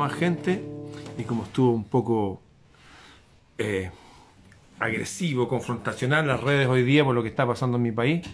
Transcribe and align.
más 0.00 0.14
gente, 0.14 0.64
y 1.18 1.24
como 1.24 1.44
estuvo 1.44 1.72
un 1.72 1.84
poco 1.84 2.40
eh, 3.58 3.90
agresivo, 4.78 5.46
confrontacional 5.46 6.26
las 6.26 6.40
redes 6.40 6.68
hoy 6.68 6.82
día 6.82 7.04
por 7.04 7.14
lo 7.14 7.22
que 7.22 7.28
está 7.28 7.46
pasando 7.46 7.76
en 7.76 7.82
mi 7.82 7.92
país, 7.92 8.26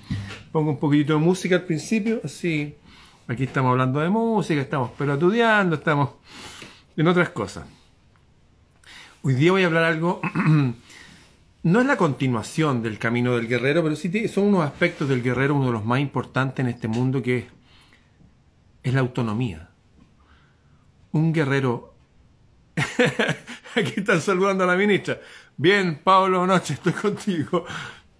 pongo 0.53 0.70
un 0.70 0.78
poquitito 0.78 1.14
de 1.14 1.19
música 1.19 1.56
al 1.56 1.64
principio, 1.64 2.20
así. 2.25 2.77
Aquí 3.27 3.42
estamos 3.42 3.72
hablando 3.72 3.98
de 3.98 4.09
música, 4.09 4.61
estamos 4.61 4.92
pelotudeando, 4.92 5.75
estamos 5.75 6.11
en 6.97 7.09
otras 7.09 7.31
cosas. 7.31 7.67
Hoy 9.22 9.34
día 9.34 9.50
voy 9.50 9.64
a 9.64 9.67
hablar 9.67 9.83
algo, 9.83 10.20
no 11.64 11.81
es 11.81 11.87
la 11.87 11.97
continuación 11.97 12.81
del 12.81 13.00
camino 13.00 13.34
del 13.34 13.48
guerrero, 13.48 13.83
pero 13.83 13.97
sí 13.97 14.28
son 14.28 14.44
unos 14.44 14.62
aspectos 14.62 15.09
del 15.09 15.20
guerrero, 15.20 15.56
uno 15.56 15.67
de 15.67 15.72
los 15.72 15.84
más 15.84 15.98
importantes 15.98 16.64
en 16.64 16.70
este 16.70 16.87
mundo, 16.87 17.20
que 17.25 17.39
es, 17.39 17.44
es 18.84 18.94
la 18.94 19.00
autonomía. 19.00 19.70
Un 21.17 21.33
guerrero... 21.33 21.95
Aquí 23.75 23.95
están 23.97 24.20
saludando 24.20 24.62
a 24.64 24.67
la 24.67 24.77
ministra. 24.77 25.19
Bien, 25.56 25.98
Pablo 26.05 26.47
Noche, 26.47 26.75
estoy 26.75 26.92
contigo. 26.92 27.64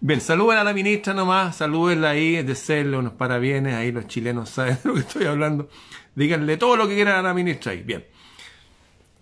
Bien, 0.01 0.19
saluden 0.19 0.57
a 0.57 0.65
la 0.65 0.73
ministra 0.73 1.13
nomás, 1.13 1.57
salúdenla 1.57 2.09
ahí, 2.11 2.43
desearle 2.43 2.97
unos 2.97 3.13
parabienes, 3.13 3.75
ahí 3.75 3.93
los 3.93 4.07
chilenos 4.07 4.49
saben 4.49 4.79
de 4.83 4.89
lo 4.89 4.95
que 4.95 5.01
estoy 5.01 5.27
hablando. 5.27 5.69
Díganle 6.15 6.57
todo 6.57 6.79
lo 6.79 6.89
que 6.89 6.95
quieran 6.95 7.17
a 7.17 7.23
la 7.23 7.35
ministra 7.35 7.73
ahí. 7.73 7.83
Bien. 7.83 8.07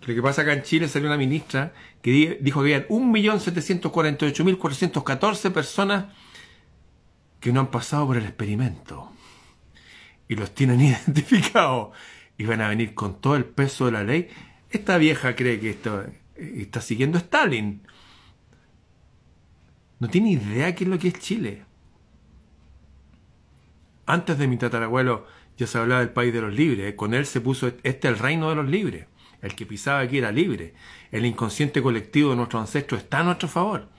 Lo 0.05 0.15
que 0.15 0.21
pasa 0.21 0.43
acá 0.43 0.53
en 0.53 0.63
Chile 0.63 0.87
salió 0.87 1.09
una 1.09 1.17
ministra 1.17 1.73
que 2.01 2.37
dijo 2.39 2.63
que 2.63 2.75
había 2.75 2.87
1.748.414 2.87 5.51
personas 5.51 6.05
que 7.41 7.51
no 7.51 7.59
han 7.59 7.71
pasado 7.71 8.07
por 8.07 8.15
el 8.15 8.23
experimento. 8.23 9.11
Y 10.29 10.35
los 10.35 10.55
tienen 10.55 10.79
identificados. 10.81 11.89
Y 12.37 12.45
van 12.45 12.61
a 12.61 12.69
venir 12.69 12.93
con 12.93 13.21
todo 13.21 13.35
el 13.35 13.45
peso 13.45 13.85
de 13.85 13.91
la 13.91 14.03
ley. 14.03 14.29
Esta 14.69 14.97
vieja 14.97 15.35
cree 15.35 15.59
que 15.59 15.69
esto, 15.71 16.05
está 16.35 16.81
siguiendo 16.81 17.17
a 17.17 17.21
Stalin. 17.21 17.81
No 19.99 20.09
tiene 20.09 20.31
idea 20.31 20.75
qué 20.75 20.83
es 20.83 20.89
lo 20.89 20.99
que 20.99 21.07
es 21.09 21.19
Chile. 21.19 21.63
Antes 24.05 24.37
de 24.37 24.47
mi 24.47 24.57
tatarabuelo 24.57 25.25
ya 25.57 25.67
se 25.67 25.77
hablaba 25.77 26.01
del 26.01 26.09
país 26.09 26.33
de 26.33 26.41
los 26.41 26.53
libres. 26.53 26.93
Con 26.95 27.13
él 27.13 27.25
se 27.25 27.41
puso 27.41 27.71
este 27.83 28.07
el 28.07 28.19
reino 28.19 28.49
de 28.49 28.55
los 28.55 28.67
libres. 28.67 29.07
El 29.41 29.55
que 29.55 29.65
pisaba 29.65 29.99
aquí 29.99 30.17
era 30.17 30.31
libre. 30.31 30.73
El 31.11 31.25
inconsciente 31.25 31.81
colectivo 31.81 32.31
de 32.31 32.35
nuestros 32.35 32.61
ancestros 32.61 33.01
está 33.01 33.19
a 33.19 33.23
nuestro 33.23 33.47
favor. 33.47 33.89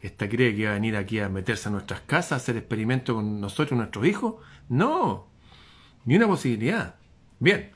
¿Esta 0.00 0.28
cree 0.28 0.54
que 0.54 0.62
iba 0.62 0.70
a 0.70 0.74
venir 0.74 0.96
aquí 0.96 1.18
a 1.18 1.28
meterse 1.28 1.68
a 1.68 1.72
nuestras 1.72 2.00
casas, 2.02 2.32
a 2.32 2.36
hacer 2.36 2.56
experimentos 2.56 3.14
con 3.14 3.40
nosotros, 3.40 3.76
nuestros 3.76 4.06
hijos? 4.06 4.36
No, 4.68 5.28
ni 6.04 6.16
una 6.16 6.26
posibilidad. 6.26 6.96
Bien, 7.38 7.70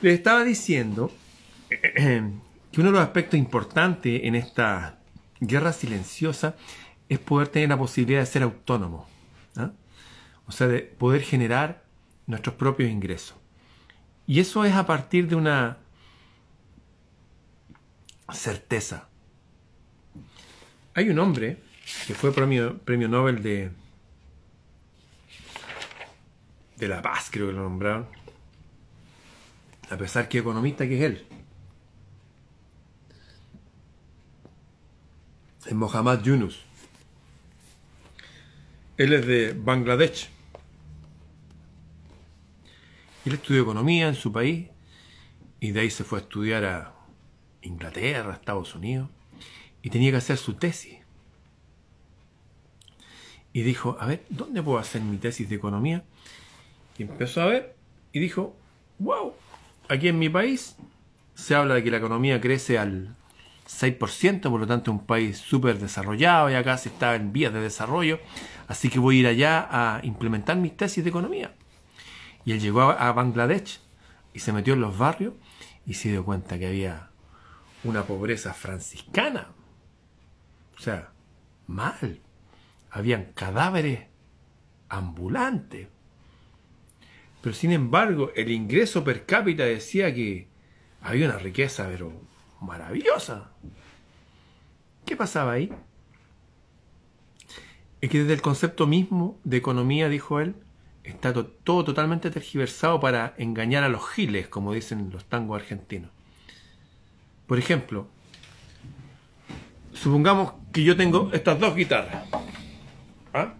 les 0.00 0.14
estaba 0.14 0.44
diciendo 0.44 1.10
que 1.68 2.80
uno 2.80 2.90
de 2.90 2.92
los 2.92 3.00
aspectos 3.00 3.38
importantes 3.38 4.20
en 4.24 4.34
esta 4.34 4.98
guerra 5.40 5.72
silenciosa 5.72 6.56
es 7.08 7.18
poder 7.18 7.48
tener 7.48 7.68
la 7.68 7.78
posibilidad 7.78 8.20
de 8.20 8.26
ser 8.26 8.42
autónomo. 8.42 9.08
¿ah? 9.56 9.72
O 10.46 10.52
sea, 10.52 10.68
de 10.68 10.80
poder 10.80 11.22
generar 11.22 11.84
nuestros 12.26 12.54
propios 12.54 12.90
ingresos. 12.90 13.36
Y 14.26 14.40
eso 14.40 14.64
es 14.64 14.74
a 14.74 14.86
partir 14.86 15.28
de 15.28 15.36
una 15.36 15.78
certeza. 18.32 19.08
Hay 20.94 21.10
un 21.10 21.18
hombre 21.18 21.58
que 22.06 22.14
fue 22.14 22.32
premio, 22.32 22.78
premio 22.78 23.08
Nobel 23.08 23.42
de, 23.42 23.70
de 26.76 26.88
la 26.88 27.02
paz, 27.02 27.28
creo 27.30 27.48
que 27.48 27.52
lo 27.52 27.62
nombraron, 27.62 28.06
a 29.94 29.96
pesar 29.96 30.28
que 30.28 30.38
economista 30.38 30.88
que 30.88 30.96
es 30.96 31.02
él. 31.02 31.26
Es 35.64 35.72
Mohammad 35.72 36.20
Yunus. 36.22 36.64
Él 38.96 39.12
es 39.12 39.24
de 39.24 39.52
Bangladesh. 39.52 40.30
Él 43.24 43.34
estudió 43.34 43.62
economía 43.62 44.08
en 44.08 44.16
su 44.16 44.32
país 44.32 44.68
y 45.60 45.70
de 45.70 45.80
ahí 45.80 45.90
se 45.90 46.02
fue 46.02 46.18
a 46.18 46.22
estudiar 46.22 46.64
a 46.64 46.94
Inglaterra, 47.62 48.34
Estados 48.34 48.74
Unidos, 48.74 49.08
y 49.80 49.90
tenía 49.90 50.10
que 50.10 50.16
hacer 50.16 50.36
su 50.36 50.54
tesis. 50.54 50.98
Y 53.52 53.62
dijo, 53.62 53.96
a 54.00 54.06
ver, 54.06 54.26
¿dónde 54.28 54.60
puedo 54.60 54.78
hacer 54.78 55.00
mi 55.02 55.18
tesis 55.18 55.48
de 55.48 55.54
economía? 55.54 56.04
Y 56.98 57.04
empezó 57.04 57.42
a 57.42 57.46
ver 57.46 57.76
y 58.12 58.18
dijo, 58.18 58.56
wow, 58.98 59.34
aquí 59.88 60.08
en 60.08 60.18
mi 60.18 60.28
país 60.28 60.76
se 61.34 61.54
habla 61.54 61.74
de 61.74 61.84
que 61.84 61.90
la 61.90 61.98
economía 61.98 62.40
crece 62.40 62.78
al 62.78 63.16
6%, 63.68 64.42
por 64.42 64.60
lo 64.60 64.66
tanto 64.66 64.90
es 64.90 64.98
un 64.98 65.06
país 65.06 65.38
súper 65.38 65.78
desarrollado 65.78 66.50
y 66.50 66.54
acá 66.54 66.76
se 66.76 66.90
está 66.90 67.14
en 67.14 67.32
vías 67.32 67.52
de 67.52 67.60
desarrollo, 67.60 68.20
así 68.68 68.90
que 68.90 68.98
voy 68.98 69.16
a 69.16 69.20
ir 69.20 69.26
allá 69.26 69.68
a 69.70 70.00
implementar 70.04 70.56
mis 70.56 70.76
tesis 70.76 71.02
de 71.02 71.10
economía. 71.10 71.54
Y 72.44 72.52
él 72.52 72.60
llegó 72.60 72.82
a, 72.82 73.12
Bangladesh 73.12 73.80
y 74.34 74.40
se 74.40 74.52
metió 74.52 74.74
en 74.74 74.80
los 74.80 74.98
barrios 74.98 75.34
y 75.86 75.94
se 75.94 76.10
dio 76.10 76.24
cuenta 76.24 76.58
que 76.58 76.66
había 76.66 77.10
una 77.84 78.02
pobreza 78.02 78.52
franciscana. 78.52 79.48
O 80.76 80.80
sea, 80.80 81.12
mal. 81.66 82.20
Habían 82.90 83.32
cadáveres 83.32 84.06
ambulantes. 84.88 85.88
Pero 87.44 87.54
sin 87.54 87.72
embargo, 87.72 88.32
el 88.34 88.50
ingreso 88.50 89.04
per 89.04 89.26
cápita 89.26 89.66
decía 89.66 90.14
que 90.14 90.48
había 91.02 91.26
una 91.26 91.36
riqueza, 91.36 91.86
pero 91.90 92.10
maravillosa. 92.62 93.50
¿Qué 95.04 95.14
pasaba 95.14 95.52
ahí? 95.52 95.70
Es 98.00 98.08
que 98.08 98.20
desde 98.20 98.32
el 98.32 98.40
concepto 98.40 98.86
mismo 98.86 99.38
de 99.44 99.58
economía, 99.58 100.08
dijo 100.08 100.40
él, 100.40 100.54
está 101.02 101.34
todo 101.34 101.84
totalmente 101.84 102.30
tergiversado 102.30 102.98
para 102.98 103.34
engañar 103.36 103.84
a 103.84 103.90
los 103.90 104.08
giles, 104.08 104.48
como 104.48 104.72
dicen 104.72 105.10
los 105.12 105.26
tangos 105.26 105.60
argentinos. 105.60 106.10
Por 107.46 107.58
ejemplo, 107.58 108.08
supongamos 109.92 110.54
que 110.72 110.82
yo 110.82 110.96
tengo 110.96 111.28
estas 111.34 111.60
dos 111.60 111.76
guitarras. 111.76 112.26
¿ah? 113.34 113.52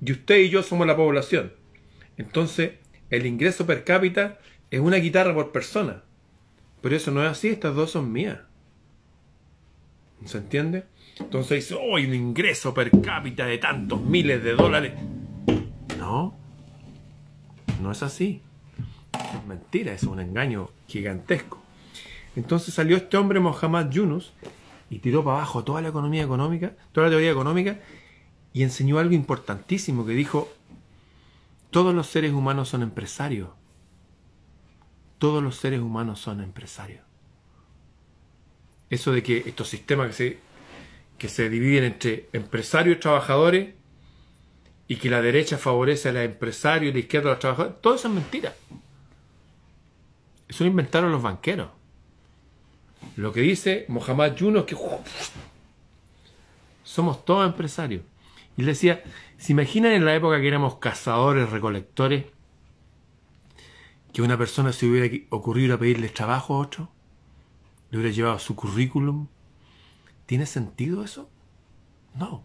Y 0.00 0.12
usted 0.12 0.38
y 0.38 0.50
yo 0.50 0.62
somos 0.62 0.86
la 0.86 0.94
población. 0.94 1.58
Entonces, 2.20 2.72
el 3.08 3.24
ingreso 3.24 3.64
per 3.64 3.82
cápita 3.82 4.38
es 4.70 4.78
una 4.78 4.98
guitarra 4.98 5.34
por 5.34 5.52
persona. 5.52 6.02
Pero 6.82 6.94
eso 6.94 7.10
no 7.10 7.24
es 7.24 7.30
así, 7.30 7.48
estas 7.48 7.74
dos 7.74 7.92
son 7.92 8.12
mías. 8.12 8.40
¿Se 10.26 10.36
entiende? 10.36 10.84
Entonces 11.18 11.64
dice, 11.64 11.80
oh, 11.80 11.94
un 11.94 12.14
ingreso 12.14 12.74
per 12.74 12.90
cápita 13.00 13.46
de 13.46 13.56
tantos 13.56 14.02
miles 14.02 14.44
de 14.44 14.52
dólares. 14.52 14.92
No, 15.98 16.36
no 17.80 17.90
es 17.90 18.02
así. 18.02 18.42
Es 19.14 19.46
mentira, 19.46 19.94
es 19.94 20.02
un 20.02 20.20
engaño 20.20 20.68
gigantesco. 20.88 21.62
Entonces 22.36 22.74
salió 22.74 22.98
este 22.98 23.16
hombre, 23.16 23.40
Mohammad 23.40 23.90
Yunus, 23.90 24.34
y 24.90 24.98
tiró 24.98 25.24
para 25.24 25.38
abajo 25.38 25.64
toda 25.64 25.80
la 25.80 25.88
economía 25.88 26.22
económica, 26.22 26.74
toda 26.92 27.06
la 27.06 27.12
teoría 27.12 27.30
económica, 27.30 27.80
y 28.52 28.62
enseñó 28.62 28.98
algo 28.98 29.14
importantísimo 29.14 30.04
que 30.04 30.12
dijo, 30.12 30.52
todos 31.70 31.94
los 31.94 32.06
seres 32.06 32.32
humanos 32.32 32.68
son 32.68 32.82
empresarios 32.82 33.50
todos 35.20 35.42
los 35.42 35.56
seres 35.56 35.80
humanos 35.80 36.18
son 36.18 36.40
empresarios. 36.40 37.04
Eso 38.88 39.12
de 39.12 39.22
que 39.22 39.44
estos 39.46 39.68
sistemas 39.68 40.08
que 40.08 40.12
se, 40.14 40.38
que 41.18 41.28
se 41.28 41.50
dividen 41.50 41.84
entre 41.84 42.30
empresarios 42.32 42.96
y 42.96 43.00
trabajadores 43.00 43.74
y 44.88 44.96
que 44.96 45.10
la 45.10 45.20
derecha 45.20 45.58
favorece 45.58 46.08
a 46.08 46.12
los 46.12 46.24
empresarios 46.24 46.90
y 46.90 46.94
la 46.94 46.98
izquierda 47.00 47.28
a 47.28 47.32
los 47.32 47.38
trabajadores, 47.38 47.80
todo 47.82 47.94
eso 47.96 48.08
es 48.08 48.14
mentira. 48.14 48.54
Eso 50.48 50.64
lo 50.64 50.70
inventaron 50.70 51.12
los 51.12 51.22
banqueros. 51.22 51.68
Lo 53.16 53.30
que 53.30 53.42
dice 53.42 53.84
Mohamed 53.88 54.36
Yunus 54.36 54.62
es 54.62 54.66
que 54.68 54.76
somos 56.82 57.26
todos 57.26 57.46
empresarios. 57.46 58.02
Y 58.56 58.62
le 58.62 58.68
decía, 58.68 59.02
¿se 59.38 59.52
imaginan 59.52 59.92
en 59.92 60.04
la 60.04 60.14
época 60.14 60.40
que 60.40 60.48
éramos 60.48 60.76
cazadores, 60.76 61.50
recolectores? 61.50 62.26
que 64.12 64.22
una 64.22 64.36
persona 64.36 64.72
se 64.72 64.86
hubiera 64.86 65.16
ocurrido 65.30 65.74
a 65.74 65.78
pedirle 65.78 66.08
trabajo 66.08 66.54
a 66.54 66.58
otro, 66.58 66.90
le 67.90 67.98
hubiera 67.98 68.14
llevado 68.14 68.38
su 68.38 68.56
currículum. 68.56 69.28
¿Tiene 70.26 70.46
sentido 70.46 71.04
eso? 71.04 71.28
No. 72.14 72.42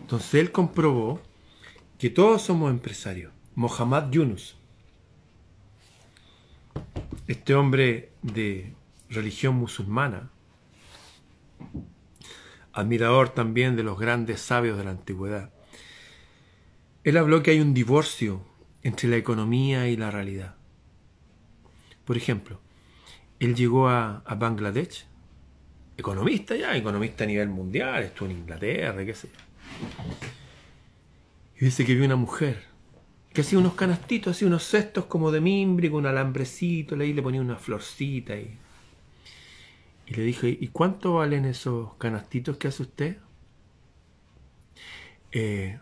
Entonces 0.00 0.34
él 0.34 0.52
comprobó 0.52 1.20
que 1.98 2.10
todos 2.10 2.42
somos 2.42 2.70
empresarios. 2.70 3.32
Mohammad 3.54 4.10
Yunus. 4.10 4.56
este 7.28 7.54
hombre 7.54 8.12
de 8.22 8.74
religión 9.08 9.54
musulmana, 9.54 10.30
admirador 12.72 13.30
también 13.30 13.76
de 13.76 13.82
los 13.82 13.98
grandes 13.98 14.40
sabios 14.40 14.78
de 14.78 14.84
la 14.84 14.90
antigüedad, 14.90 15.50
él 17.04 17.16
habló 17.16 17.42
que 17.42 17.50
hay 17.50 17.60
un 17.60 17.74
divorcio 17.74 18.42
entre 18.82 19.08
la 19.08 19.16
economía 19.16 19.88
y 19.88 19.96
la 19.96 20.10
realidad. 20.10 20.54
Por 22.04 22.16
ejemplo, 22.16 22.60
él 23.40 23.54
llegó 23.54 23.88
a, 23.88 24.22
Bangladesh, 24.38 25.04
economista 25.96 26.56
ya, 26.56 26.76
economista 26.76 27.24
a 27.24 27.26
nivel 27.26 27.48
mundial, 27.48 28.02
estuvo 28.04 28.28
en 28.28 28.38
Inglaterra, 28.38 29.04
qué 29.04 29.14
sé 29.14 29.28
Y 31.60 31.64
dice 31.64 31.84
que 31.84 31.94
vio 31.94 32.04
una 32.04 32.16
mujer 32.16 32.64
que 33.32 33.40
hacía 33.40 33.58
unos 33.58 33.74
canastitos, 33.74 34.36
hacía 34.36 34.46
unos 34.46 34.64
cestos 34.64 35.06
como 35.06 35.30
de 35.30 35.40
mimbre, 35.40 35.90
con 35.90 36.00
un 36.00 36.06
alambrecito, 36.06 36.94
ahí 36.96 37.12
le 37.12 37.22
ponía 37.22 37.40
una 37.40 37.56
florcita 37.56 38.36
y, 38.36 38.58
y 40.12 40.14
le 40.14 40.24
dijo, 40.24 40.46
¿y 40.46 40.68
cuánto 40.68 41.14
valen 41.14 41.46
esos 41.46 41.94
canastitos 41.94 42.58
que 42.58 42.68
hace 42.68 42.82
usted? 42.82 43.16
Eh, 45.30 45.80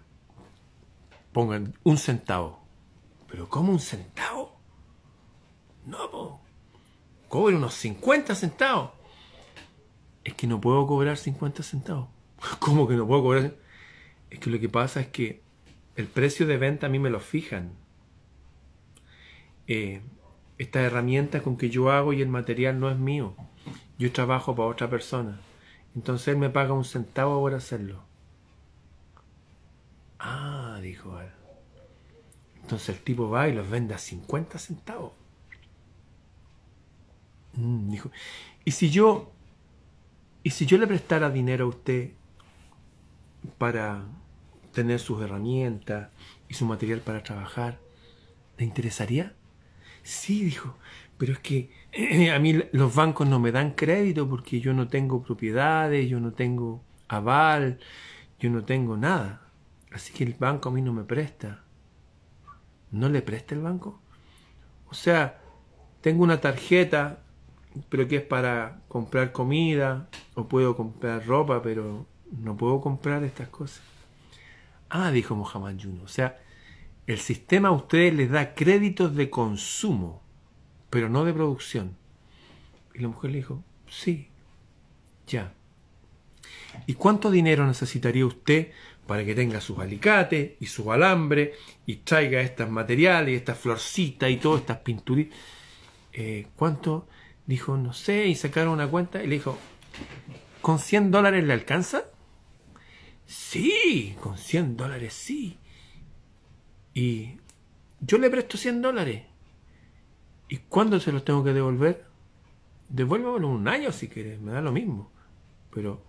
pongan 1.32 1.74
un 1.82 1.98
centavo. 1.98 2.64
¿Pero 3.28 3.48
cómo 3.48 3.72
un 3.72 3.80
centavo? 3.80 4.56
No, 5.84 6.08
po. 6.12 6.40
Cobre 7.28 7.56
unos 7.56 7.74
50 7.74 8.36
centavos. 8.36 8.92
Es 10.22 10.34
que 10.34 10.46
no 10.46 10.60
puedo 10.60 10.86
cobrar 10.86 11.16
50 11.16 11.64
centavos. 11.64 12.08
¿Cómo 12.60 12.86
que 12.86 12.94
no 12.94 13.08
puedo 13.08 13.22
cobrar? 13.24 13.56
Es 14.30 14.38
que 14.38 14.48
lo 14.48 14.60
que 14.60 14.68
pasa 14.68 15.00
es 15.00 15.08
que 15.08 15.42
el 15.96 16.06
precio 16.06 16.46
de 16.46 16.56
venta 16.56 16.86
a 16.86 16.90
mí 16.90 17.00
me 17.00 17.10
lo 17.10 17.18
fijan. 17.18 17.72
Eh, 19.66 20.02
esta 20.56 20.82
herramienta 20.82 21.42
con 21.42 21.56
que 21.56 21.68
yo 21.68 21.90
hago 21.90 22.12
y 22.12 22.22
el 22.22 22.28
material 22.28 22.78
no 22.78 22.92
es 22.92 22.96
mío. 22.96 23.34
Yo 24.00 24.10
trabajo 24.10 24.56
para 24.56 24.70
otra 24.70 24.88
persona. 24.88 25.38
Entonces 25.94 26.28
él 26.28 26.38
me 26.38 26.48
paga 26.48 26.72
un 26.72 26.86
centavo 26.86 27.38
por 27.38 27.52
hacerlo. 27.52 28.02
Ah, 30.18 30.78
dijo 30.80 31.20
él. 31.20 31.28
Entonces 32.62 32.96
el 32.96 33.02
tipo 33.02 33.28
va 33.28 33.46
y 33.48 33.52
los 33.52 33.68
vende 33.68 33.92
a 33.92 33.98
50 33.98 34.58
centavos. 34.58 35.12
Mm, 37.52 37.90
dijo, 37.90 38.10
¿y 38.64 38.70
si 38.70 38.88
yo 38.88 39.30
y 40.42 40.50
si 40.50 40.64
yo 40.64 40.78
le 40.78 40.86
prestara 40.86 41.28
dinero 41.28 41.66
a 41.66 41.68
usted 41.68 42.12
para 43.58 44.06
tener 44.72 44.98
sus 44.98 45.20
herramientas 45.22 46.08
y 46.48 46.54
su 46.54 46.64
material 46.64 47.00
para 47.00 47.22
trabajar, 47.22 47.78
¿le 48.56 48.64
interesaría? 48.64 49.34
Sí, 50.02 50.42
dijo, 50.42 50.74
pero 51.18 51.34
es 51.34 51.38
que 51.40 51.70
a 51.92 52.38
mí 52.38 52.62
los 52.72 52.94
bancos 52.94 53.28
no 53.28 53.40
me 53.40 53.52
dan 53.52 53.72
crédito 53.72 54.28
porque 54.28 54.60
yo 54.60 54.72
no 54.72 54.88
tengo 54.88 55.22
propiedades, 55.22 56.08
yo 56.08 56.20
no 56.20 56.32
tengo 56.32 56.82
aval, 57.08 57.78
yo 58.38 58.50
no 58.50 58.64
tengo 58.64 58.96
nada. 58.96 59.42
Así 59.92 60.12
que 60.12 60.24
el 60.24 60.34
banco 60.34 60.68
a 60.68 60.72
mí 60.72 60.82
no 60.82 60.92
me 60.92 61.04
presta. 61.04 61.64
¿No 62.90 63.08
le 63.08 63.22
presta 63.22 63.54
el 63.54 63.60
banco? 63.60 64.00
O 64.88 64.94
sea, 64.94 65.40
tengo 66.00 66.22
una 66.22 66.40
tarjeta, 66.40 67.22
pero 67.88 68.08
que 68.08 68.16
es 68.16 68.22
para 68.22 68.82
comprar 68.88 69.32
comida, 69.32 70.08
o 70.34 70.48
puedo 70.48 70.76
comprar 70.76 71.26
ropa, 71.26 71.62
pero 71.62 72.06
no 72.30 72.56
puedo 72.56 72.80
comprar 72.80 73.24
estas 73.24 73.48
cosas. 73.48 73.82
Ah, 74.88 75.10
dijo 75.10 75.36
Mohamed 75.36 75.76
Yuno. 75.76 76.02
O 76.02 76.08
sea, 76.08 76.38
el 77.06 77.18
sistema 77.18 77.68
a 77.68 77.72
ustedes 77.72 78.14
les 78.14 78.30
da 78.30 78.54
créditos 78.54 79.14
de 79.14 79.30
consumo, 79.30 80.22
pero 80.90 81.08
no 81.08 81.24
de 81.24 81.32
producción. 81.32 81.96
Y 82.94 82.98
la 82.98 83.08
mujer 83.08 83.30
le 83.30 83.38
dijo, 83.38 83.62
sí, 83.88 84.28
ya. 85.26 85.54
¿Y 86.86 86.94
cuánto 86.94 87.30
dinero 87.30 87.66
necesitaría 87.66 88.26
usted 88.26 88.72
para 89.10 89.24
que 89.24 89.34
tenga 89.34 89.60
sus 89.60 89.76
alicates 89.80 90.52
y 90.60 90.66
su 90.66 90.92
alambre 90.92 91.54
y 91.84 91.96
traiga 91.96 92.40
estos 92.42 92.70
materiales, 92.70 93.40
estas 93.40 93.58
florcitas 93.58 94.30
y 94.30 94.36
todas 94.36 94.60
estas 94.60 94.78
pinturas. 94.78 95.26
Eh, 96.12 96.46
¿Cuánto? 96.54 97.08
Dijo, 97.44 97.76
no 97.76 97.92
sé, 97.92 98.28
y 98.28 98.36
sacaron 98.36 98.74
una 98.74 98.86
cuenta 98.86 99.20
y 99.20 99.26
le 99.26 99.34
dijo, 99.34 99.58
¿con 100.62 100.78
100 100.78 101.10
dólares 101.10 101.42
le 101.42 101.52
alcanza? 101.52 102.04
Sí, 103.26 104.14
con 104.20 104.38
100 104.38 104.76
dólares 104.76 105.12
sí. 105.12 105.58
Y 106.94 107.32
yo 107.98 108.16
le 108.16 108.30
presto 108.30 108.56
100 108.56 108.80
dólares. 108.80 109.24
¿Y 110.50 110.56
cuándo 110.58 110.98
se 110.98 111.12
los 111.12 111.24
tengo 111.24 111.44
que 111.44 111.52
devolver? 111.52 112.04
Devuélvamelo 112.88 113.46
un 113.46 113.68
año 113.68 113.92
si 113.92 114.08
quieres, 114.08 114.40
me 114.40 114.50
da 114.50 114.60
lo 114.60 114.72
mismo. 114.72 115.08
Pero 115.72 116.02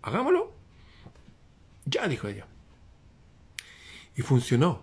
hagámoslo. 0.00 0.50
Ya, 1.84 2.08
dijo 2.08 2.26
ella. 2.26 2.46
Y 4.16 4.22
funcionó. 4.22 4.82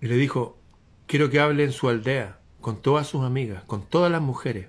Y 0.00 0.06
le 0.06 0.14
dijo, 0.14 0.56
quiero 1.08 1.30
que 1.30 1.40
hable 1.40 1.64
en 1.64 1.72
su 1.72 1.88
aldea, 1.88 2.38
con 2.60 2.80
todas 2.80 3.08
sus 3.08 3.24
amigas, 3.24 3.64
con 3.64 3.84
todas 3.84 4.12
las 4.12 4.22
mujeres. 4.22 4.68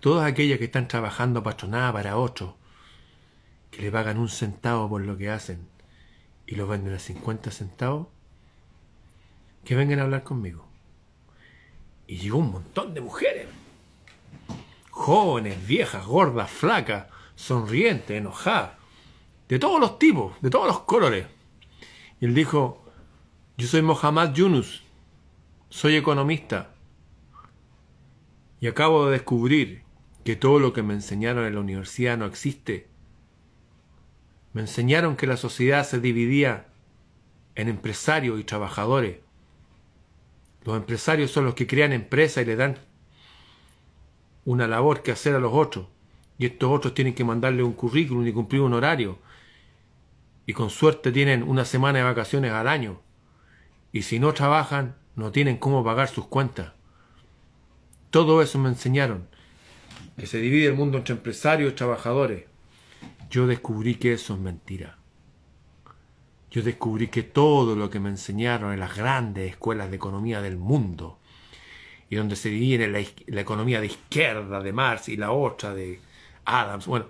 Todas 0.00 0.26
aquellas 0.26 0.58
que 0.58 0.64
están 0.64 0.88
trabajando 0.88 1.42
patronada 1.42 1.92
para 1.92 2.16
otros, 2.16 2.54
que 3.70 3.82
le 3.82 3.92
pagan 3.92 4.16
un 4.16 4.30
centavo 4.30 4.88
por 4.88 5.02
lo 5.02 5.18
que 5.18 5.28
hacen 5.28 5.68
y 6.46 6.54
lo 6.54 6.66
venden 6.66 6.94
a 6.94 6.98
50 6.98 7.50
centavos, 7.50 8.08
que 9.62 9.74
vengan 9.74 9.98
a 9.98 10.04
hablar 10.04 10.22
conmigo. 10.22 10.65
Y 12.06 12.18
llegó 12.18 12.38
un 12.38 12.52
montón 12.52 12.94
de 12.94 13.00
mujeres. 13.00 13.46
Jóvenes, 14.90 15.66
viejas, 15.66 16.06
gordas, 16.06 16.50
flacas, 16.50 17.06
sonrientes, 17.34 18.16
enojadas 18.16 18.72
de 19.48 19.58
todos 19.58 19.80
los 19.80 19.98
tipos, 19.98 20.40
de 20.40 20.50
todos 20.50 20.66
los 20.66 20.80
colores. 20.80 21.26
Y 22.20 22.26
él 22.26 22.34
dijo, 22.34 22.84
yo 23.56 23.66
soy 23.66 23.82
Mohamed 23.82 24.32
Yunus, 24.32 24.82
soy 25.68 25.96
economista 25.96 26.70
y 28.60 28.66
acabo 28.66 29.06
de 29.06 29.12
descubrir 29.12 29.82
que 30.24 30.36
todo 30.36 30.58
lo 30.58 30.72
que 30.72 30.82
me 30.82 30.94
enseñaron 30.94 31.46
en 31.46 31.54
la 31.54 31.60
universidad 31.60 32.18
no 32.18 32.26
existe. 32.26 32.88
Me 34.52 34.62
enseñaron 34.62 35.16
que 35.16 35.26
la 35.26 35.36
sociedad 35.36 35.86
se 35.86 36.00
dividía 36.00 36.66
en 37.54 37.68
empresarios 37.68 38.40
y 38.40 38.44
trabajadores. 38.44 39.18
Los 40.66 40.76
empresarios 40.76 41.30
son 41.30 41.46
los 41.46 41.54
que 41.54 41.66
crean 41.66 41.92
empresas 41.92 42.42
y 42.42 42.46
le 42.46 42.56
dan 42.56 42.76
una 44.44 44.66
labor 44.66 45.02
que 45.02 45.12
hacer 45.12 45.34
a 45.34 45.40
los 45.40 45.54
otros. 45.54 45.86
Y 46.38 46.44
estos 46.44 46.70
otros 46.70 46.92
tienen 46.92 47.14
que 47.14 47.24
mandarle 47.24 47.62
un 47.62 47.72
currículum 47.72 48.26
y 48.26 48.32
cumplir 48.32 48.60
un 48.60 48.74
horario 48.74 49.18
y 50.46 50.52
con 50.52 50.70
suerte 50.70 51.10
tienen 51.10 51.42
una 51.42 51.64
semana 51.64 51.98
de 51.98 52.04
vacaciones 52.04 52.52
al 52.52 52.68
año. 52.68 53.00
Y 53.92 54.02
si 54.02 54.18
no 54.18 54.32
trabajan, 54.32 54.94
no 55.16 55.32
tienen 55.32 55.56
cómo 55.56 55.84
pagar 55.84 56.08
sus 56.08 56.26
cuentas. 56.26 56.72
Todo 58.10 58.40
eso 58.42 58.58
me 58.58 58.68
enseñaron. 58.68 59.28
Que 60.16 60.26
se 60.26 60.38
divide 60.38 60.68
el 60.68 60.74
mundo 60.74 60.98
entre 60.98 61.14
empresarios 61.14 61.72
y 61.72 61.76
trabajadores. 61.76 62.44
Yo 63.28 63.46
descubrí 63.46 63.96
que 63.96 64.12
eso 64.12 64.34
es 64.34 64.40
mentira. 64.40 64.98
Yo 66.50 66.62
descubrí 66.62 67.08
que 67.08 67.22
todo 67.22 67.76
lo 67.76 67.90
que 67.90 68.00
me 68.00 68.08
enseñaron 68.08 68.72
en 68.72 68.80
las 68.80 68.96
grandes 68.96 69.50
escuelas 69.50 69.90
de 69.90 69.96
economía 69.96 70.40
del 70.40 70.56
mundo, 70.56 71.18
y 72.08 72.16
donde 72.16 72.36
se 72.36 72.50
divide 72.50 72.86
la, 72.86 73.00
la 73.26 73.40
economía 73.40 73.80
de 73.80 73.86
izquierda 73.86 74.60
de 74.60 74.72
Marx 74.72 75.08
y 75.08 75.16
la 75.16 75.32
otra 75.32 75.74
de 75.74 76.00
Adams, 76.44 76.86
bueno, 76.86 77.06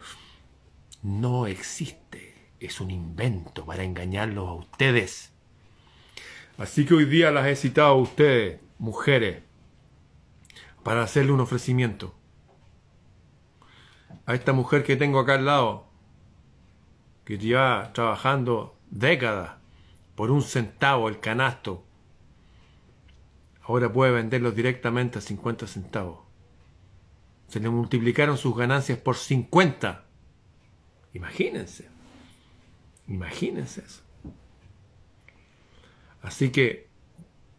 no 1.03 1.47
existe 1.47 2.37
es 2.61 2.81
un 2.81 2.91
invento 2.91 3.65
para 3.65 3.85
engañarlos 3.85 4.49
a 4.49 4.53
ustedes. 4.53 5.33
Así 6.59 6.87
que 6.87 6.95
hoy 6.95 7.05
día 7.05 7.31
las 7.31 7.47
he 7.47 7.57
citado 7.57 7.89
a 7.89 7.97
ustedes, 7.97 8.61
mujeres, 8.79 9.43
para 10.83 11.03
hacerle 11.03 11.33
un 11.33 11.41
ofrecimiento. 11.41 12.15
A 14.25 14.35
esta 14.35 14.53
mujer 14.53 14.83
que 14.83 14.97
tengo 14.97 15.19
acá 15.19 15.35
al 15.35 15.45
lado, 15.45 15.87
que 17.25 17.39
lleva 17.39 17.93
trabajando 17.93 18.76
décadas 18.99 19.57
por 20.15 20.31
un 20.31 20.43
centavo 20.43 21.09
el 21.09 21.21
canasto, 21.21 21.85
ahora 23.63 23.93
puede 23.93 24.13
venderlos 24.13 24.55
directamente 24.55 25.19
a 25.19 25.21
50 25.21 25.67
centavos. 25.67 26.21
Se 27.49 27.61
le 27.61 27.69
multiplicaron 27.69 28.37
sus 28.39 28.57
ganancias 28.57 28.99
por 28.99 29.17
50. 29.17 30.05
Imagínense. 31.15 31.89
Imagínense 33.09 33.83
eso. 33.83 34.03
Así 36.23 36.51
que 36.51 36.89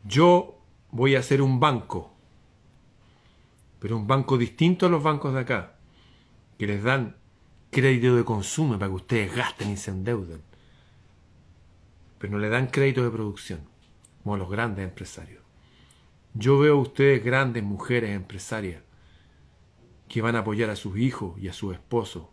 yo 0.04 0.60
voy 0.92 1.16
a 1.16 1.20
hacer 1.20 1.42
un 1.42 1.60
banco, 1.60 2.14
pero 3.80 3.96
un 3.96 4.08
banco 4.08 4.38
distinto 4.38 4.88
a 4.88 4.90
los 4.90 5.04
bancos 5.04 5.34
de 5.34 5.40
acá, 5.40 5.78
que 6.58 6.68
les 6.68 6.84
dan 6.84 7.16
crédito 7.72 8.16
de 8.16 8.26
consumo 8.26 8.78
para 8.78 8.90
que 8.90 8.96
ustedes 8.96 9.36
gasten 9.36 9.72
y 9.72 9.78
se 9.78 9.92
endeuden, 9.92 10.42
pero 12.20 12.34
no 12.34 12.40
le 12.40 12.50
dan 12.50 12.68
crédito 12.68 13.04
de 13.04 13.12
producción, 13.12 13.62
como 14.24 14.38
los 14.38 14.50
grandes 14.50 14.86
empresarios. 14.86 15.44
Yo 16.34 16.60
veo 16.60 16.78
a 16.78 16.82
ustedes 16.82 17.24
grandes 17.24 17.64
mujeres 17.64 18.12
empresarias 18.12 18.84
que 20.08 20.22
van 20.22 20.36
a 20.36 20.40
apoyar 20.40 20.70
a 20.70 20.76
sus 20.76 20.98
hijos 20.98 21.38
y 21.40 21.48
a 21.48 21.54
sus 21.54 21.74
esposos 21.74 22.28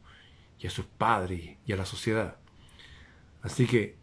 y 0.59 0.67
a 0.67 0.71
sus 0.71 0.85
padres 0.85 1.57
y 1.67 1.73
a 1.73 1.77
la 1.77 1.87
sociedad. 1.87 2.37
Así 3.43 3.67
que 3.67 3.97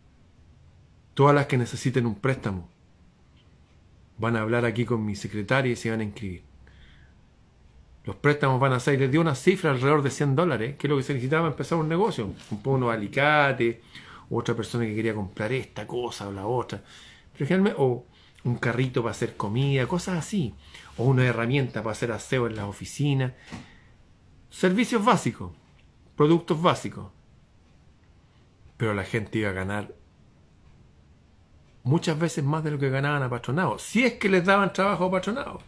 todas 1.13 1.35
las 1.35 1.47
que 1.47 1.57
necesiten 1.57 2.05
un 2.05 2.15
préstamo 2.15 2.69
van 4.17 4.35
a 4.35 4.41
hablar 4.41 4.65
aquí 4.65 4.85
con 4.85 5.05
mi 5.05 5.15
secretaria 5.15 5.71
y 5.71 5.75
se 5.75 5.89
van 5.89 6.01
a 6.01 6.03
inscribir. 6.03 6.43
Los 8.03 8.15
préstamos 8.15 8.59
van 8.59 8.73
a 8.73 8.79
ser, 8.79 9.00
les 9.00 9.11
dio 9.11 9.21
una 9.21 9.35
cifra 9.35 9.71
alrededor 9.71 10.01
de 10.01 10.09
100 10.09 10.35
dólares, 10.35 10.75
que 10.77 10.88
es 10.88 10.89
lo 10.89 10.97
que 10.97 11.03
se 11.03 11.13
necesitaba 11.13 11.43
para 11.43 11.51
empezar 11.51 11.77
un 11.77 11.88
negocio. 11.88 12.25
Un 12.25 12.61
poco 12.61 12.77
unos 12.77 12.91
alicates, 12.91 13.77
otra 14.31 14.55
persona 14.55 14.85
que 14.85 14.95
quería 14.95 15.13
comprar 15.13 15.51
esta 15.51 15.85
cosa 15.85 16.27
o 16.27 16.31
la 16.31 16.47
otra. 16.47 16.81
Pero 17.38 17.75
o 17.77 18.05
un 18.43 18.55
carrito 18.55 19.01
para 19.01 19.11
hacer 19.11 19.35
comida, 19.35 19.88
cosas 19.88 20.17
así. 20.17 20.53
O 20.97 21.03
una 21.03 21.25
herramienta 21.25 21.83
para 21.83 21.91
hacer 21.91 22.11
aseo 22.11 22.47
en 22.47 22.55
las 22.55 22.65
oficinas. 22.65 23.33
Servicios 24.50 25.03
básicos, 25.03 25.51
productos 26.15 26.61
básicos. 26.61 27.11
Pero 28.77 28.93
la 28.93 29.03
gente 29.03 29.39
iba 29.39 29.50
a 29.50 29.53
ganar 29.53 29.93
muchas 31.83 32.17
veces 32.17 32.43
más 32.43 32.63
de 32.63 32.71
lo 32.71 32.79
que 32.79 32.89
ganaban 32.89 33.23
a 33.23 33.29
patronados. 33.29 33.81
Si 33.81 34.03
es 34.03 34.13
que 34.13 34.29
les 34.29 34.45
daban 34.45 34.73
trabajo 34.73 35.05
a 35.05 35.11
patronados. 35.11 35.61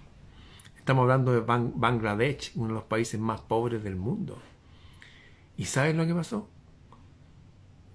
Estamos 0.78 1.04
hablando 1.04 1.32
de 1.32 1.40
Bangladesh, 1.40 2.52
uno 2.56 2.68
de 2.68 2.74
los 2.74 2.84
países 2.84 3.20
más 3.20 3.40
pobres 3.40 3.84
del 3.84 3.96
mundo. 3.96 4.38
¿Y 5.56 5.66
sabes 5.66 5.96
lo 5.96 6.06
que 6.06 6.14
pasó? 6.14 6.50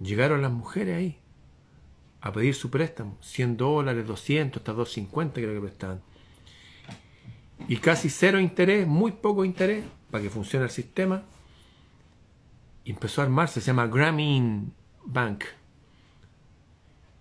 Llegaron 0.01 0.43
las 0.43 0.53
mujeres 0.53 0.97
ahí 0.97 1.19
a 2.21 2.33
pedir 2.33 2.55
su 2.55 2.71
préstamo, 2.71 3.17
100 3.21 3.57
dólares, 3.57 4.07
200, 4.07 4.61
hasta 4.61 4.73
250 4.73 5.41
creo 5.41 5.55
que 5.55 5.61
prestaban. 5.61 6.01
Y 7.69 7.77
casi 7.77 8.09
cero 8.09 8.41
interés, 8.41 8.87
muy 8.87 9.13
poco 9.13 9.45
interés, 9.45 9.85
para 10.11 10.23
que 10.23 10.31
funcione 10.31 10.65
el 10.65 10.71
sistema. 10.71 11.23
Y 12.85 12.93
empezó 12.93 13.21
a 13.21 13.25
armarse, 13.25 13.61
se 13.61 13.67
llama 13.67 13.87
Grameen 13.87 14.73
Bank. 15.05 15.45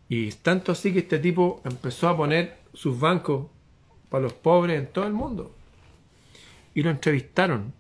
Y 0.10 0.32
tanto 0.32 0.72
así 0.72 0.94
que 0.94 1.00
este 1.00 1.20
tipo 1.20 1.62
empezó 1.66 2.08
a 2.08 2.16
poner 2.16 2.60
sus 2.74 3.00
bancos 3.00 3.48
para 4.10 4.24
los 4.24 4.34
pobres 4.34 4.80
en 4.80 4.88
todo 4.88 5.06
el 5.06 5.14
mundo 5.14 5.54
y 6.78 6.84
lo 6.84 6.92
entrevistaron. 6.92 7.74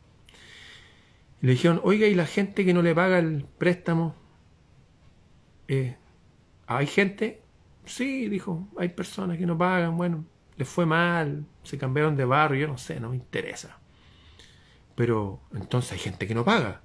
Y 1.42 1.46
le 1.46 1.52
dijeron, 1.52 1.80
oiga, 1.84 2.08
¿y 2.08 2.16
la 2.16 2.26
gente 2.26 2.66
que 2.66 2.74
no 2.74 2.82
le 2.82 2.96
paga 2.96 3.20
el 3.20 3.46
préstamo? 3.60 4.16
Eh, 5.68 5.96
¿Hay 6.68 6.88
gente? 6.88 7.42
Sí, 7.86 8.28
dijo, 8.28 8.68
hay 8.78 8.90
personas 8.90 9.38
que 9.38 9.46
no 9.46 9.58
pagan, 9.58 9.98
bueno, 9.98 10.26
les 10.58 10.68
fue 10.68 10.86
mal, 10.86 11.46
se 11.64 11.78
cambiaron 11.78 12.16
de 12.18 12.26
barrio, 12.26 12.62
yo 12.62 12.68
no 12.68 12.78
sé, 12.78 13.00
no 13.00 13.10
me 13.10 13.16
interesa. 13.16 13.80
Pero 14.96 15.40
entonces 15.54 15.94
hay 15.94 16.00
gente 16.00 16.28
que 16.28 16.36
no 16.36 16.44
paga. 16.44 16.82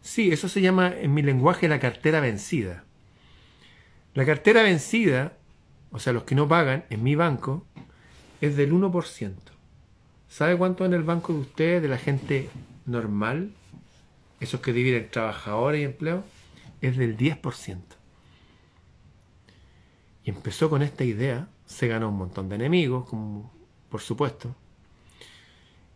Sí, 0.00 0.32
eso 0.32 0.48
se 0.48 0.60
llama 0.60 0.92
en 0.94 1.14
mi 1.14 1.22
lenguaje 1.22 1.68
la 1.68 1.78
cartera 1.78 2.20
vencida. 2.20 2.84
La 4.14 4.24
cartera 4.26 4.62
vencida, 4.62 5.36
o 5.90 5.98
sea, 5.98 6.12
los 6.12 6.24
que 6.24 6.34
no 6.34 6.48
pagan 6.48 6.84
en 6.90 7.02
mi 7.02 7.14
banco, 7.14 7.66
es 8.40 8.56
del 8.56 8.72
1%. 8.72 9.34
¿Sabe 10.28 10.56
cuánto 10.56 10.84
en 10.84 10.94
el 10.94 11.04
banco 11.04 11.32
de 11.32 11.40
ustedes, 11.40 11.82
de 11.82 11.88
la 11.88 11.98
gente 11.98 12.50
normal, 12.86 13.52
esos 14.40 14.60
que 14.60 14.72
dividen 14.72 15.08
trabajadores 15.10 15.80
y 15.80 15.84
empleo, 15.84 16.24
es 16.80 16.96
del 16.96 17.16
10%? 17.16 17.78
Y 20.24 20.30
empezó 20.30 20.70
con 20.70 20.82
esta 20.82 21.04
idea, 21.04 21.48
se 21.66 21.86
ganó 21.86 22.08
un 22.08 22.16
montón 22.16 22.48
de 22.48 22.56
enemigos, 22.56 23.08
por 23.90 24.00
supuesto, 24.00 24.54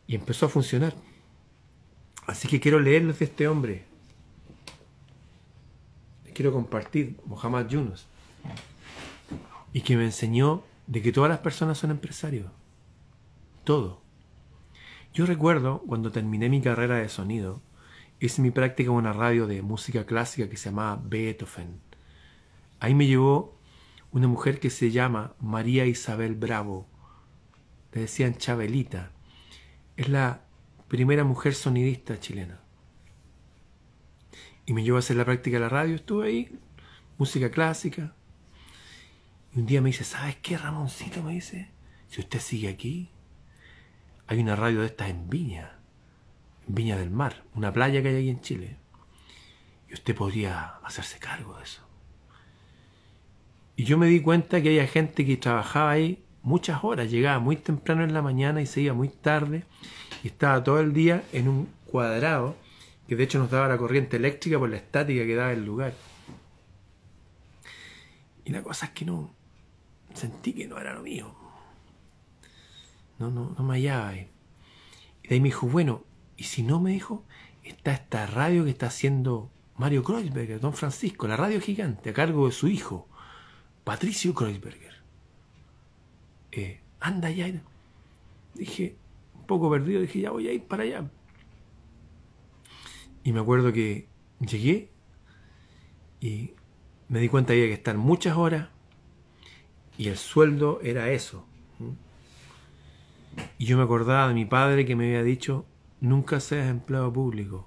y 0.07 0.15
empezó 0.15 0.47
a 0.47 0.51
funcionar. 0.51 0.95
Así 2.27 2.47
que 2.47 2.61
quiero 2.61 2.79
leerles 2.79 3.19
de 3.19 3.25
este 3.25 3.49
hombre. 3.49 3.87
Quiero 6.35 6.53
compartir, 6.53 7.19
Mohamed 7.25 7.69
Yunus, 7.69 8.07
y 9.73 9.81
que 9.81 9.97
me 9.97 10.05
enseñó 10.05 10.63
de 10.87 11.03
que 11.03 11.11
todas 11.11 11.31
las 11.31 11.41
personas 11.41 11.79
son 11.79 11.91
empresarios. 11.91 12.47
Todo. 13.65 14.01
Yo 15.13 15.27
recuerdo 15.27 15.83
cuando 15.87 16.13
terminé 16.13 16.49
mi 16.49 16.61
carrera 16.61 16.97
de 16.97 17.09
sonido, 17.09 17.61
hice 18.21 18.41
mi 18.41 18.51
práctica 18.51 18.91
en 18.91 18.97
una 18.97 19.13
radio 19.13 19.47
de 19.47 19.63
música 19.63 20.07
clásica 20.07 20.49
que 20.49 20.57
se 20.57 20.71
llamaba 20.71 21.01
Beethoven. 21.03 21.81
Ahí 22.79 22.95
me 22.95 23.07
llevó 23.07 23.58
una 24.11 24.29
mujer 24.29 24.59
que 24.61 24.71
se 24.71 24.91
llama 24.91 25.35
María 25.41 25.87
Isabel 25.87 26.35
Bravo. 26.35 26.89
Le 27.93 28.03
decían 28.03 28.37
Chabelita. 28.37 29.13
Es 29.97 30.09
la 30.09 30.45
primera 30.89 31.25
mujer 31.25 31.55
sonidista 31.55 32.19
chilena. 32.19 32.61
Y 34.67 34.73
me 34.73 34.83
llevó 34.83 34.97
a 34.97 35.01
hacer 35.01 35.17
la 35.17 35.25
práctica 35.25 35.57
de 35.57 35.61
la 35.61 35.69
radio. 35.69 35.97
Estuve 35.97 36.29
ahí, 36.29 36.59
música 37.19 37.51
clásica. 37.51 38.15
Y 39.55 39.61
un 39.61 39.67
día 39.67 39.81
me 39.81 39.91
dice, 39.91 40.05
¿sabes 40.05 40.37
qué, 40.37 40.57
Ramoncito? 40.57 41.23
Me 41.23 41.33
dice, 41.33 41.71
si 42.09 42.21
usted 42.21 42.41
sigue 42.41 42.69
aquí, 42.69 43.11
hay 44.27 44.41
una 44.41 44.57
radio 44.57 44.81
de 44.81 44.87
estas 44.87 45.09
en 45.09 45.29
Viña, 45.29 45.79
en 46.67 46.75
Viña 46.75 46.99
del 46.99 47.11
Mar, 47.11 47.45
una 47.55 47.73
playa 47.73 48.03
que 48.03 48.09
hay 48.09 48.17
ahí 48.17 48.29
en 48.29 48.41
Chile. 48.41 48.77
Y 49.89 49.95
usted 49.95 50.15
podría 50.15 50.77
hacerse 50.85 51.19
cargo 51.19 51.57
de 51.57 51.65
eso. 51.65 51.88
Y 53.79 53.85
yo 53.85 53.97
me 53.97 54.09
di 54.09 54.21
cuenta 54.21 54.61
que 54.61 54.71
había 54.71 54.89
gente 54.89 55.25
que 55.25 55.37
trabajaba 55.37 55.93
ahí 55.93 56.21
muchas 56.43 56.83
horas, 56.83 57.13
llegaba 57.13 57.39
muy 57.39 57.55
temprano 57.55 58.03
en 58.03 58.13
la 58.13 58.23
mañana 58.23 58.61
y 58.61 58.67
se 58.67 58.81
iba 58.81 58.93
muy 58.93 59.09
tarde 59.09 59.63
y 60.25 60.27
estaba 60.27 60.65
todo 60.65 60.81
el 60.81 60.93
día 60.93 61.23
en 61.33 61.47
un 61.47 61.69
cuadrado 61.87 62.57
que 63.07 63.15
de 63.15 63.23
hecho 63.23 63.39
nos 63.39 63.53
daba 63.53 63.69
la 63.69 63.79
corriente 63.79 64.17
eléctrica 64.17 64.59
por 64.59 64.69
la 64.69 64.79
estática 64.79 65.25
que 65.25 65.35
daba 65.37 65.53
el 65.53 65.65
lugar. 65.65 65.95
Y 68.45 68.51
la 68.51 68.65
cosa 68.65 68.87
es 68.87 68.93
que 68.93 69.05
no, 69.05 69.33
sentí 70.13 70.55
que 70.55 70.67
no 70.67 70.81
era 70.81 70.93
lo 70.95 71.03
mío 71.03 71.33
no, 73.21 73.31
no, 73.31 73.55
no 73.57 73.65
me 73.65 73.75
hallaba 73.75 74.09
ahí. 74.09 74.29
Y 75.23 75.29
de 75.29 75.35
ahí 75.37 75.41
me 75.41 75.51
dijo, 75.51 75.69
bueno, 75.69 76.03
y 76.37 76.45
si 76.45 76.65
no 76.65 76.81
me 76.81 76.91
dijo, 76.91 77.25
está 77.63 77.93
esta 77.93 78.27
radio 78.27 78.65
que 78.65 78.71
está 78.71 78.87
haciendo 78.87 79.51
Mario 79.77 80.03
Kreuzberger, 80.03 80.59
Don 80.59 80.73
Francisco, 80.73 81.29
la 81.29 81.37
radio 81.37 81.61
gigante, 81.61 82.11
a 82.11 82.13
cargo 82.13 82.47
de 82.47 82.53
su 82.53 82.67
hijo, 82.67 83.08
Patricio 83.89 84.35
Kreuzberger. 84.35 84.93
Eh, 86.53 86.79
anda 87.01 87.31
ya. 87.31 87.51
Dije, 88.53 88.97
un 89.35 89.47
poco 89.47 89.71
perdido, 89.71 90.03
dije, 90.03 90.21
ya 90.21 90.31
voy 90.31 90.47
a 90.47 90.53
ir 90.53 90.63
para 90.63 90.83
allá. 90.83 91.11
Y 93.25 93.33
me 93.33 93.41
acuerdo 93.41 93.73
que 93.73 94.07
llegué 94.41 94.91
y 96.21 96.51
me 97.09 97.19
di 97.19 97.31
cuenta 97.31 97.55
que 97.55 97.61
había 97.61 97.69
que 97.69 97.81
estar 97.81 97.97
muchas 97.97 98.37
horas 98.37 98.69
y 99.97 100.09
el 100.09 100.19
sueldo 100.19 100.81
era 100.83 101.11
eso. 101.11 101.47
Y 103.57 103.65
yo 103.65 103.79
me 103.79 103.85
acordaba 103.85 104.29
de 104.29 104.35
mi 104.35 104.45
padre 104.45 104.85
que 104.85 104.97
me 104.97 105.07
había 105.07 105.23
dicho, 105.23 105.65
nunca 106.03 106.41
seas 106.41 106.69
empleado 106.69 107.11
público. 107.11 107.67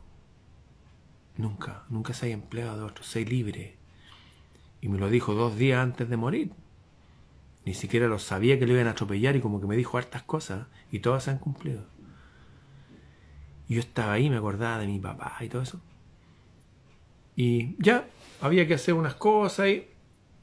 Nunca, 1.35 1.83
nunca 1.89 2.13
seas 2.13 2.33
empleado 2.33 2.77
de 2.77 2.83
otro, 2.83 3.03
sé 3.03 3.25
libre. 3.25 3.80
Y 4.81 4.89
me 4.89 4.97
lo 4.97 5.09
dijo 5.09 5.33
dos 5.33 5.57
días 5.57 5.79
antes 5.79 6.09
de 6.09 6.17
morir. 6.17 6.51
Ni 7.65 7.73
siquiera 7.73 8.07
lo 8.07 8.19
sabía 8.19 8.57
que 8.57 8.65
le 8.65 8.73
iban 8.73 8.87
a 8.87 8.91
atropellar 8.91 9.35
y 9.35 9.41
como 9.41 9.61
que 9.61 9.67
me 9.67 9.77
dijo 9.77 9.97
hartas 9.97 10.23
cosas 10.23 10.67
y 10.91 10.99
todas 10.99 11.23
se 11.23 11.31
han 11.31 11.37
cumplido. 11.37 11.85
Y 13.67 13.75
yo 13.75 13.79
estaba 13.79 14.13
ahí, 14.13 14.29
me 14.29 14.37
acordaba 14.37 14.79
de 14.79 14.87
mi 14.87 14.99
papá 14.99 15.37
y 15.41 15.47
todo 15.47 15.61
eso. 15.61 15.79
Y 17.35 17.75
ya, 17.81 18.07
había 18.41 18.67
que 18.67 18.73
hacer 18.73 18.95
unas 18.95 19.13
cosas 19.13 19.67
y, 19.67 19.87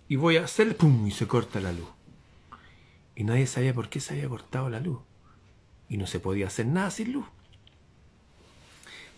y 0.08 0.16
voy 0.16 0.36
a 0.36 0.44
hacer, 0.44 0.76
¡pum! 0.76 1.06
y 1.06 1.10
se 1.10 1.26
corta 1.26 1.60
la 1.60 1.72
luz. 1.72 1.88
Y 3.16 3.24
nadie 3.24 3.46
sabía 3.46 3.74
por 3.74 3.88
qué 3.88 4.00
se 4.00 4.14
había 4.14 4.28
cortado 4.28 4.70
la 4.70 4.80
luz 4.80 5.00
y 5.88 5.96
no 5.96 6.06
se 6.06 6.20
podía 6.20 6.46
hacer 6.46 6.66
nada 6.66 6.90
sin 6.90 7.12
luz. 7.12 7.26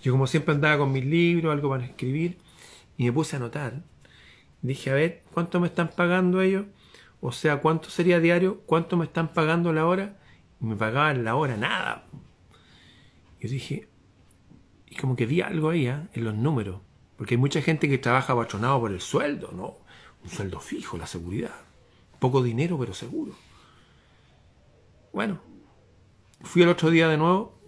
Yo 0.02 0.12
como 0.12 0.26
siempre 0.26 0.54
andaba 0.54 0.78
con 0.78 0.92
mis 0.92 1.04
libros, 1.04 1.52
algo 1.52 1.68
para 1.68 1.84
escribir, 1.84 2.38
y 2.96 3.04
me 3.04 3.12
puse 3.12 3.36
a 3.36 3.38
anotar. 3.38 3.82
Dije, 4.62 4.90
a 4.90 4.94
ver, 4.94 5.22
¿cuánto 5.32 5.60
me 5.60 5.66
están 5.66 5.88
pagando 5.88 6.40
ellos? 6.40 6.66
O 7.20 7.32
sea, 7.32 7.60
¿cuánto 7.60 7.90
sería 7.90 8.20
diario? 8.20 8.62
¿Cuánto 8.66 8.96
me 8.96 9.04
están 9.04 9.28
pagando 9.28 9.72
la 9.72 9.86
hora? 9.86 10.18
Y 10.60 10.64
me 10.64 10.76
pagaban 10.76 11.24
la 11.24 11.34
hora, 11.36 11.56
nada. 11.56 12.06
Yo 13.40 13.48
dije, 13.48 13.88
y 14.86 14.96
como 14.96 15.16
que 15.16 15.26
vi 15.26 15.40
algo 15.40 15.70
ahí, 15.70 15.86
¿eh? 15.86 16.08
en 16.12 16.24
los 16.24 16.34
números. 16.34 16.80
Porque 17.16 17.34
hay 17.34 17.38
mucha 17.38 17.62
gente 17.62 17.88
que 17.88 17.98
trabaja 17.98 18.34
patronado 18.34 18.80
por 18.80 18.92
el 18.92 19.00
sueldo, 19.00 19.50
¿no? 19.52 19.76
Un 20.22 20.30
sueldo 20.30 20.60
fijo, 20.60 20.98
la 20.98 21.06
seguridad. 21.06 21.54
Poco 22.18 22.42
dinero, 22.42 22.78
pero 22.78 22.92
seguro. 22.94 23.34
Bueno, 25.12 25.40
Fui 26.42 26.62
el 26.62 26.68
otro 26.68 26.90
día 26.90 27.08
de 27.08 27.18
nuevo, 27.18 27.58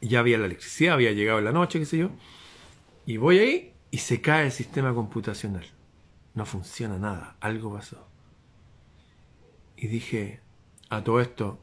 ya 0.00 0.20
había 0.20 0.38
la 0.38 0.46
electricidad, 0.46 0.94
había 0.94 1.12
llegado 1.12 1.40
la 1.40 1.52
noche, 1.52 1.78
qué 1.78 1.84
sé 1.84 1.98
yo, 1.98 2.10
y 3.04 3.18
voy 3.18 3.38
ahí 3.38 3.71
y 3.92 3.98
se 3.98 4.22
cae 4.22 4.46
el 4.46 4.52
sistema 4.52 4.94
computacional. 4.94 5.66
No 6.34 6.46
funciona 6.46 6.98
nada, 6.98 7.36
algo 7.40 7.74
pasó. 7.74 8.08
Y 9.76 9.86
dije, 9.86 10.40
a 10.88 11.04
todo 11.04 11.20
esto, 11.20 11.60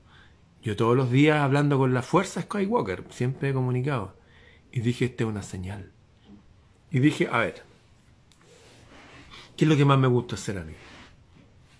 yo 0.62 0.76
todos 0.76 0.96
los 0.96 1.10
días 1.10 1.40
hablando 1.42 1.80
con 1.80 1.94
la 1.94 2.04
fuerza 2.04 2.44
Skywalker, 2.44 3.04
siempre 3.10 3.50
he 3.50 3.54
comunicado. 3.54 4.16
Y 4.72 4.82
dije, 4.82 5.06
esta 5.06 5.24
es 5.24 5.30
una 5.30 5.42
señal. 5.42 5.92
Y 6.92 7.00
dije, 7.00 7.28
a 7.32 7.40
ver, 7.40 7.64
¿qué 9.58 9.66
es 9.66 9.70
lo 9.70 9.76
que 9.76 9.86
más 9.86 9.98
me 9.98 10.08
gusta 10.08 10.36
hacer 10.36 10.60
a 10.60 10.64
mí? 10.64 10.74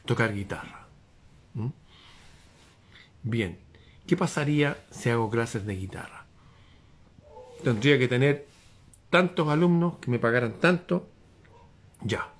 Tocar 0.06 0.34
guitarra. 0.34 0.88
¿Mm? 1.54 1.68
Bien, 3.22 3.60
¿qué 4.08 4.18
pasaría 4.18 4.84
si 4.90 5.12
hago 5.12 5.30
clases 5.30 5.64
de 5.68 5.76
guitarra? 5.76 6.26
Tendría 7.64 8.00
que 8.00 8.08
tener 8.08 8.49
tantos 9.10 9.48
alumnos 9.50 9.98
que 10.00 10.12
me 10.12 10.20
pagaran 10.20 10.54
tanto. 10.60 11.10
Ya. 12.02 12.34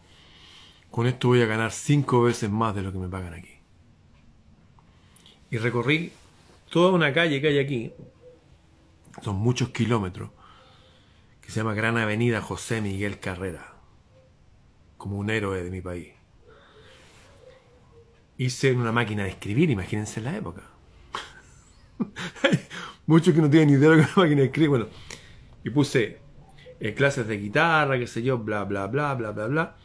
Con 0.92 1.08
esto 1.08 1.30
voy 1.30 1.42
a 1.42 1.46
ganar 1.46 1.72
cinco 1.72 2.24
veces 2.24 2.50
más 2.50 2.76
de 2.76 2.82
lo 2.82 2.92
que 2.92 2.98
me 2.98 3.08
pagan 3.08 3.34
aquí. 3.34 3.60
Y 5.52 5.58
recorrí 5.58 6.12
toda 6.70 6.92
una 6.92 7.14
calle 7.14 7.42
que 7.42 7.48
hay 7.48 7.60
aquí, 7.60 7.94
son 9.24 9.38
muchos 9.38 9.70
kilómetros, 9.70 10.30
que 11.42 11.52
se 11.52 11.60
llama 11.60 11.74
Gran 11.74 11.98
Avenida 11.98 12.42
José 12.42 12.82
Miguel 12.82 13.20
Carrera, 13.20 13.74
como 14.98 15.18
un 15.18 15.30
héroe 15.30 15.64
de 15.64 15.72
mi 15.72 15.82
país. 15.82 16.10
Hice 18.38 18.72
una 18.74 18.92
máquina 18.92 19.24
de 19.24 19.30
escribir, 19.30 19.70
imagínense 19.70 20.20
en 20.20 20.26
la 20.26 20.38
época. 20.38 20.64
muchos 23.06 23.34
que 23.34 23.42
no 23.42 23.50
tienen 23.50 23.70
ni 23.70 23.74
idea 23.74 23.90
de 23.90 23.98
lo 23.98 24.04
que 24.04 24.10
es 24.10 24.16
una 24.16 24.26
máquina 24.26 24.42
de 24.42 24.48
escribir. 24.48 24.70
Bueno, 24.70 24.88
y 25.64 25.70
puse 25.72 26.20
eh, 26.80 26.94
clases 26.94 27.28
de 27.28 27.38
guitarra, 27.38 27.98
qué 28.00 28.08
sé 28.08 28.22
yo, 28.24 28.38
bla, 28.38 28.64
bla, 28.64 28.88
bla, 28.88 29.14
bla, 29.16 29.32
bla, 29.32 29.48
bla. 29.48 29.76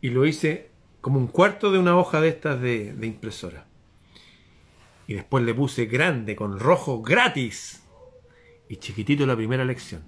Y 0.00 0.10
lo 0.10 0.26
hice 0.26 0.70
como 1.00 1.18
un 1.18 1.26
cuarto 1.26 1.72
de 1.72 1.78
una 1.78 1.96
hoja 1.96 2.20
de 2.20 2.28
estas 2.28 2.60
de 2.60 3.06
impresora. 3.06 3.66
Y 5.06 5.14
después 5.14 5.44
le 5.44 5.54
puse 5.54 5.86
grande 5.86 6.36
con 6.36 6.58
rojo 6.58 7.02
gratis. 7.02 7.82
Y 8.68 8.76
chiquitito 8.76 9.26
la 9.26 9.34
primera 9.34 9.64
lección. 9.64 10.04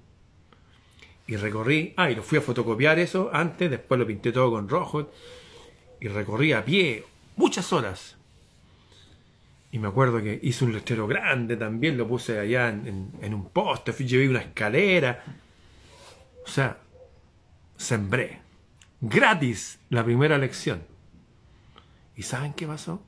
Y 1.26 1.36
recorrí, 1.36 1.94
ah, 1.96 2.10
y 2.10 2.14
lo 2.14 2.22
fui 2.22 2.38
a 2.38 2.42
fotocopiar 2.42 2.98
eso 2.98 3.30
antes, 3.32 3.70
después 3.70 3.98
lo 3.98 4.06
pinté 4.06 4.32
todo 4.32 4.50
con 4.50 4.68
rojo. 4.68 5.10
Y 6.00 6.08
recorrí 6.08 6.52
a 6.52 6.64
pie 6.64 7.04
muchas 7.36 7.72
horas. 7.72 8.16
Y 9.72 9.78
me 9.78 9.88
acuerdo 9.88 10.22
que 10.22 10.38
hice 10.42 10.64
un 10.64 10.72
letrero 10.72 11.08
grande 11.08 11.56
también, 11.56 11.96
lo 11.96 12.06
puse 12.06 12.38
allá 12.38 12.68
en, 12.68 13.34
un 13.34 13.48
poste, 13.48 13.92
llevé 13.92 14.28
una 14.28 14.40
escalera. 14.40 15.24
O 16.44 16.48
sea, 16.48 16.78
sembré. 17.76 18.40
Gratis 19.00 19.80
la 19.88 20.04
primera 20.04 20.38
lección. 20.38 20.84
¿Y 22.14 22.22
saben 22.22 22.52
qué 22.52 22.66
pasó? 22.66 23.02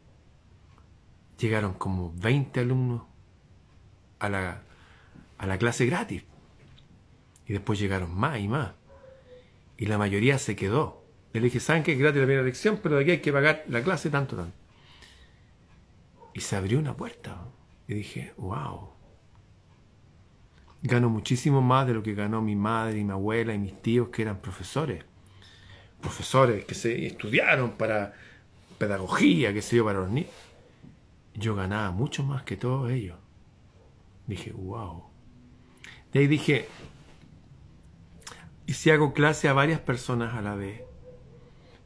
llegaron 1.38 1.74
como 1.74 2.12
20 2.16 2.60
alumnos 2.60 3.02
a 4.18 4.28
la, 4.28 4.62
a 5.38 5.46
la 5.46 5.58
clase 5.58 5.86
gratis. 5.86 6.24
Y 7.46 7.52
después 7.52 7.78
llegaron 7.78 8.14
más 8.14 8.38
y 8.40 8.48
más. 8.48 8.72
Y 9.76 9.86
la 9.86 9.98
mayoría 9.98 10.38
se 10.38 10.56
quedó. 10.56 11.04
Le 11.32 11.40
dije, 11.40 11.60
¿saben 11.60 11.82
que 11.82 11.92
es 11.92 11.98
gratis 11.98 12.20
la 12.20 12.26
primera 12.26 12.44
lección? 12.44 12.80
Pero 12.82 12.96
de 12.96 13.02
aquí 13.02 13.10
hay 13.10 13.20
que 13.20 13.32
pagar 13.32 13.64
la 13.68 13.82
clase 13.82 14.08
tanto, 14.08 14.36
tanto. 14.36 14.63
Y 16.34 16.40
se 16.40 16.56
abrió 16.56 16.78
una 16.78 16.96
puerta. 16.96 17.38
Y 17.88 17.94
dije, 17.94 18.34
wow. 18.36 18.90
Gano 20.82 21.08
muchísimo 21.08 21.62
más 21.62 21.86
de 21.86 21.94
lo 21.94 22.02
que 22.02 22.14
ganó 22.14 22.42
mi 22.42 22.56
madre 22.56 22.98
y 22.98 23.04
mi 23.04 23.12
abuela 23.12 23.54
y 23.54 23.58
mis 23.58 23.80
tíos 23.80 24.08
que 24.08 24.20
eran 24.20 24.42
profesores. 24.42 25.02
Profesores 26.02 26.66
que 26.66 26.74
se 26.74 27.06
estudiaron 27.06 27.72
para 27.72 28.12
pedagogía, 28.76 29.54
que 29.54 29.62
se 29.62 29.76
yo, 29.76 29.84
para 29.86 30.00
los 30.00 30.10
niños 30.10 30.30
yo 31.34 31.54
ganaba 31.54 31.90
mucho 31.90 32.22
más 32.22 32.42
que 32.44 32.56
todos 32.56 32.90
ellos. 32.90 33.18
Dije, 34.26 34.52
wow. 34.52 35.04
De 36.12 36.20
ahí 36.20 36.26
dije, 36.26 36.68
¿y 38.66 38.74
si 38.74 38.90
hago 38.90 39.12
clase 39.12 39.48
a 39.48 39.52
varias 39.52 39.80
personas 39.80 40.34
a 40.34 40.42
la 40.42 40.54
vez? 40.54 40.82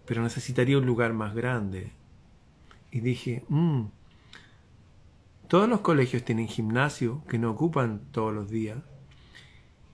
Pero 0.04 0.22
necesitaría 0.22 0.78
un 0.78 0.86
lugar 0.86 1.12
más 1.12 1.34
grande. 1.34 1.92
Y 2.90 3.00
dije, 3.00 3.44
mmm, 3.48 3.86
todos 5.48 5.68
los 5.68 5.80
colegios 5.80 6.24
tienen 6.24 6.46
gimnasio 6.46 7.22
que 7.26 7.38
no 7.38 7.50
ocupan 7.50 8.02
todos 8.12 8.34
los 8.34 8.50
días. 8.50 8.78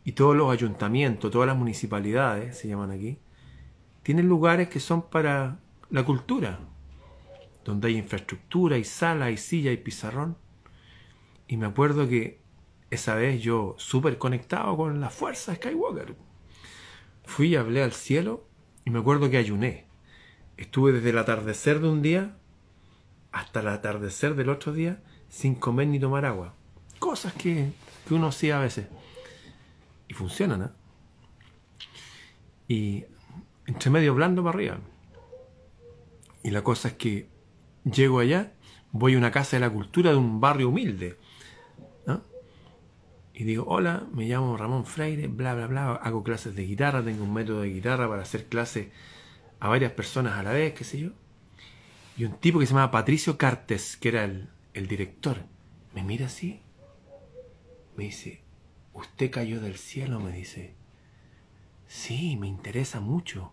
Y 0.04 0.12
todos 0.12 0.36
los 0.36 0.52
ayuntamientos, 0.52 1.30
todas 1.30 1.46
las 1.46 1.56
municipalidades, 1.56 2.58
se 2.58 2.68
llaman 2.68 2.90
aquí, 2.90 3.18
tienen 4.02 4.28
lugares 4.28 4.68
que 4.68 4.78
son 4.78 5.08
para 5.08 5.60
la 5.88 6.04
cultura, 6.04 6.58
donde 7.64 7.88
hay 7.88 7.96
infraestructura, 7.96 8.76
y 8.76 8.84
sala, 8.84 9.30
y 9.30 9.38
silla, 9.38 9.72
y 9.72 9.78
pizarrón. 9.78 10.36
Y 11.48 11.56
me 11.56 11.66
acuerdo 11.66 12.06
que 12.06 12.40
esa 12.90 13.14
vez 13.14 13.40
yo, 13.40 13.76
súper 13.78 14.18
conectado 14.18 14.76
con 14.76 15.00
la 15.00 15.08
fuerza 15.08 15.54
Skywalker, 15.54 16.16
fui 17.24 17.48
y 17.48 17.56
hablé 17.56 17.82
al 17.82 17.92
cielo 17.92 18.46
y 18.84 18.90
me 18.90 18.98
acuerdo 18.98 19.30
que 19.30 19.38
ayuné. 19.38 19.86
Estuve 20.58 20.92
desde 20.92 21.10
el 21.10 21.18
atardecer 21.18 21.80
de 21.80 21.88
un 21.88 22.02
día 22.02 22.36
hasta 23.32 23.60
el 23.60 23.68
atardecer 23.68 24.34
del 24.34 24.50
otro 24.50 24.72
día 24.72 25.02
sin 25.34 25.56
comer 25.56 25.88
ni 25.88 25.98
tomar 25.98 26.24
agua. 26.24 26.54
Cosas 26.98 27.32
que, 27.34 27.72
que 28.06 28.14
uno 28.14 28.28
hacía 28.28 28.58
a 28.58 28.60
veces. 28.60 28.86
Y 30.08 30.14
funcionan, 30.14 30.62
¿eh? 30.62 30.68
Y 32.68 33.04
entre 33.66 33.90
medio 33.90 34.14
blando 34.14 34.44
para 34.44 34.54
arriba. 34.56 34.78
Y 36.42 36.50
la 36.50 36.62
cosa 36.62 36.88
es 36.88 36.94
que 36.94 37.34
Llego 37.84 38.20
allá, 38.20 38.54
voy 38.92 39.14
a 39.14 39.18
una 39.18 39.30
casa 39.30 39.56
de 39.56 39.60
la 39.60 39.68
cultura 39.68 40.10
de 40.10 40.16
un 40.16 40.40
barrio 40.40 40.70
humilde. 40.70 41.18
Y 43.36 43.42
digo, 43.42 43.64
hola, 43.66 44.06
me 44.12 44.26
llamo 44.26 44.56
Ramón 44.56 44.86
Freire, 44.86 45.26
bla, 45.26 45.56
bla, 45.56 45.66
bla, 45.66 45.94
hago 45.94 46.22
clases 46.22 46.54
de 46.54 46.66
guitarra, 46.66 47.02
tengo 47.02 47.24
un 47.24 47.34
método 47.34 47.62
de 47.62 47.70
guitarra 47.70 48.08
para 48.08 48.22
hacer 48.22 48.46
clases 48.46 48.90
a 49.58 49.68
varias 49.68 49.90
personas 49.90 50.38
a 50.38 50.44
la 50.44 50.52
vez, 50.52 50.72
qué 50.74 50.84
sé 50.84 51.00
yo. 51.00 51.10
Y 52.16 52.26
un 52.26 52.38
tipo 52.38 52.60
que 52.60 52.66
se 52.66 52.74
llama 52.74 52.92
Patricio 52.92 53.36
Cartes, 53.36 53.96
que 53.96 54.10
era 54.10 54.22
el, 54.22 54.50
el 54.74 54.88
director, 54.88 55.38
me 55.94 56.02
mira 56.02 56.26
así, 56.26 56.60
me 57.96 58.04
dice, 58.04 58.42
¿usted 58.92 59.30
cayó 59.30 59.60
del 59.60 59.78
cielo? 59.78 60.20
Me 60.20 60.32
dice, 60.32 60.74
sí, 61.86 62.36
me 62.36 62.48
interesa 62.48 63.00
mucho. 63.00 63.52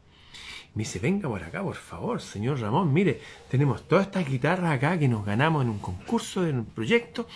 Me 0.74 0.84
dice, 0.84 1.00
venga 1.00 1.30
por 1.30 1.44
acá, 1.44 1.62
por 1.62 1.76
favor, 1.76 2.22
señor 2.22 2.60
Ramón, 2.60 2.92
mire, 2.94 3.22
tenemos 3.50 3.88
todas 3.88 4.08
estas 4.08 4.28
guitarras 4.28 4.72
acá 4.72 4.98
que 4.98 5.08
nos 5.08 5.26
ganamos 5.26 5.64
en 5.64 5.70
un 5.70 5.80
concurso, 5.80 6.48
en 6.48 6.60
un 6.60 6.66
proyecto, 6.66 7.28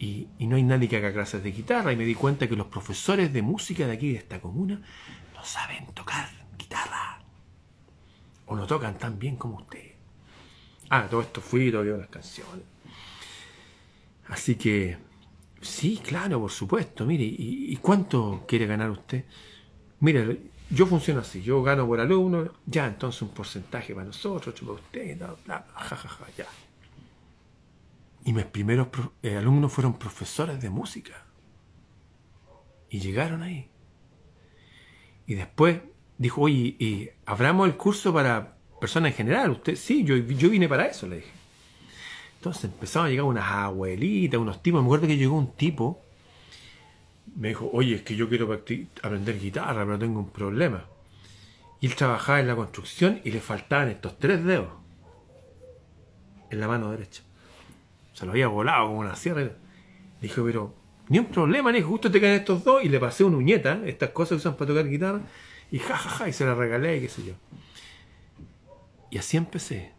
y, 0.00 0.28
no 0.38 0.56
hay 0.56 0.62
nadie 0.62 0.88
que 0.88 0.96
haga 0.96 1.12
clases 1.12 1.42
de 1.42 1.52
guitarra. 1.52 1.92
Y 1.92 1.96
me 1.96 2.04
di 2.04 2.14
cuenta 2.14 2.48
que 2.48 2.56
los 2.56 2.68
profesores 2.68 3.32
de 3.34 3.42
música 3.42 3.86
de 3.86 3.92
aquí, 3.92 4.12
de 4.12 4.18
esta 4.18 4.40
comuna, 4.40 4.80
no 5.34 5.44
saben 5.44 5.86
tocar 5.92 6.26
guitarra. 6.56 7.22
O 8.46 8.56
no 8.56 8.66
tocan 8.66 8.96
tan 8.96 9.18
bien 9.18 9.36
como 9.36 9.56
usted. 9.56 9.92
Ah, 10.88 11.06
todo 11.08 11.20
esto 11.20 11.42
fui 11.42 11.64
y 11.64 11.70
las 11.70 12.08
canciones. 12.08 12.64
Así 14.30 14.54
que, 14.54 14.96
sí, 15.60 16.00
claro, 16.02 16.40
por 16.40 16.50
supuesto. 16.50 17.04
Mire, 17.04 17.24
¿y, 17.24 17.72
y 17.72 17.76
cuánto 17.76 18.44
quiere 18.46 18.66
ganar 18.66 18.90
usted? 18.90 19.24
Mire, 20.00 20.50
yo 20.70 20.86
funciono 20.86 21.20
así, 21.20 21.42
yo 21.42 21.62
gano 21.62 21.86
por 21.86 21.98
alumno, 21.98 22.48
ya, 22.64 22.86
entonces 22.86 23.20
un 23.22 23.30
porcentaje 23.30 23.92
para 23.92 24.06
nosotros, 24.06 24.54
otro 24.54 24.68
para 24.68 24.80
usted, 24.80 25.18
bla, 25.18 25.36
bla, 25.44 25.66
jajaja, 25.74 26.26
ya. 26.38 26.46
Y 28.24 28.32
mis 28.32 28.44
primeros 28.44 28.88
eh, 29.22 29.36
alumnos 29.36 29.72
fueron 29.72 29.98
profesores 29.98 30.60
de 30.60 30.70
música. 30.70 31.24
Y 32.88 33.00
llegaron 33.00 33.42
ahí. 33.42 33.68
Y 35.26 35.34
después 35.34 35.80
dijo, 36.18 36.42
oye, 36.42 36.76
¿y 36.78 37.10
abramos 37.26 37.66
el 37.66 37.76
curso 37.76 38.12
para 38.12 38.56
personas 38.80 39.12
en 39.12 39.16
general? 39.16 39.50
Usted, 39.50 39.74
sí, 39.74 40.04
yo, 40.04 40.16
yo 40.16 40.50
vine 40.50 40.68
para 40.68 40.86
eso, 40.86 41.08
le 41.08 41.16
dije. 41.16 41.39
Entonces 42.40 42.64
empezaron 42.64 43.06
a 43.06 43.10
llegar 43.10 43.26
unas 43.26 43.50
abuelitas, 43.50 44.40
unos 44.40 44.62
tipos. 44.62 44.80
Me 44.80 44.86
acuerdo 44.86 45.06
que 45.06 45.16
llegó 45.16 45.36
un 45.36 45.52
tipo 45.52 46.02
me 47.36 47.48
dijo, 47.48 47.70
oye, 47.72 47.96
es 47.96 48.02
que 48.02 48.16
yo 48.16 48.28
quiero 48.28 48.52
aprender 49.02 49.38
guitarra, 49.38 49.84
pero 49.84 49.98
tengo 49.98 50.20
un 50.20 50.30
problema. 50.30 50.84
Y 51.80 51.86
él 51.86 51.94
trabajaba 51.94 52.40
en 52.40 52.48
la 52.48 52.56
construcción 52.56 53.20
y 53.24 53.30
le 53.30 53.40
faltaban 53.40 53.88
estos 53.88 54.18
tres 54.18 54.44
dedos 54.44 54.68
en 56.50 56.60
la 56.60 56.68
mano 56.68 56.90
derecha. 56.90 57.22
Se 58.12 58.26
lo 58.26 58.32
había 58.32 58.48
volado 58.48 58.88
como 58.88 59.00
una 59.00 59.16
sierra. 59.16 59.50
Dijo, 60.20 60.44
pero 60.44 60.74
ni 61.08 61.18
un 61.18 61.26
problema, 61.26 61.72
ni 61.72 61.80
justo 61.80 62.10
te 62.10 62.20
caen 62.20 62.34
estos 62.34 62.64
dos. 62.64 62.84
Y 62.84 62.88
le 62.88 63.00
pasé 63.00 63.24
una 63.24 63.38
uñeta, 63.38 63.80
estas 63.86 64.10
cosas 64.10 64.30
que 64.30 64.36
usan 64.36 64.56
para 64.56 64.68
tocar 64.68 64.88
guitarra. 64.88 65.20
Y 65.70 65.78
jajaja, 65.78 66.10
ja, 66.10 66.16
ja, 66.16 66.28
y 66.28 66.32
se 66.32 66.44
la 66.44 66.54
regalé 66.54 66.98
y 66.98 67.00
qué 67.00 67.08
sé 67.08 67.24
yo. 67.24 67.32
Y 69.10 69.18
así 69.18 69.36
empecé. 69.36 69.92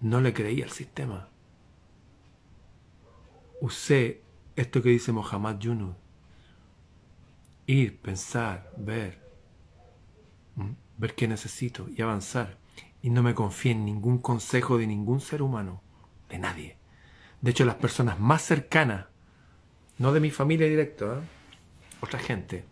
No 0.00 0.20
le 0.20 0.32
creía 0.32 0.64
al 0.64 0.70
sistema. 0.70 1.28
Usé 3.60 4.22
esto 4.56 4.82
que 4.82 4.90
dice 4.90 5.12
Mohammad 5.12 5.58
Yunus 5.58 5.94
ir, 7.68 8.00
pensar, 8.00 8.72
ver, 8.76 9.20
ver 10.96 11.14
qué 11.14 11.28
necesito 11.28 11.86
y 11.94 12.02
avanzar. 12.02 12.58
Y 13.02 13.10
no 13.10 13.22
me 13.22 13.34
confíe 13.34 13.72
en 13.72 13.84
ningún 13.84 14.18
consejo 14.18 14.78
de 14.78 14.86
ningún 14.86 15.20
ser 15.20 15.42
humano, 15.42 15.82
de 16.28 16.38
nadie. 16.38 16.76
De 17.40 17.52
hecho, 17.52 17.64
las 17.64 17.76
personas 17.76 18.18
más 18.18 18.42
cercanas, 18.42 19.06
no 19.98 20.12
de 20.12 20.20
mi 20.20 20.30
familia 20.30 20.66
directa, 20.66 21.04
¿eh? 21.04 21.20
otra 22.00 22.18
gente, 22.18 22.64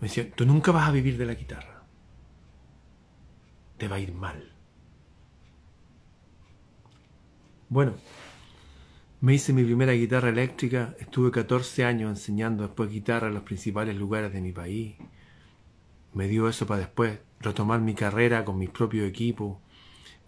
me 0.00 0.08
decían, 0.08 0.30
tú 0.34 0.46
nunca 0.46 0.72
vas 0.72 0.88
a 0.88 0.92
vivir 0.92 1.18
de 1.18 1.26
la 1.26 1.34
guitarra. 1.34 1.82
Te 3.76 3.88
va 3.88 3.96
a 3.96 4.00
ir 4.00 4.14
mal. 4.14 4.55
Bueno, 7.68 7.94
me 9.20 9.34
hice 9.34 9.52
mi 9.52 9.64
primera 9.64 9.92
guitarra 9.92 10.28
eléctrica, 10.28 10.94
estuve 11.00 11.32
14 11.32 11.84
años 11.84 12.10
enseñando 12.10 12.62
después 12.62 12.88
guitarra 12.88 13.26
en 13.26 13.34
los 13.34 13.42
principales 13.42 13.96
lugares 13.96 14.32
de 14.32 14.40
mi 14.40 14.52
país. 14.52 14.94
Me 16.14 16.28
dio 16.28 16.48
eso 16.48 16.66
para 16.66 16.80
después 16.80 17.18
retomar 17.40 17.80
mi 17.80 17.94
carrera 17.94 18.44
con 18.44 18.56
mis 18.56 18.70
propios 18.70 19.08
equipos. 19.08 19.58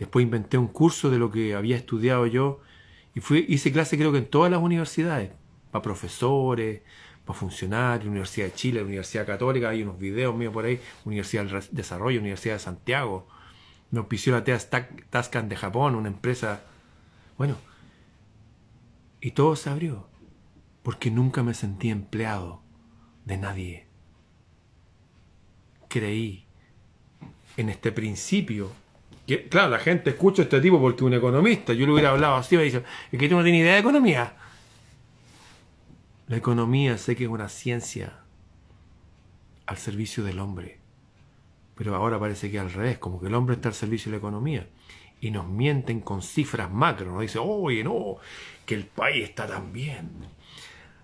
Después 0.01 0.25
inventé 0.25 0.59
un 0.59 0.67
curso 0.67 1.11
de 1.11 1.19
lo 1.19 1.31
que 1.31 1.55
había 1.55 1.77
estudiado 1.77 2.27
yo 2.27 2.61
y 3.15 3.21
fui, 3.21 3.47
hice 3.49 3.71
clase 3.71 3.97
creo 3.97 4.11
que 4.11 4.19
en 4.19 4.27
todas 4.27 4.51
las 4.51 4.61
universidades, 4.61 5.31
para 5.71 5.83
profesores, 5.83 6.83
para 7.25 7.39
funcionarios, 7.39 8.09
Universidad 8.09 8.47
de 8.47 8.55
Chile, 8.55 8.83
Universidad 8.83 9.27
Católica, 9.27 9.69
hay 9.69 9.85
unos 9.85 9.99
videos 9.99 10.35
míos 10.35 10.53
por 10.53 10.65
ahí, 10.65 10.81
Universidad 11.05 11.45
del 11.45 11.63
Desarrollo, 11.71 12.19
Universidad 12.19 12.55
de 12.55 12.61
Santiago, 12.61 13.29
me 13.93 14.01
auspició 14.01 14.33
la 14.33 14.43
TEA 14.43 14.59
Tascan 15.11 15.49
de 15.49 15.55
Japón, 15.57 15.95
una 15.95 16.09
empresa, 16.09 16.63
bueno, 17.39 17.57
y 19.21 19.31
todo 19.31 19.57
se 19.57 19.71
abrió, 19.71 20.09
porque 20.83 21.11
nunca 21.11 21.43
me 21.43 21.55
sentí 21.55 21.89
empleado 21.89 22.61
de 23.25 23.39
nadie. 23.39 23.87
Creí 25.89 26.45
en 27.57 27.69
este 27.69 27.93
principio. 27.93 28.73
Que, 29.27 29.49
claro, 29.49 29.71
la 29.71 29.79
gente 29.79 30.11
escucha 30.11 30.43
a 30.43 30.45
este 30.45 30.61
tipo 30.61 30.81
porque 30.81 31.05
un 31.05 31.15
economista. 31.15 31.73
Yo 31.73 31.87
le 31.87 31.93
hubiera 31.93 32.11
hablado 32.11 32.37
así 32.37 32.57
me 32.57 32.65
dice, 32.65 32.83
es 33.13 33.19
que 33.19 33.29
tú 33.29 33.37
no 33.37 33.43
tienes 33.43 33.61
idea 33.61 33.75
de 33.75 33.81
economía. 33.81 34.35
La 36.29 36.37
economía 36.37 36.99
sé 36.99 37.17
que 37.17 37.25
es 37.25 37.31
una 37.31 37.49
ciencia 37.49 38.21
al 39.67 39.77
servicio 39.77 40.25
del 40.25 40.41
hombre. 40.41 40.79
Pero 41.75 41.95
ahora 41.95 42.19
parece 42.19 42.51
que 42.51 42.59
al 42.59 42.73
revés, 42.73 42.99
como 42.99 43.21
que 43.21 43.29
el 43.29 43.35
hombre 43.35 43.57
está 43.57 43.69
al 43.69 43.75
servicio 43.75 44.11
de 44.11 44.17
la 44.17 44.19
economía. 44.19 44.69
Y 45.21 45.31
nos 45.31 45.47
mienten 45.49 46.01
con 46.01 46.23
cifras 46.23 46.71
macro. 46.71 47.13
Nos 47.13 47.23
dicen, 47.23 47.43
oye, 47.45 47.83
no, 47.83 48.17
que 48.65 48.75
el 48.75 48.87
país 48.87 49.29
está 49.29 49.47
tan 49.47 49.73
bien. 49.73 50.11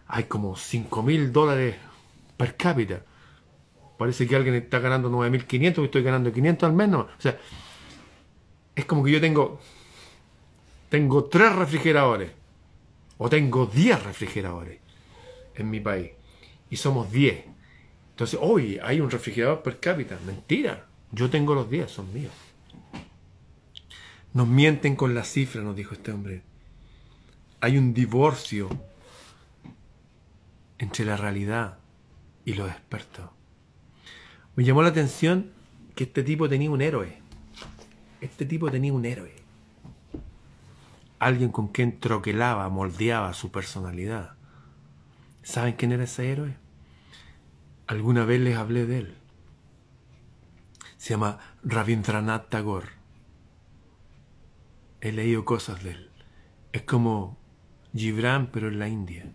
Hay 0.06 0.24
como 0.24 0.56
5 0.56 1.02
mil 1.02 1.32
dólares 1.32 1.76
per 2.36 2.56
cápita. 2.56 3.02
Parece 3.98 4.26
que 4.26 4.36
alguien 4.36 4.54
está 4.56 4.78
ganando 4.78 5.10
9.500 5.10 5.78
y 5.78 5.84
estoy 5.84 6.02
ganando 6.02 6.32
500 6.32 6.68
al 6.68 6.74
menos. 6.74 7.06
O 7.16 7.20
sea, 7.20 7.38
es 8.74 8.84
como 8.84 9.04
que 9.04 9.12
yo 9.12 9.20
tengo, 9.20 9.60
tengo 10.88 11.24
tres 11.24 11.54
refrigeradores 11.54 12.32
o 13.18 13.28
tengo 13.28 13.66
10 13.66 14.02
refrigeradores 14.02 14.80
en 15.54 15.70
mi 15.70 15.80
país 15.80 16.10
y 16.70 16.76
somos 16.76 17.10
10. 17.10 17.44
Entonces, 18.10 18.38
hoy 18.40 18.78
hay 18.82 19.00
un 19.00 19.10
refrigerador 19.10 19.62
per 19.62 19.80
cápita. 19.80 20.18
Mentira. 20.26 20.86
Yo 21.10 21.30
tengo 21.30 21.54
los 21.54 21.70
10, 21.70 21.90
son 21.90 22.12
míos. 22.12 22.32
Nos 24.34 24.46
mienten 24.46 24.96
con 24.96 25.14
las 25.14 25.28
cifras, 25.28 25.64
nos 25.64 25.74
dijo 25.74 25.94
este 25.94 26.12
hombre 26.12 26.42
hay 27.64 27.78
un 27.78 27.94
divorcio 27.94 28.68
entre 30.76 31.06
la 31.06 31.16
realidad 31.16 31.78
y 32.44 32.52
los 32.52 32.70
expertos. 32.70 33.30
Me 34.54 34.64
llamó 34.64 34.82
la 34.82 34.90
atención 34.90 35.50
que 35.94 36.04
este 36.04 36.22
tipo 36.22 36.46
tenía 36.46 36.70
un 36.70 36.82
héroe. 36.82 37.22
Este 38.20 38.44
tipo 38.44 38.70
tenía 38.70 38.92
un 38.92 39.06
héroe. 39.06 39.32
Alguien 41.18 41.50
con 41.50 41.68
quien 41.68 41.98
troquelaba, 41.98 42.68
moldeaba 42.68 43.32
su 43.32 43.50
personalidad. 43.50 44.34
¿Saben 45.42 45.72
quién 45.72 45.92
era 45.92 46.04
ese 46.04 46.30
héroe? 46.30 46.58
Alguna 47.86 48.26
vez 48.26 48.42
les 48.42 48.58
hablé 48.58 48.84
de 48.84 48.98
él. 48.98 49.14
Se 50.98 51.14
llama 51.14 51.38
Rabindranath 51.62 52.50
Tagore. 52.50 53.03
He 55.04 55.12
leído 55.12 55.44
cosas 55.44 55.84
de 55.84 55.90
él. 55.90 56.10
Es 56.72 56.80
como 56.80 57.36
Gibran, 57.94 58.46
pero 58.50 58.68
en 58.68 58.78
la 58.78 58.88
India. 58.88 59.30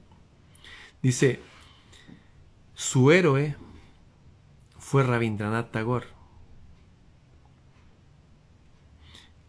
Dice, 1.04 1.40
su 2.74 3.12
héroe 3.12 3.56
fue 4.80 5.04
Rabindranath 5.04 5.72
Tagore. 5.72 6.08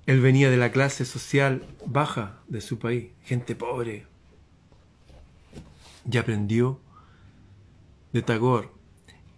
Él 0.05 0.21
venía 0.21 0.51
de 0.51 0.59
la 0.59 0.71
clase 0.73 1.07
social 1.07 1.67
baja 1.87 2.41
de 2.49 2.61
su 2.61 2.79
país, 2.79 3.13
gente 3.25 3.57
pobre, 3.57 4.07
y 6.05 6.19
aprendió 6.19 6.83
de 8.13 8.21
Tagore 8.21 8.69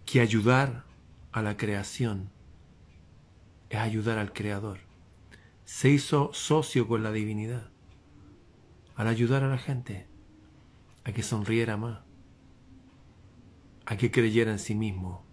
que 0.05 0.19
ayudar 0.19 0.83
a 1.31 1.41
la 1.41 1.55
creación 1.55 2.29
es 3.69 3.79
ayudar 3.79 4.17
al 4.17 4.33
creador. 4.33 4.82
Se 5.73 5.89
hizo 5.89 6.31
socio 6.33 6.87
con 6.87 7.01
la 7.01 7.11
divinidad 7.11 7.67
al 8.95 9.07
ayudar 9.07 9.43
a 9.43 9.47
la 9.47 9.57
gente 9.57 10.05
a 11.03 11.11
que 11.13 11.23
sonriera 11.23 11.77
más, 11.77 12.01
a 13.87 13.97
que 13.97 14.11
creyera 14.11 14.51
en 14.51 14.59
sí 14.59 14.75
mismo, 14.75 15.25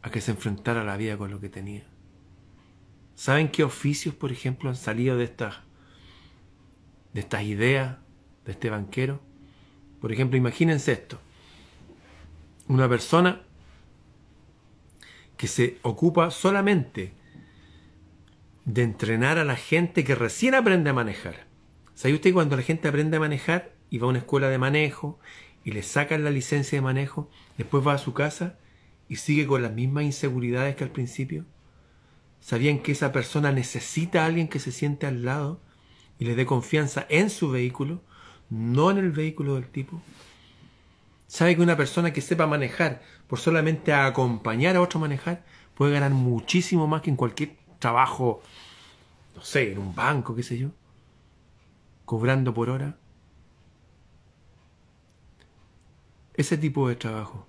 a 0.00 0.12
que 0.12 0.20
se 0.20 0.30
enfrentara 0.30 0.82
a 0.82 0.84
la 0.84 0.96
vida 0.96 1.18
con 1.18 1.32
lo 1.32 1.40
que 1.40 1.48
tenía. 1.48 1.82
¿Saben 3.16 3.50
qué 3.50 3.64
oficios, 3.64 4.14
por 4.14 4.30
ejemplo, 4.30 4.70
han 4.70 4.76
salido 4.76 5.16
de 5.16 5.24
estas, 5.24 5.56
de 7.12 7.20
estas 7.20 7.42
ideas 7.42 7.96
de 8.44 8.52
este 8.52 8.70
banquero? 8.70 9.20
Por 10.00 10.12
ejemplo, 10.12 10.38
imagínense 10.38 10.92
esto. 10.92 11.18
Una 12.68 12.88
persona 12.88 13.42
que 15.36 15.48
se 15.48 15.80
ocupa 15.82 16.30
solamente 16.30 17.20
de 18.64 18.82
entrenar 18.82 19.38
a 19.38 19.44
la 19.44 19.56
gente 19.56 20.04
que 20.04 20.14
recién 20.14 20.54
aprende 20.54 20.90
a 20.90 20.94
manejar 20.94 21.52
¿Sabe 21.94 22.14
usted 22.14 22.32
cuando 22.32 22.56
la 22.56 22.62
gente 22.62 22.88
aprende 22.88 23.16
a 23.16 23.20
manejar 23.20 23.74
y 23.90 23.98
va 23.98 24.06
a 24.06 24.10
una 24.10 24.18
escuela 24.18 24.48
de 24.48 24.58
manejo 24.58 25.18
y 25.62 25.72
le 25.72 25.82
sacan 25.82 26.24
la 26.24 26.30
licencia 26.30 26.76
de 26.76 26.82
manejo, 26.82 27.30
después 27.58 27.86
va 27.86 27.94
a 27.94 27.98
su 27.98 28.14
casa 28.14 28.58
y 29.08 29.16
sigue 29.16 29.46
con 29.46 29.62
las 29.62 29.72
mismas 29.72 30.04
inseguridades 30.04 30.74
que 30.74 30.84
al 30.84 30.90
principio? 30.90 31.44
¿Sabían 32.40 32.80
que 32.80 32.92
esa 32.92 33.12
persona 33.12 33.52
necesita 33.52 34.22
a 34.22 34.26
alguien 34.26 34.48
que 34.48 34.58
se 34.58 34.72
siente 34.72 35.06
al 35.06 35.24
lado 35.24 35.60
y 36.18 36.24
le 36.24 36.34
dé 36.34 36.46
confianza 36.46 37.06
en 37.08 37.30
su 37.30 37.50
vehículo, 37.50 38.02
no 38.50 38.90
en 38.90 38.98
el 38.98 39.12
vehículo 39.12 39.54
del 39.54 39.68
tipo? 39.68 40.02
¿Sabe 41.28 41.54
que 41.54 41.62
una 41.62 41.76
persona 41.76 42.12
que 42.12 42.20
sepa 42.20 42.46
manejar 42.46 43.02
por 43.28 43.38
solamente 43.38 43.92
acompañar 43.92 44.76
a 44.76 44.80
otro 44.80 44.98
a 44.98 45.02
manejar 45.02 45.44
puede 45.74 45.92
ganar 45.92 46.10
muchísimo 46.10 46.88
más 46.88 47.02
que 47.02 47.10
en 47.10 47.16
cualquier 47.16 47.50
trabajo, 47.82 48.40
no 49.36 49.42
sé, 49.42 49.72
en 49.72 49.78
un 49.78 49.94
banco, 49.94 50.34
qué 50.34 50.42
sé 50.42 50.56
yo? 50.58 50.70
cobrando 52.12 52.52
por 52.52 52.68
hora. 52.68 52.98
Ese 56.34 56.58
tipo 56.58 56.86
de 56.88 56.96
trabajo. 56.96 57.46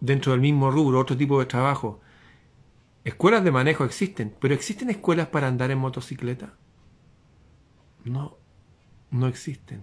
Dentro 0.00 0.32
del 0.32 0.42
mismo 0.42 0.70
rubro, 0.70 0.98
otro 0.98 1.16
tipo 1.16 1.40
de 1.40 1.46
trabajo. 1.46 2.02
Escuelas 3.04 3.42
de 3.42 3.50
manejo 3.50 3.86
existen, 3.86 4.36
pero 4.38 4.52
¿existen 4.52 4.90
escuelas 4.90 5.28
para 5.28 5.48
andar 5.48 5.70
en 5.70 5.78
motocicleta? 5.78 6.52
No, 8.04 8.36
no 9.10 9.28
existen. 9.28 9.82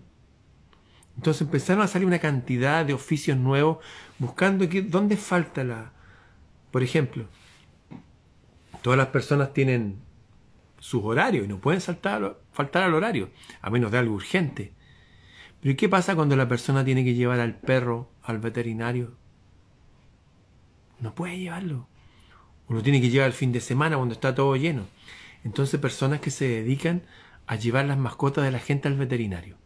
Entonces 1.15 1.41
empezaron 1.41 1.81
a 1.81 1.87
salir 1.87 2.07
una 2.07 2.19
cantidad 2.19 2.85
de 2.85 2.93
oficios 2.93 3.35
nuevos 3.35 3.79
buscando 4.19 4.69
que, 4.69 4.83
dónde 4.83 5.17
falta 5.17 5.63
la... 5.63 5.91
Por 6.69 6.83
ejemplo, 6.83 7.25
todas 8.81 8.97
las 8.97 9.07
personas 9.07 9.53
tienen 9.53 9.99
sus 10.79 11.03
horarios 11.03 11.45
y 11.45 11.47
no 11.47 11.59
pueden 11.59 11.81
saltar, 11.81 12.39
faltar 12.51 12.83
al 12.83 12.93
horario, 12.93 13.29
a 13.61 13.69
menos 13.69 13.91
de 13.91 13.97
algo 13.97 14.15
urgente. 14.15 14.73
Pero 15.61 15.75
qué 15.75 15.89
pasa 15.89 16.15
cuando 16.15 16.35
la 16.35 16.47
persona 16.47 16.85
tiene 16.85 17.03
que 17.03 17.13
llevar 17.13 17.39
al 17.39 17.55
perro 17.55 18.09
al 18.23 18.39
veterinario? 18.39 19.13
No 20.99 21.13
puede 21.15 21.37
llevarlo. 21.37 21.87
O 22.67 22.73
lo 22.73 22.81
tiene 22.81 23.01
que 23.01 23.09
llevar 23.09 23.27
el 23.27 23.33
fin 23.33 23.51
de 23.51 23.59
semana 23.59 23.97
cuando 23.97 24.13
está 24.13 24.35
todo 24.35 24.55
lleno. 24.55 24.85
Entonces 25.43 25.79
personas 25.79 26.21
que 26.21 26.31
se 26.31 26.47
dedican 26.47 27.03
a 27.47 27.55
llevar 27.55 27.85
las 27.85 27.97
mascotas 27.97 28.43
de 28.43 28.51
la 28.51 28.59
gente 28.59 28.87
al 28.87 28.95
veterinario. 28.95 29.57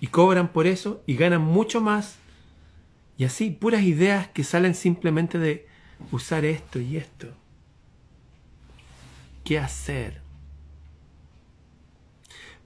Y 0.00 0.08
cobran 0.08 0.48
por 0.48 0.66
eso 0.66 1.02
y 1.06 1.16
ganan 1.16 1.42
mucho 1.42 1.80
más. 1.80 2.18
Y 3.16 3.24
así, 3.24 3.50
puras 3.50 3.82
ideas 3.82 4.28
que 4.28 4.44
salen 4.44 4.74
simplemente 4.74 5.38
de 5.38 5.66
usar 6.10 6.44
esto 6.44 6.78
y 6.80 6.96
esto 6.96 7.28
qué 9.46 9.60
hacer. 9.60 10.20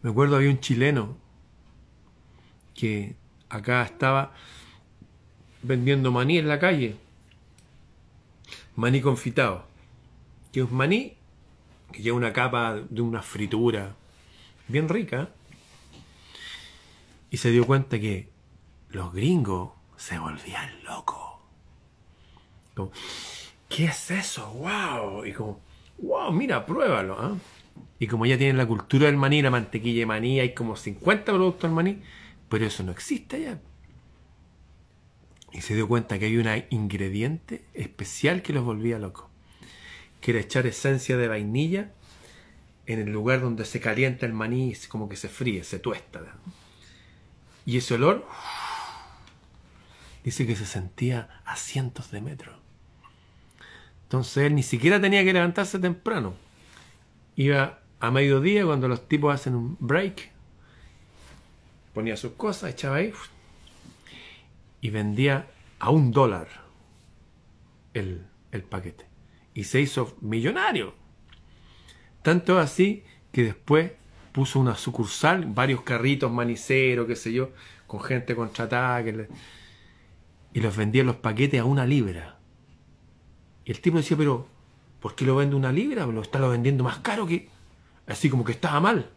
Me 0.02 0.10
acuerdo 0.10 0.36
había 0.36 0.48
un 0.48 0.60
chileno 0.60 1.14
que 2.74 3.14
acá 3.50 3.82
estaba 3.82 4.32
vendiendo 5.62 6.10
maní 6.10 6.38
en 6.38 6.48
la 6.48 6.58
calle. 6.58 6.96
Maní 8.76 9.02
confitado. 9.02 9.66
Que 10.52 10.62
es 10.62 10.70
maní 10.72 11.16
que 11.92 12.02
lleva 12.02 12.16
una 12.16 12.32
capa 12.32 12.80
de 12.88 13.02
una 13.02 13.20
fritura 13.20 13.94
bien 14.66 14.88
rica. 14.88 15.28
Y 17.30 17.36
se 17.36 17.50
dio 17.50 17.66
cuenta 17.66 18.00
que 18.00 18.30
los 18.88 19.12
gringos 19.12 19.72
se 19.98 20.18
volvían 20.18 20.82
locos. 20.84 21.29
¿Qué 23.68 23.86
es 23.86 24.10
eso? 24.10 24.50
¡Wow! 24.52 25.24
Y 25.24 25.32
como, 25.32 25.60
wow, 25.98 26.32
mira, 26.32 26.64
pruébalo. 26.64 27.16
¿ah? 27.18 27.36
Y 27.98 28.06
como 28.06 28.26
ya 28.26 28.38
tienen 28.38 28.56
la 28.56 28.66
cultura 28.66 29.06
del 29.06 29.16
maní, 29.16 29.42
la 29.42 29.50
mantequilla 29.50 30.00
de 30.00 30.06
maní, 30.06 30.40
hay 30.40 30.54
como 30.54 30.76
50 30.76 31.32
productos 31.32 31.62
del 31.62 31.72
maní, 31.72 32.02
pero 32.48 32.66
eso 32.66 32.82
no 32.82 32.92
existe 32.92 33.42
ya. 33.42 33.60
Y 35.52 35.60
se 35.62 35.74
dio 35.74 35.88
cuenta 35.88 36.18
que 36.18 36.26
hay 36.26 36.36
un 36.36 36.48
ingrediente 36.70 37.64
especial 37.74 38.42
que 38.42 38.52
los 38.52 38.64
volvía 38.64 38.98
locos, 38.98 39.26
que 40.20 40.30
era 40.30 40.40
echar 40.40 40.66
esencia 40.66 41.16
de 41.16 41.28
vainilla 41.28 41.92
en 42.86 43.00
el 43.00 43.12
lugar 43.12 43.40
donde 43.40 43.64
se 43.64 43.80
calienta 43.80 44.26
el 44.26 44.32
maní, 44.32 44.74
como 44.88 45.08
que 45.08 45.16
se 45.16 45.28
fríe, 45.28 45.64
se 45.64 45.78
tuesta. 45.78 46.22
Y 47.66 47.76
ese 47.76 47.94
olor, 47.94 48.26
dice 50.24 50.46
que 50.46 50.56
se 50.56 50.66
sentía 50.66 51.42
a 51.44 51.56
cientos 51.56 52.10
de 52.10 52.20
metros. 52.20 52.59
Entonces 54.10 54.38
él 54.38 54.56
ni 54.56 54.64
siquiera 54.64 55.00
tenía 55.00 55.22
que 55.22 55.32
levantarse 55.32 55.78
temprano. 55.78 56.34
Iba 57.36 57.78
a 58.00 58.10
mediodía 58.10 58.66
cuando 58.66 58.88
los 58.88 59.06
tipos 59.06 59.32
hacen 59.32 59.54
un 59.54 59.76
break, 59.78 60.32
ponía 61.94 62.16
sus 62.16 62.32
cosas, 62.32 62.72
echaba 62.72 62.96
ahí 62.96 63.12
y 64.80 64.90
vendía 64.90 65.46
a 65.78 65.90
un 65.90 66.10
dólar 66.10 66.48
el, 67.94 68.26
el 68.50 68.64
paquete. 68.64 69.06
Y 69.54 69.62
se 69.62 69.80
hizo 69.80 70.16
millonario. 70.20 70.92
Tanto 72.22 72.58
así 72.58 73.04
que 73.30 73.44
después 73.44 73.92
puso 74.32 74.58
una 74.58 74.74
sucursal, 74.74 75.46
varios 75.46 75.82
carritos 75.82 76.32
maniceros, 76.32 77.06
qué 77.06 77.14
sé 77.14 77.32
yo, 77.32 77.50
con 77.86 78.00
gente 78.00 78.34
contratada, 78.34 79.04
que 79.04 79.28
y 80.52 80.60
los 80.60 80.76
vendía 80.76 81.04
los 81.04 81.14
paquetes 81.14 81.60
a 81.60 81.64
una 81.64 81.86
libra. 81.86 82.39
Y 83.64 83.72
el 83.72 83.80
tipo 83.80 83.96
decía, 83.96 84.16
pero 84.16 84.46
¿por 85.00 85.14
qué 85.14 85.24
lo 85.24 85.36
vende 85.36 85.56
una 85.56 85.72
libra? 85.72 86.06
Lo 86.06 86.22
está 86.22 86.38
lo 86.38 86.50
vendiendo 86.50 86.84
más 86.84 86.98
caro 86.98 87.26
que... 87.26 87.48
Así 88.06 88.28
como 88.28 88.44
que 88.44 88.52
estaba 88.52 88.80
mal. 88.80 89.08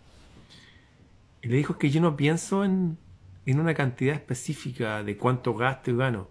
Y 1.41 1.47
le 1.47 1.57
dijo 1.57 1.77
que 1.77 1.89
yo 1.89 1.99
no 1.99 2.15
pienso 2.15 2.63
en, 2.63 2.97
en 3.45 3.59
una 3.59 3.73
cantidad 3.73 4.15
específica 4.15 5.03
de 5.03 5.17
cuánto 5.17 5.53
gasto 5.55 5.91
y 5.91 5.95
gano. 5.95 6.27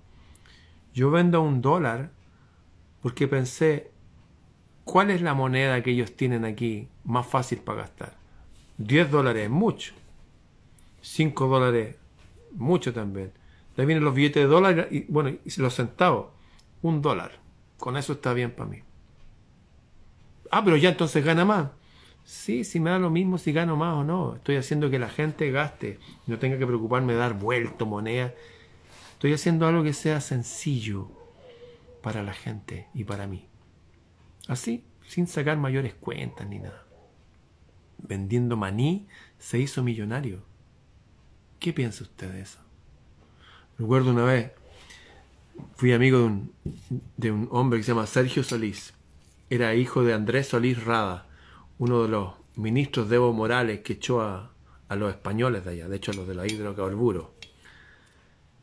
Yo 0.94 1.10
vendo 1.10 1.42
un 1.42 1.60
dólar 1.60 2.10
porque 3.02 3.26
pensé, 3.26 3.90
¿cuál 4.84 5.10
es 5.10 5.22
la 5.22 5.34
moneda 5.34 5.82
que 5.82 5.90
ellos 5.90 6.16
tienen 6.16 6.44
aquí 6.44 6.88
más 7.04 7.26
fácil 7.26 7.58
para 7.58 7.82
gastar? 7.82 8.16
10 8.78 9.10
dólares 9.10 9.44
es 9.44 9.50
mucho. 9.50 9.94
5 11.00 11.48
dólares, 11.48 11.96
mucho 12.54 12.92
también. 12.92 13.32
De 13.76 13.86
vienen 13.86 14.04
los 14.04 14.14
billetes 14.14 14.42
de 14.42 14.48
dólar 14.48 14.88
y, 14.90 15.04
bueno, 15.08 15.30
y 15.30 15.60
los 15.60 15.74
centavos. 15.74 16.28
Un 16.82 17.02
dólar. 17.02 17.41
Con 17.82 17.96
eso 17.96 18.12
está 18.12 18.32
bien 18.32 18.52
para 18.52 18.70
mí. 18.70 18.78
Ah, 20.52 20.64
pero 20.64 20.76
ya 20.76 20.90
entonces 20.90 21.24
gana 21.24 21.44
más. 21.44 21.70
Sí, 22.22 22.62
si 22.62 22.78
me 22.78 22.90
da 22.90 23.00
lo 23.00 23.10
mismo 23.10 23.38
si 23.38 23.52
gano 23.52 23.74
más 23.74 23.94
o 23.96 24.04
no. 24.04 24.36
Estoy 24.36 24.54
haciendo 24.54 24.88
que 24.88 25.00
la 25.00 25.08
gente 25.08 25.50
gaste. 25.50 25.98
No 26.28 26.38
tenga 26.38 26.58
que 26.58 26.66
preocuparme 26.68 27.14
de 27.14 27.18
dar 27.18 27.36
vuelto, 27.36 27.84
moneda. 27.84 28.34
Estoy 29.14 29.32
haciendo 29.32 29.66
algo 29.66 29.82
que 29.82 29.94
sea 29.94 30.20
sencillo 30.20 31.10
para 32.04 32.22
la 32.22 32.34
gente 32.34 32.86
y 32.94 33.02
para 33.02 33.26
mí. 33.26 33.48
Así, 34.46 34.84
sin 35.08 35.26
sacar 35.26 35.56
mayores 35.56 35.92
cuentas 35.94 36.46
ni 36.46 36.60
nada. 36.60 36.86
Vendiendo 37.98 38.56
maní 38.56 39.08
se 39.38 39.58
hizo 39.58 39.82
millonario. 39.82 40.44
¿Qué 41.58 41.72
piensa 41.72 42.04
usted 42.04 42.30
de 42.30 42.42
eso? 42.42 42.60
Recuerdo 43.76 44.12
una 44.12 44.22
vez, 44.22 44.52
fui 45.76 45.92
amigo 45.92 46.18
de 46.18 46.24
un, 46.24 46.52
de 47.16 47.30
un 47.32 47.48
hombre 47.50 47.78
que 47.78 47.84
se 47.84 47.92
llama 47.92 48.06
Sergio 48.06 48.42
Solís. 48.42 48.94
Era 49.50 49.74
hijo 49.74 50.02
de 50.04 50.14
Andrés 50.14 50.48
Solís 50.48 50.84
Rada, 50.84 51.26
uno 51.78 52.02
de 52.02 52.08
los 52.08 52.34
ministros 52.56 53.08
de 53.08 53.16
Evo 53.16 53.32
Morales 53.32 53.80
que 53.80 53.94
echó 53.94 54.20
a, 54.20 54.52
a 54.88 54.96
los 54.96 55.10
españoles 55.10 55.64
de 55.64 55.70
allá, 55.72 55.88
de 55.88 55.96
hecho 55.96 56.12
los 56.12 56.28
de 56.28 56.34
la 56.34 56.46
hidrocarburo. 56.46 57.34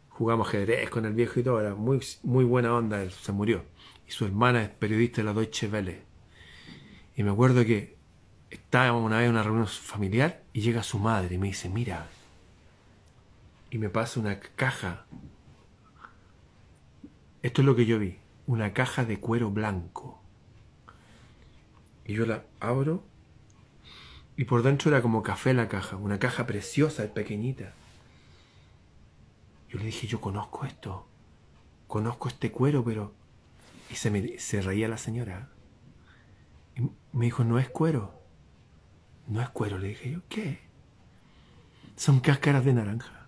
Jugamos 0.10 0.48
ajedrez 0.48 0.90
con 0.90 1.06
el 1.06 1.14
viejo 1.14 1.40
y 1.40 1.44
todo, 1.44 1.60
era 1.60 1.76
muy, 1.76 2.02
muy 2.24 2.44
buena 2.44 2.76
onda, 2.76 3.02
él 3.02 3.12
se 3.12 3.32
murió. 3.32 3.64
Y 4.08 4.12
su 4.12 4.26
hermana 4.26 4.64
es 4.64 4.70
periodista 4.70 5.18
de 5.18 5.26
la 5.26 5.34
Deutsche 5.34 5.68
Welle. 5.68 6.04
Y 7.16 7.24
me 7.24 7.32
acuerdo 7.32 7.66
que 7.66 7.98
estábamos 8.50 9.06
una 9.06 9.18
vez 9.18 9.26
en 9.26 9.32
una 9.32 9.44
reunión 9.44 9.68
familiar 9.68 10.42
y 10.54 10.62
llega 10.62 10.84
su 10.84 11.00
madre 11.00 11.36
y 11.36 11.38
me 11.38 11.48
dice, 11.48 11.70
mira, 11.70 12.08
y 13.72 13.78
me 13.78 13.90
pasa 13.90 14.20
una 14.20 14.40
caja. 14.40 15.06
Esto 17.42 17.62
es 17.62 17.66
lo 17.66 17.76
que 17.76 17.86
yo 17.86 18.00
vi, 18.00 18.18
una 18.48 18.74
caja 18.74 19.06
de 19.06 19.20
cuero 19.20 19.50
blanco. 19.50 20.22
Y 22.06 22.14
yo 22.14 22.26
la 22.26 22.44
abro 22.60 23.04
y 24.40 24.46
por 24.46 24.64
dentro 24.64 24.90
era 24.90 25.02
como 25.02 25.22
café 25.22 25.54
la 25.54 25.68
caja, 25.68 25.98
una 25.98 26.18
caja 26.18 26.48
preciosa, 26.48 27.14
pequeñita. 27.14 27.74
Yo 29.68 29.80
le 29.80 29.86
dije, 29.88 30.08
yo 30.08 30.22
conozco 30.22 30.64
esto, 30.64 31.10
conozco 31.88 32.30
este 32.30 32.50
cuero, 32.50 32.82
pero... 32.86 33.14
Y 33.90 33.96
se, 33.96 34.10
me, 34.12 34.40
se 34.40 34.62
reía 34.62 34.88
la 34.88 34.98
señora. 34.98 35.50
Y 36.78 36.84
me 37.12 37.26
dijo, 37.26 37.44
no 37.44 37.60
es 37.60 37.68
cuero. 37.68 38.18
No 39.28 39.42
es 39.42 39.50
cuero, 39.50 39.78
le 39.78 39.90
dije 39.90 40.10
yo, 40.12 40.22
¿qué? 40.30 40.62
Son 41.98 42.22
cáscaras 42.22 42.64
de 42.64 42.74
naranja. 42.74 43.28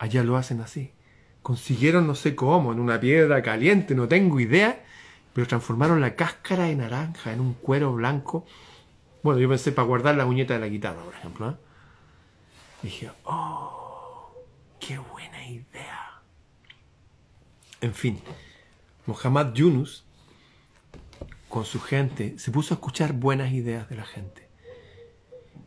Allá 0.00 0.24
lo 0.24 0.36
hacen 0.36 0.62
así. 0.62 0.93
Consiguieron 1.44 2.06
no 2.06 2.14
sé 2.14 2.34
cómo, 2.34 2.72
en 2.72 2.80
una 2.80 2.98
piedra 2.98 3.42
caliente, 3.42 3.94
no 3.94 4.08
tengo 4.08 4.40
idea, 4.40 4.82
pero 5.34 5.46
transformaron 5.46 6.00
la 6.00 6.16
cáscara 6.16 6.64
de 6.64 6.74
naranja 6.74 7.34
en 7.34 7.40
un 7.40 7.52
cuero 7.52 7.92
blanco. 7.92 8.46
Bueno, 9.22 9.40
yo 9.40 9.50
pensé 9.50 9.70
para 9.70 9.86
guardar 9.86 10.14
la 10.14 10.24
uñeta 10.24 10.54
de 10.54 10.60
la 10.60 10.68
guitarra, 10.68 11.02
por 11.02 11.12
ejemplo. 11.12 11.50
¿eh? 11.50 11.54
dije, 12.82 13.10
oh, 13.24 14.32
qué 14.80 14.96
buena 14.96 15.46
idea. 15.46 16.22
En 17.82 17.92
fin, 17.92 18.22
Mohammad 19.04 19.52
Yunus, 19.52 20.06
con 21.50 21.66
su 21.66 21.78
gente, 21.78 22.38
se 22.38 22.52
puso 22.52 22.72
a 22.72 22.76
escuchar 22.76 23.12
buenas 23.12 23.52
ideas 23.52 23.86
de 23.90 23.96
la 23.96 24.06
gente. 24.06 24.48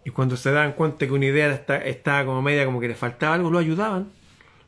Y 0.04 0.10
cuando 0.10 0.38
se 0.38 0.52
daban 0.52 0.74
cuenta 0.74 1.06
que 1.06 1.14
una 1.14 1.28
idea 1.28 1.54
estaba 1.86 2.26
como 2.26 2.42
media, 2.42 2.66
como 2.66 2.80
que 2.80 2.88
le 2.88 2.96
faltaba 2.96 3.36
algo, 3.36 3.52
lo 3.52 3.60
ayudaban 3.60 4.17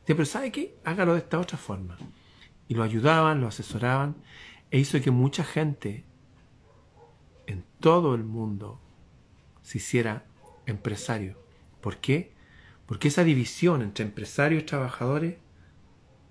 pero 0.06 0.24
¿sabe 0.24 0.50
qué? 0.50 0.76
Hágalo 0.84 1.12
de 1.12 1.20
esta 1.20 1.38
otra 1.38 1.58
forma. 1.58 1.96
Y 2.68 2.74
lo 2.74 2.82
ayudaban, 2.82 3.40
lo 3.40 3.48
asesoraban, 3.48 4.16
e 4.70 4.78
hizo 4.78 5.00
que 5.00 5.10
mucha 5.10 5.44
gente 5.44 6.04
en 7.46 7.64
todo 7.80 8.14
el 8.14 8.24
mundo 8.24 8.80
se 9.62 9.78
hiciera 9.78 10.24
empresario. 10.66 11.36
¿Por 11.80 11.98
qué? 11.98 12.32
Porque 12.86 13.08
esa 13.08 13.24
división 13.24 13.82
entre 13.82 14.04
empresarios 14.04 14.62
y 14.62 14.66
trabajadores 14.66 15.36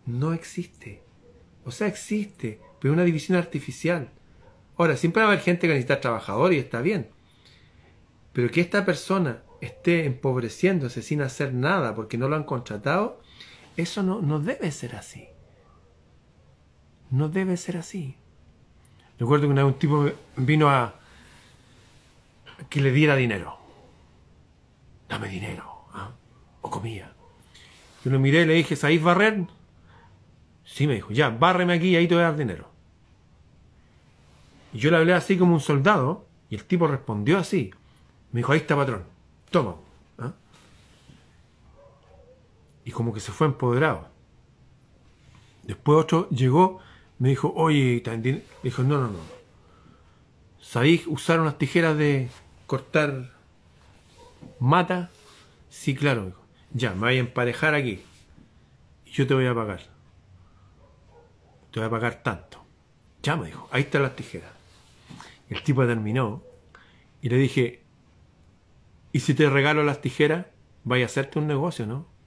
no 0.05 0.33
existe. 0.33 1.03
O 1.65 1.71
sea, 1.71 1.87
existe, 1.87 2.59
pero 2.79 2.93
es 2.93 2.97
una 2.97 3.05
división 3.05 3.37
artificial. 3.37 4.09
Ahora, 4.77 4.97
siempre 4.97 5.21
va 5.21 5.29
a 5.29 5.31
haber 5.31 5.43
gente 5.43 5.67
que 5.67 5.73
necesita 5.73 6.01
trabajadores 6.01 6.57
y 6.57 6.59
está 6.59 6.81
bien. 6.81 7.09
Pero 8.33 8.49
que 8.49 8.61
esta 8.61 8.85
persona 8.85 9.43
esté 9.61 10.05
empobreciéndose 10.05 11.01
sin 11.01 11.21
hacer 11.21 11.53
nada 11.53 11.95
porque 11.95 12.17
no 12.17 12.29
lo 12.29 12.35
han 12.35 12.45
contratado, 12.45 13.21
eso 13.81 14.03
no, 14.03 14.21
no 14.21 14.39
debe 14.39 14.71
ser 14.71 14.95
así. 14.95 15.27
No 17.11 17.29
debe 17.29 17.57
ser 17.57 17.77
así. 17.77 18.15
Recuerdo 19.19 19.47
que 19.47 19.63
un 19.63 19.73
tipo 19.73 20.09
vino 20.37 20.69
a 20.69 20.95
que 22.69 22.81
le 22.81 22.91
diera 22.91 23.15
dinero. 23.15 23.57
Dame 25.07 25.27
dinero. 25.27 25.85
¿ah? 25.93 26.11
O 26.61 26.69
comía. 26.69 27.13
Yo 28.03 28.11
lo 28.11 28.19
miré 28.19 28.43
y 28.43 28.45
le 28.45 28.53
dije, 28.53 28.75
¿sabéis 28.75 29.01
barrer? 29.01 29.45
Sí, 30.63 30.87
me 30.87 30.95
dijo, 30.95 31.11
ya, 31.11 31.29
bárreme 31.29 31.73
aquí 31.73 31.89
y 31.89 31.95
ahí 31.95 32.07
te 32.07 32.13
voy 32.15 32.23
a 32.23 32.27
dar 32.27 32.37
dinero. 32.37 32.69
Y 34.71 34.77
yo 34.77 34.91
le 34.91 34.97
hablé 34.97 35.13
así 35.13 35.37
como 35.37 35.55
un 35.55 35.59
soldado 35.59 36.27
y 36.49 36.55
el 36.55 36.65
tipo 36.65 36.87
respondió 36.87 37.39
así. 37.39 37.71
Me 38.31 38.39
dijo, 38.39 38.51
ahí 38.51 38.59
está 38.59 38.75
patrón, 38.75 39.03
toma. 39.49 39.75
Y 42.89 42.91
como 42.91 43.13
que 43.13 43.19
se 43.19 43.31
fue 43.31 43.45
empoderado. 43.45 44.07
Después 45.61 45.99
otro 45.99 46.27
llegó, 46.29 46.79
me 47.19 47.29
dijo, 47.29 47.53
oye, 47.55 48.01
me 48.03 48.41
dijo, 48.63 48.81
no, 48.81 48.97
no, 48.97 49.09
no. 49.09 49.19
¿Sabéis 50.59 51.05
usar 51.05 51.39
unas 51.39 51.59
tijeras 51.59 51.95
de 51.95 52.29
cortar 52.65 53.31
mata? 54.59 55.11
Sí, 55.69 55.93
claro, 55.93 56.25
dijo. 56.25 56.41
Ya, 56.73 56.95
me 56.95 57.01
voy 57.01 57.17
a 57.17 57.19
emparejar 57.19 57.75
aquí. 57.75 58.01
Y 59.05 59.11
yo 59.11 59.27
te 59.27 59.35
voy 59.35 59.45
a 59.45 59.53
pagar. 59.53 59.81
Te 61.71 61.79
voy 61.79 61.85
a 61.85 61.91
pagar 61.91 62.23
tanto. 62.23 62.65
Ya 63.21 63.35
me 63.35 63.45
dijo, 63.45 63.69
ahí 63.71 63.83
están 63.83 64.01
las 64.01 64.15
tijeras. 64.15 64.49
El 65.47 65.61
tipo 65.61 65.85
terminó 65.85 66.41
y 67.21 67.29
le 67.29 67.37
dije, 67.37 67.83
¿y 69.11 69.19
si 69.19 69.35
te 69.35 69.47
regalo 69.47 69.83
las 69.83 70.01
tijeras? 70.01 70.47
Vaya 70.83 71.03
a 71.03 71.05
hacerte 71.05 71.37
un 71.37 71.45
negocio, 71.45 71.85
¿no? 71.85 72.17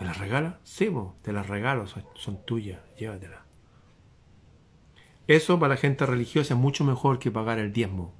¿Me 0.00 0.06
las 0.06 0.16
regalas? 0.16 0.54
Sí, 0.64 0.90
te 1.20 1.30
las 1.30 1.46
regalo, 1.46 1.86
son, 1.86 2.44
tuyas, 2.46 2.80
llévatelas. 2.98 3.40
Eso 5.26 5.60
para 5.60 5.74
la 5.74 5.80
gente 5.80 6.06
religiosa 6.06 6.54
es 6.54 6.60
mucho 6.60 6.84
mejor 6.84 7.18
que 7.18 7.30
pagar 7.30 7.58
el 7.58 7.70
diezmo. 7.70 8.14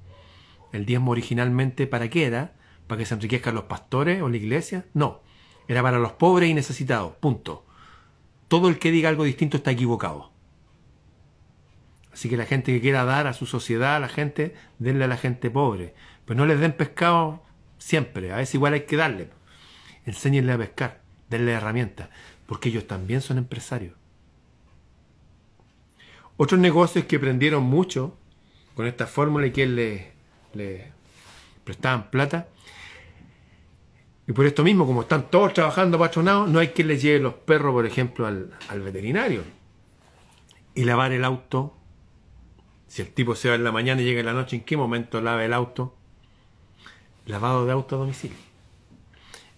El 0.71 0.85
diezmo 0.85 1.11
originalmente, 1.11 1.87
¿para 1.87 2.07
qué 2.07 2.27
era? 2.27 2.53
¿Para 2.85 2.99
que 2.99 3.05
se 3.07 3.15
enriquezcan 3.15 3.55
los 3.55 3.63
pastores 3.63 4.21
o 4.21 4.29
la 4.29 4.37
iglesia? 4.37 4.85
No, 4.93 5.21
era 5.67 5.81
para 5.81 5.97
los 5.97 6.11
pobres 6.13 6.49
y 6.49 6.53
necesitados, 6.53 7.15
punto. 7.15 7.65
Todo 8.47 8.69
el 8.69 8.77
que 8.77 8.91
diga 8.91 9.09
algo 9.09 9.23
distinto 9.23 9.57
está 9.57 9.71
equivocado. 9.71 10.31
Así 12.13 12.29
que 12.29 12.37
la 12.37 12.45
gente 12.45 12.71
que 12.71 12.81
quiera 12.81 13.05
dar 13.05 13.25
a 13.25 13.33
su 13.33 13.47
sociedad, 13.47 13.95
a 13.95 13.99
la 13.99 14.09
gente, 14.09 14.53
denle 14.77 15.05
a 15.05 15.07
la 15.07 15.17
gente 15.17 15.49
pobre. 15.49 15.95
Pero 16.25 16.37
no 16.37 16.45
les 16.45 16.59
den 16.59 16.73
pescado 16.73 17.43
siempre, 17.79 18.31
a 18.31 18.37
veces 18.37 18.53
igual 18.53 18.73
hay 18.73 18.81
que 18.81 18.97
darle. 18.97 19.29
Enséñenle 20.05 20.53
a 20.53 20.57
pescar, 20.57 21.00
denle 21.31 21.53
herramientas, 21.53 22.09
porque 22.45 22.69
ellos 22.69 22.85
también 22.85 23.21
son 23.21 23.39
empresarios. 23.39 23.95
Otros 26.37 26.59
negocios 26.59 27.05
que 27.05 27.15
aprendieron 27.15 27.63
mucho 27.63 28.15
con 28.75 28.85
esta 28.85 29.07
fórmula 29.07 29.47
y 29.47 29.51
que 29.51 29.65
le, 29.65 30.91
prestaban 31.63 32.11
plata. 32.11 32.47
Y 34.27 34.33
por 34.33 34.45
esto 34.45 34.63
mismo, 34.63 34.85
como 34.85 35.01
están 35.01 35.31
todos 35.31 35.53
trabajando 35.53 35.97
patronados, 35.97 36.49
no 36.49 36.59
hay 36.59 36.69
que 36.69 36.83
les 36.83 37.01
lleve 37.01 37.19
los 37.19 37.33
perros, 37.33 37.73
por 37.73 37.85
ejemplo, 37.87 38.27
al, 38.27 38.51
al 38.69 38.81
veterinario. 38.81 39.43
Y 40.75 40.83
lavar 40.83 41.11
el 41.11 41.25
auto 41.25 41.75
si 42.91 43.01
el 43.01 43.13
tipo 43.13 43.35
se 43.35 43.47
va 43.47 43.55
en 43.55 43.63
la 43.63 43.71
mañana 43.71 44.01
y 44.01 44.03
llega 44.03 44.19
en 44.19 44.25
la 44.25 44.33
noche, 44.33 44.57
¿en 44.57 44.63
qué 44.65 44.75
momento 44.75 45.21
lava 45.21 45.45
el 45.45 45.53
auto? 45.53 45.95
Lavado 47.25 47.65
de 47.65 47.71
auto 47.71 47.95
a 47.95 47.99
domicilio. 47.99 48.35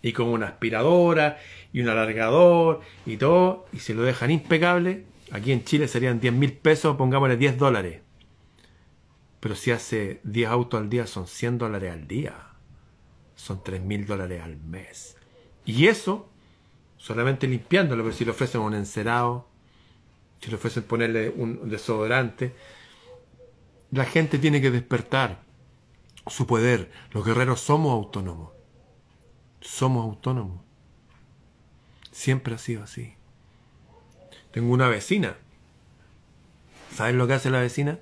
Y 0.04 0.14
con 0.14 0.28
una 0.28 0.48
aspiradora 0.50 1.40
y 1.72 1.82
un 1.82 1.90
alargador 1.90 2.82
y 3.08 3.18
todo, 3.18 3.66
y 3.74 3.80
se 3.80 3.96
lo 3.96 4.04
dejan 4.04 4.30
impecable. 4.30 5.06
Aquí 5.32 5.52
en 5.52 5.64
Chile 5.64 5.88
serían 5.88 6.20
10 6.20 6.34
mil 6.34 6.54
pesos, 6.54 6.96
pongámosle 6.96 7.38
10 7.38 7.58
dólares. 7.58 8.02
Pero 9.40 9.56
si 9.56 9.72
hace 9.72 10.22
10 10.24 10.50
autos 10.50 10.80
al 10.80 10.90
día, 10.90 11.08
son 11.08 11.26
100 11.26 11.58
dólares 11.58 11.92
al 11.92 12.08
día. 12.08 12.36
Son 13.36 13.64
3 13.64 13.82
mil 13.82 14.06
dólares 14.06 14.42
al 14.42 14.58
mes. 14.58 15.18
Y 15.66 15.88
eso, 15.88 16.30
solamente 16.98 17.48
limpiándolo, 17.48 18.04
pero 18.04 18.16
si 18.16 18.24
le 18.24 18.32
ofrecen 18.32 18.62
un 18.62 18.74
encerado, 18.74 19.48
si 20.40 20.50
le 20.50 20.56
ofrecen 20.56 20.84
ponerle 20.84 21.30
un 21.30 21.70
desodorante, 21.70 22.54
la 23.92 24.06
gente 24.06 24.38
tiene 24.40 24.62
que 24.62 24.72
despertar 24.72 25.42
su 26.28 26.48
poder. 26.48 26.92
Los 27.12 27.26
guerreros 27.26 27.60
somos 27.60 27.92
autónomos. 27.92 28.53
Somos 29.64 30.04
autónomos. 30.04 30.62
Siempre 32.12 32.54
ha 32.54 32.58
sido 32.58 32.84
así. 32.84 33.16
Tengo 34.52 34.72
una 34.72 34.88
vecina. 34.88 35.36
¿Sabes 36.94 37.16
lo 37.16 37.26
que 37.26 37.34
hace 37.34 37.50
la 37.50 37.62
vecina? 37.62 37.98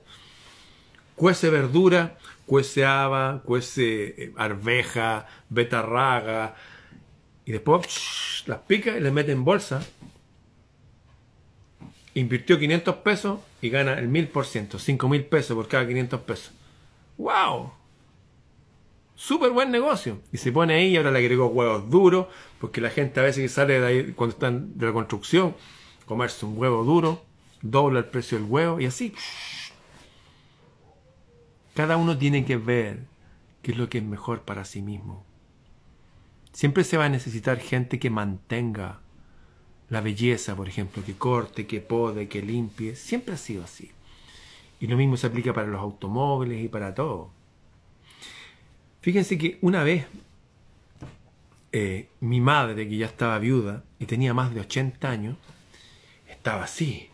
Cuece 1.15 1.49
verdura, 1.49 2.17
cuece 2.45 2.85
haba, 2.85 3.41
cuece 3.43 4.23
eh, 4.23 4.33
arveja, 4.35 5.27
betarraga. 5.49 6.55
Y 7.45 7.53
después 7.53 8.43
las 8.47 8.59
pica 8.59 8.97
y 8.97 8.99
les 8.99 9.13
mete 9.13 9.31
en 9.31 9.45
bolsa 9.45 9.81
invirtió 12.13 12.59
500 12.59 12.95
pesos 12.97 13.39
y 13.61 13.69
gana 13.69 13.93
el 13.93 14.09
1000%, 14.09 14.79
5000 14.79 15.25
pesos 15.25 15.55
por 15.55 15.67
cada 15.67 15.87
500 15.87 16.19
pesos. 16.21 16.51
¡Wow! 17.17 17.71
Súper 19.21 19.51
buen 19.51 19.69
negocio. 19.69 20.19
Y 20.31 20.37
se 20.37 20.51
pone 20.51 20.73
ahí 20.73 20.87
y 20.87 20.97
ahora 20.97 21.11
le 21.11 21.19
agregó 21.19 21.45
huevos 21.45 21.87
duros, 21.91 22.25
porque 22.59 22.81
la 22.81 22.89
gente 22.89 23.19
a 23.19 23.23
veces 23.23 23.43
que 23.43 23.49
sale 23.49 23.79
de 23.79 23.85
ahí 23.85 24.13
cuando 24.13 24.33
están 24.33 24.79
de 24.79 24.87
la 24.87 24.93
construcción, 24.93 25.55
comerse 26.07 26.43
un 26.43 26.57
huevo 26.57 26.83
duro, 26.83 27.21
dobla 27.61 27.99
el 27.99 28.05
precio 28.05 28.39
del 28.39 28.49
huevo 28.49 28.79
y 28.79 28.87
así. 28.87 29.13
Cada 31.75 31.97
uno 31.97 32.17
tiene 32.17 32.45
que 32.45 32.57
ver 32.57 33.01
qué 33.61 33.73
es 33.73 33.77
lo 33.77 33.89
que 33.89 33.99
es 33.99 34.03
mejor 34.03 34.41
para 34.41 34.65
sí 34.65 34.81
mismo. 34.81 35.23
Siempre 36.51 36.83
se 36.83 36.97
va 36.97 37.05
a 37.05 37.09
necesitar 37.09 37.59
gente 37.59 37.99
que 37.99 38.09
mantenga 38.09 39.01
la 39.89 40.01
belleza, 40.01 40.55
por 40.55 40.67
ejemplo, 40.67 41.03
que 41.05 41.13
corte, 41.13 41.67
que 41.67 41.79
pode, 41.79 42.27
que 42.27 42.41
limpie, 42.41 42.95
siempre 42.95 43.35
ha 43.35 43.37
sido 43.37 43.65
así. 43.65 43.91
Y 44.79 44.87
lo 44.87 44.97
mismo 44.97 45.15
se 45.15 45.27
aplica 45.27 45.53
para 45.53 45.67
los 45.67 45.79
automóviles 45.79 46.65
y 46.65 46.69
para 46.69 46.95
todo. 46.95 47.39
Fíjense 49.01 49.37
que 49.37 49.57
una 49.61 49.83
vez 49.83 50.05
eh, 51.71 52.07
mi 52.19 52.39
madre, 52.39 52.87
que 52.87 52.97
ya 52.97 53.07
estaba 53.07 53.39
viuda 53.39 53.83
y 53.99 54.05
tenía 54.05 54.33
más 54.33 54.53
de 54.53 54.61
80 54.61 55.09
años, 55.09 55.37
estaba 56.29 56.63
así. 56.63 57.09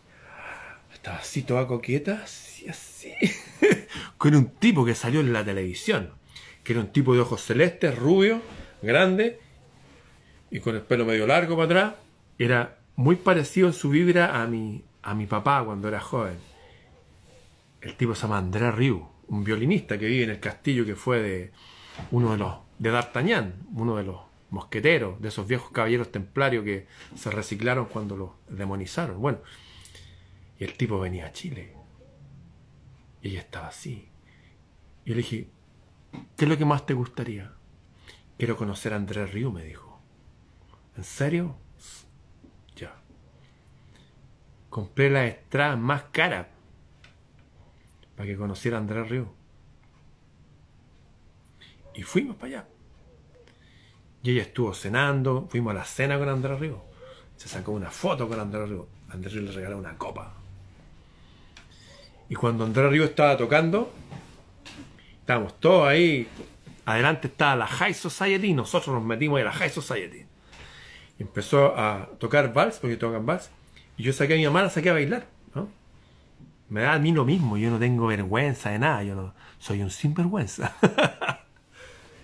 Estaba 0.94 1.18
así, 1.18 1.44
toda 1.44 1.68
coqueta, 1.68 2.22
así, 2.24 2.68
así. 2.68 3.14
con 4.18 4.36
un 4.36 4.50
tipo 4.50 4.84
que 4.84 4.96
salió 4.96 5.22
en 5.22 5.32
la 5.32 5.46
televisión. 5.46 6.12
Que 6.64 6.74
era 6.74 6.82
un 6.82 6.92
tipo 6.92 7.14
de 7.14 7.22
ojos 7.22 7.42
celestes, 7.42 7.98
rubio, 7.98 8.42
grande, 8.82 9.40
y 10.52 10.60
con 10.60 10.76
el 10.76 10.82
pelo 10.82 11.06
medio 11.06 11.28
largo 11.28 11.56
para 11.56 11.66
atrás 11.66 11.94
era 12.40 12.78
muy 12.96 13.16
parecido 13.16 13.68
en 13.68 13.74
su 13.74 13.90
vibra 13.90 14.42
a 14.42 14.48
mi, 14.48 14.84
a 15.04 15.14
mi 15.14 15.26
papá 15.26 15.64
cuando 15.64 15.88
era 15.88 16.00
joven. 16.00 16.38
El 17.82 17.96
tipo 17.96 18.16
se 18.16 18.28
llama 18.28 18.72
Riu, 18.72 19.08
un 19.28 19.44
violinista 19.44 19.98
que 19.98 20.08
vive 20.08 20.24
en 20.24 20.30
el 20.32 20.40
castillo 20.40 20.86
que 20.86 20.96
fue 20.96 21.22
de 21.22 21.52
uno 22.12 22.32
de 22.32 22.38
los 22.38 22.56
de 22.80 22.92
D'Artagnan, 22.92 23.56
uno 23.74 23.96
de 23.96 24.04
los 24.04 24.22
mosqueteros, 24.50 25.22
de 25.22 25.30
esos 25.30 25.48
viejos 25.48 25.72
caballeros 25.72 26.12
templarios 26.12 26.64
que 26.64 26.88
se 27.16 27.32
reciclaron 27.32 27.86
cuando 27.86 28.16
los 28.16 28.30
demonizaron. 28.50 29.20
Bueno, 29.20 29.40
y 30.60 30.64
el 30.64 30.74
tipo 30.74 31.00
venía 31.00 31.28
a 31.28 31.32
Chile. 31.32 31.74
Y 33.22 33.30
ella 33.30 33.40
estaba 33.42 33.68
así. 33.68 34.10
Y 35.06 35.10
yo 35.10 35.16
le 35.16 35.22
dije, 35.22 35.50
¿qué 36.36 36.46
es 36.46 36.50
lo 36.50 36.58
que 36.58 36.66
más 36.66 36.86
te 36.86 36.94
gustaría? 36.94 37.54
Quiero 38.38 38.56
conocer 38.56 38.94
a 38.94 38.98
Andrés 38.98 39.34
Riu, 39.34 39.52
me 39.52 39.64
dijo. 39.64 40.00
¿En 40.96 41.04
serio? 41.04 41.58
compré 44.78 45.10
las 45.10 45.30
estradas 45.30 45.80
más 45.80 46.04
caras 46.12 46.46
para 48.16 48.28
que 48.28 48.38
conociera 48.38 48.78
a 48.78 48.82
Andrés 48.82 49.10
Río. 49.10 49.34
Y 51.98 52.04
fuimos 52.04 52.36
para 52.36 52.48
allá. 52.48 52.68
Y 54.22 54.32
ella 54.32 54.44
estuvo 54.44 54.74
cenando, 54.74 55.48
fuimos 55.50 55.72
a 55.72 55.80
la 55.80 55.84
cena 55.84 56.20
con 56.20 56.30
Andrés 56.30 56.60
Río. 56.60 56.84
Se 57.36 57.50
sacó 57.50 57.72
una 57.72 57.90
foto 57.90 58.30
con 58.30 58.40
Andrés 58.40 58.70
Río. 58.70 58.88
Andrés 59.10 59.34
Río 59.34 59.42
le 59.42 59.52
regaló 59.52 59.80
una 59.80 59.98
copa. 59.98 60.34
Y 62.30 62.36
cuando 62.36 62.66
Andrés 62.66 62.92
Río 62.92 63.04
estaba 63.04 63.36
tocando, 63.36 63.92
estábamos 65.20 65.60
todos 65.60 65.88
ahí. 65.88 66.28
Adelante 66.86 67.28
estaba 67.30 67.56
la 67.56 67.68
High 67.68 67.96
Society, 67.96 68.54
nosotros 68.54 68.94
nos 68.94 69.04
metimos 69.04 69.40
en 69.40 69.46
la 69.46 69.52
High 69.52 69.72
Society. 69.72 70.26
Y 71.18 71.24
empezó 71.24 71.76
a 71.76 72.10
tocar 72.20 72.54
vals, 72.54 72.78
porque 72.78 72.96
tocan 72.96 73.26
vals. 73.26 73.50
Y 73.98 74.04
yo 74.04 74.14
saqué 74.14 74.36
a 74.36 74.38
mi 74.38 74.46
mamá, 74.46 74.62
la 74.62 74.70
saqué 74.70 74.92
a 74.92 74.94
bailar, 74.94 75.26
¿no? 75.56 75.68
Me 76.70 76.82
da 76.82 76.94
a 76.94 77.00
mí 77.00 77.12
lo 77.12 77.26
mismo, 77.26 77.58
yo 77.58 77.72
no 77.72 77.80
tengo 77.80 78.06
vergüenza 78.06 78.70
de 78.70 78.78
nada, 78.78 79.02
yo 79.04 79.16
no 79.16 79.34
soy 79.58 79.82
un 79.82 79.90
sinvergüenza. 79.90 80.76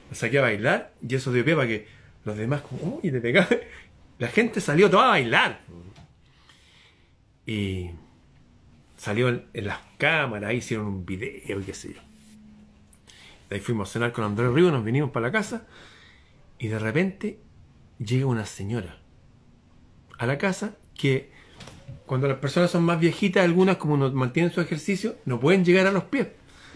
la 0.09 0.15
saqué 0.15 0.39
a 0.39 0.41
bailar 0.41 0.93
y 1.07 1.15
eso 1.15 1.31
dio 1.31 1.43
pie 1.45 1.55
para 1.55 1.67
que 1.67 1.87
los 2.25 2.37
demás, 2.37 2.61
como, 2.61 2.99
uy, 3.03 3.11
te 3.11 3.33
La 4.19 4.27
gente 4.27 4.61
salió 4.61 4.89
toda 4.89 5.05
a 5.05 5.09
bailar. 5.09 5.61
Y 7.45 7.89
salió 8.97 9.27
en, 9.27 9.45
las 9.53 9.79
cámaras, 9.97 10.53
hicieron 10.53 10.87
un 10.87 11.05
video 11.05 11.59
y 11.59 11.63
qué 11.63 11.73
sé 11.73 11.93
yo. 11.93 12.01
De 13.49 13.57
ahí 13.57 13.61
fuimos 13.61 13.89
a 13.89 13.93
cenar 13.93 14.13
con 14.13 14.23
Andrés 14.23 14.51
Río, 14.51 14.71
nos 14.71 14.85
vinimos 14.85 15.11
para 15.11 15.27
la 15.27 15.31
casa 15.31 15.67
y 16.57 16.67
de 16.67 16.79
repente 16.79 17.39
llega 17.99 18.25
una 18.25 18.45
señora 18.45 18.97
a 20.17 20.25
la 20.25 20.37
casa 20.37 20.77
que 20.95 21.31
cuando 22.05 22.27
las 22.27 22.37
personas 22.37 22.71
son 22.71 22.83
más 22.83 22.99
viejitas, 22.99 23.43
algunas 23.43 23.77
como 23.77 23.97
no 23.97 24.09
mantienen 24.11 24.53
su 24.53 24.61
ejercicio, 24.61 25.17
no 25.25 25.39
pueden 25.39 25.65
llegar 25.65 25.85
a 25.87 25.91
los 25.91 26.05
pies. 26.05 26.27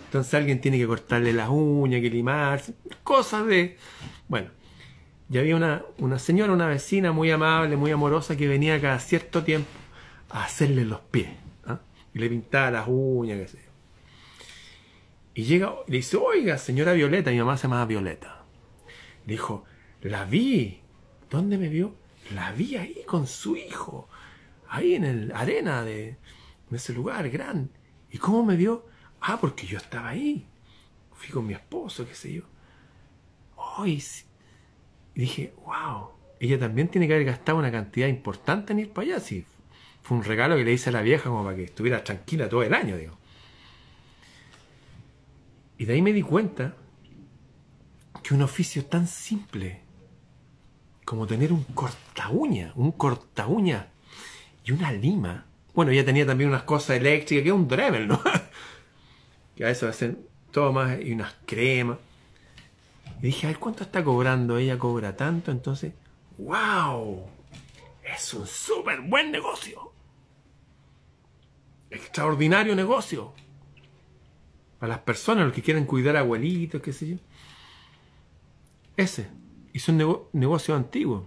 Entonces 0.07 0.33
alguien 0.33 0.61
tiene 0.61 0.77
que 0.77 0.87
cortarle 0.87 1.33
las 1.33 1.49
uñas, 1.49 2.01
que 2.01 2.09
limarse, 2.09 2.73
cosas 3.03 3.45
de... 3.45 3.77
Bueno, 4.27 4.49
ya 5.29 5.41
había 5.41 5.55
una, 5.55 5.83
una 5.99 6.17
señora, 6.17 6.53
una 6.53 6.67
vecina 6.67 7.11
muy 7.11 7.29
amable, 7.31 7.75
muy 7.75 7.91
amorosa, 7.91 8.35
que 8.35 8.47
venía 8.47 8.81
cada 8.81 8.99
cierto 8.99 9.43
tiempo 9.43 9.69
a 10.29 10.45
hacerle 10.45 10.85
los 10.85 11.01
pies. 11.01 11.29
¿ah? 11.65 11.79
Y 12.13 12.19
le 12.19 12.29
pintaba 12.29 12.71
las 12.71 12.85
uñas, 12.87 13.37
qué 13.37 13.47
sé 13.47 13.59
Y 15.35 15.43
llega 15.43 15.75
le 15.87 15.97
dice, 15.97 16.17
oiga, 16.17 16.57
señora 16.57 16.93
Violeta, 16.93 17.31
mi 17.31 17.39
mamá 17.39 17.57
se 17.57 17.63
llamaba 17.63 17.85
Violeta. 17.85 18.43
Le 19.25 19.33
dijo, 19.33 19.65
la 20.01 20.25
vi. 20.25 20.81
¿Dónde 21.29 21.57
me 21.57 21.67
vio? 21.67 21.93
La 22.33 22.53
vi 22.53 22.77
ahí 22.77 23.03
con 23.05 23.27
su 23.27 23.57
hijo 23.57 24.07
ahí 24.69 24.95
en 24.95 25.03
el 25.03 25.31
arena 25.33 25.83
de, 25.83 26.17
ese 26.71 26.93
lugar 26.93 27.29
gran. 27.29 27.69
¿Y 28.11 28.17
cómo 28.17 28.43
me 28.43 28.55
vio? 28.55 28.85
Ah, 29.29 29.37
porque 29.41 29.67
yo 29.67 29.77
estaba 29.77 30.07
ahí. 30.07 30.45
Fui 31.11 31.27
con 31.27 31.45
mi 31.45 31.53
esposo, 31.53 32.07
qué 32.07 32.15
sé 32.15 32.33
yo. 32.33 32.43
Hoy 33.57 34.01
y 35.15 35.19
dije, 35.19 35.53
wow, 35.65 36.11
ella 36.39 36.57
también 36.57 36.87
tiene 36.87 37.07
que 37.07 37.13
haber 37.13 37.25
gastado 37.25 37.57
una 37.57 37.69
cantidad 37.69 38.07
importante 38.07 38.71
en 38.71 38.79
ir 38.79 38.93
para 38.93 39.07
allá. 39.07 39.19
Sí, 39.19 39.45
fue 40.01 40.15
un 40.15 40.23
regalo 40.23 40.55
que 40.55 40.63
le 40.63 40.71
hice 40.71 40.91
a 40.91 40.93
la 40.93 41.01
vieja 41.01 41.29
como 41.29 41.43
para 41.43 41.57
que 41.57 41.65
estuviera 41.65 42.03
tranquila 42.05 42.47
todo 42.47 42.63
el 42.63 42.73
año, 42.73 42.95
digo. 42.95 43.17
Y 45.77 45.83
de 45.83 45.93
ahí 45.93 46.01
me 46.01 46.13
di 46.13 46.21
cuenta 46.21 46.75
que 48.23 48.33
un 48.33 48.43
oficio 48.43 48.85
tan 48.85 49.07
simple 49.07 49.81
como 51.03 51.27
tener 51.27 51.51
un 51.51 51.63
corta 51.65 52.29
uña, 52.29 52.71
un 52.75 52.93
corta 52.93 53.47
uña 53.47 53.89
y 54.63 54.71
una 54.71 54.93
lima. 54.93 55.47
Bueno, 55.73 55.91
ella 55.91 56.05
tenía 56.05 56.25
también 56.25 56.49
unas 56.49 56.63
cosas 56.63 56.95
eléctricas, 56.95 57.43
que 57.43 57.49
es 57.49 57.55
un 57.55 57.67
Dremel, 57.67 58.07
¿no? 58.07 58.21
que 59.57 59.65
a 59.65 59.67
veces 59.67 59.89
hacen 59.89 60.25
todo 60.51 60.71
más 60.71 60.99
y 61.01 61.11
unas 61.11 61.35
cremas. 61.47 61.97
Y 63.19 63.27
dije, 63.27 63.47
a 63.47 63.49
ver 63.49 63.59
cuánto 63.59 63.83
está 63.83 64.03
cobrando. 64.03 64.57
Ella 64.57 64.77
cobra 64.77 65.17
tanto, 65.17 65.51
entonces, 65.51 65.93
¡wow! 66.37 67.25
Es 68.03 68.33
un 68.35 68.45
súper 68.45 69.01
buen 69.01 69.31
negocio. 69.31 69.91
Extraordinario 71.89 72.75
negocio. 72.75 73.33
Para 74.79 74.93
las 74.93 74.99
personas, 74.99 75.45
los 75.45 75.53
que 75.53 75.63
quieren 75.63 75.85
cuidar 75.85 76.15
a 76.15 76.19
abuelitos, 76.19 76.81
qué 76.81 76.93
sé 76.93 77.09
yo. 77.09 77.15
Ese. 78.95 79.27
Hizo 79.73 79.91
un 79.91 80.27
negocio 80.33 80.75
antiguo. 80.75 81.25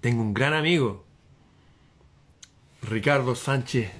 Tengo 0.00 0.22
un 0.22 0.32
gran 0.32 0.54
amigo, 0.54 1.04
Ricardo 2.82 3.34
Sánchez 3.34 3.90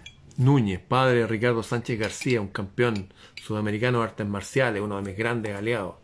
Núñez, 0.40 0.80
padre 0.80 1.18
de 1.18 1.26
Ricardo 1.26 1.62
Sánchez 1.62 1.98
García, 1.98 2.40
un 2.40 2.48
campeón 2.48 3.12
sudamericano 3.42 3.98
de 3.98 4.04
artes 4.04 4.26
marciales, 4.26 4.80
uno 4.80 4.96
de 4.96 5.02
mis 5.02 5.14
grandes 5.16 5.54
aliados. 5.54 5.96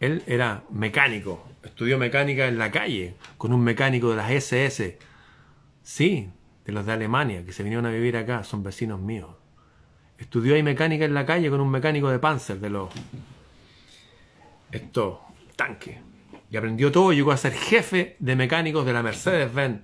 Él 0.00 0.24
era 0.26 0.64
mecánico, 0.70 1.46
estudió 1.62 1.98
mecánica 1.98 2.48
en 2.48 2.58
la 2.58 2.72
calle, 2.72 3.14
con 3.38 3.52
un 3.52 3.62
mecánico 3.62 4.10
de 4.10 4.16
las 4.16 4.28
SS. 4.28 4.98
Sí, 5.84 6.30
de 6.64 6.72
los 6.72 6.84
de 6.84 6.92
Alemania, 6.92 7.46
que 7.46 7.52
se 7.52 7.62
vinieron 7.62 7.86
a 7.86 7.90
vivir 7.90 8.16
acá, 8.16 8.42
son 8.42 8.64
vecinos 8.64 9.00
míos. 9.00 9.30
Estudió 10.18 10.56
ahí 10.56 10.64
mecánica 10.64 11.04
en 11.04 11.14
la 11.14 11.24
calle 11.24 11.48
con 11.48 11.60
un 11.60 11.70
mecánico 11.70 12.10
de 12.10 12.18
Panzer, 12.18 12.58
de 12.58 12.70
los... 12.70 12.90
Esto, 14.72 15.20
tanque. 15.54 16.00
Y 16.50 16.56
aprendió 16.56 16.90
todo 16.90 17.12
y 17.12 17.16
llegó 17.16 17.30
a 17.30 17.36
ser 17.36 17.52
jefe 17.52 18.16
de 18.18 18.34
mecánicos 18.34 18.84
de 18.84 18.92
la 18.92 19.04
Mercedes-Benz 19.04 19.82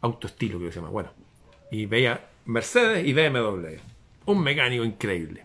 autoestilo, 0.00 0.60
que 0.60 0.70
se 0.70 0.76
llama. 0.76 0.90
Bueno, 0.90 1.10
y 1.72 1.86
veía 1.86 2.35
Mercedes 2.46 3.06
y 3.06 3.12
BMW. 3.12 3.78
Un 4.26 4.42
mecánico 4.42 4.84
increíble. 4.84 5.44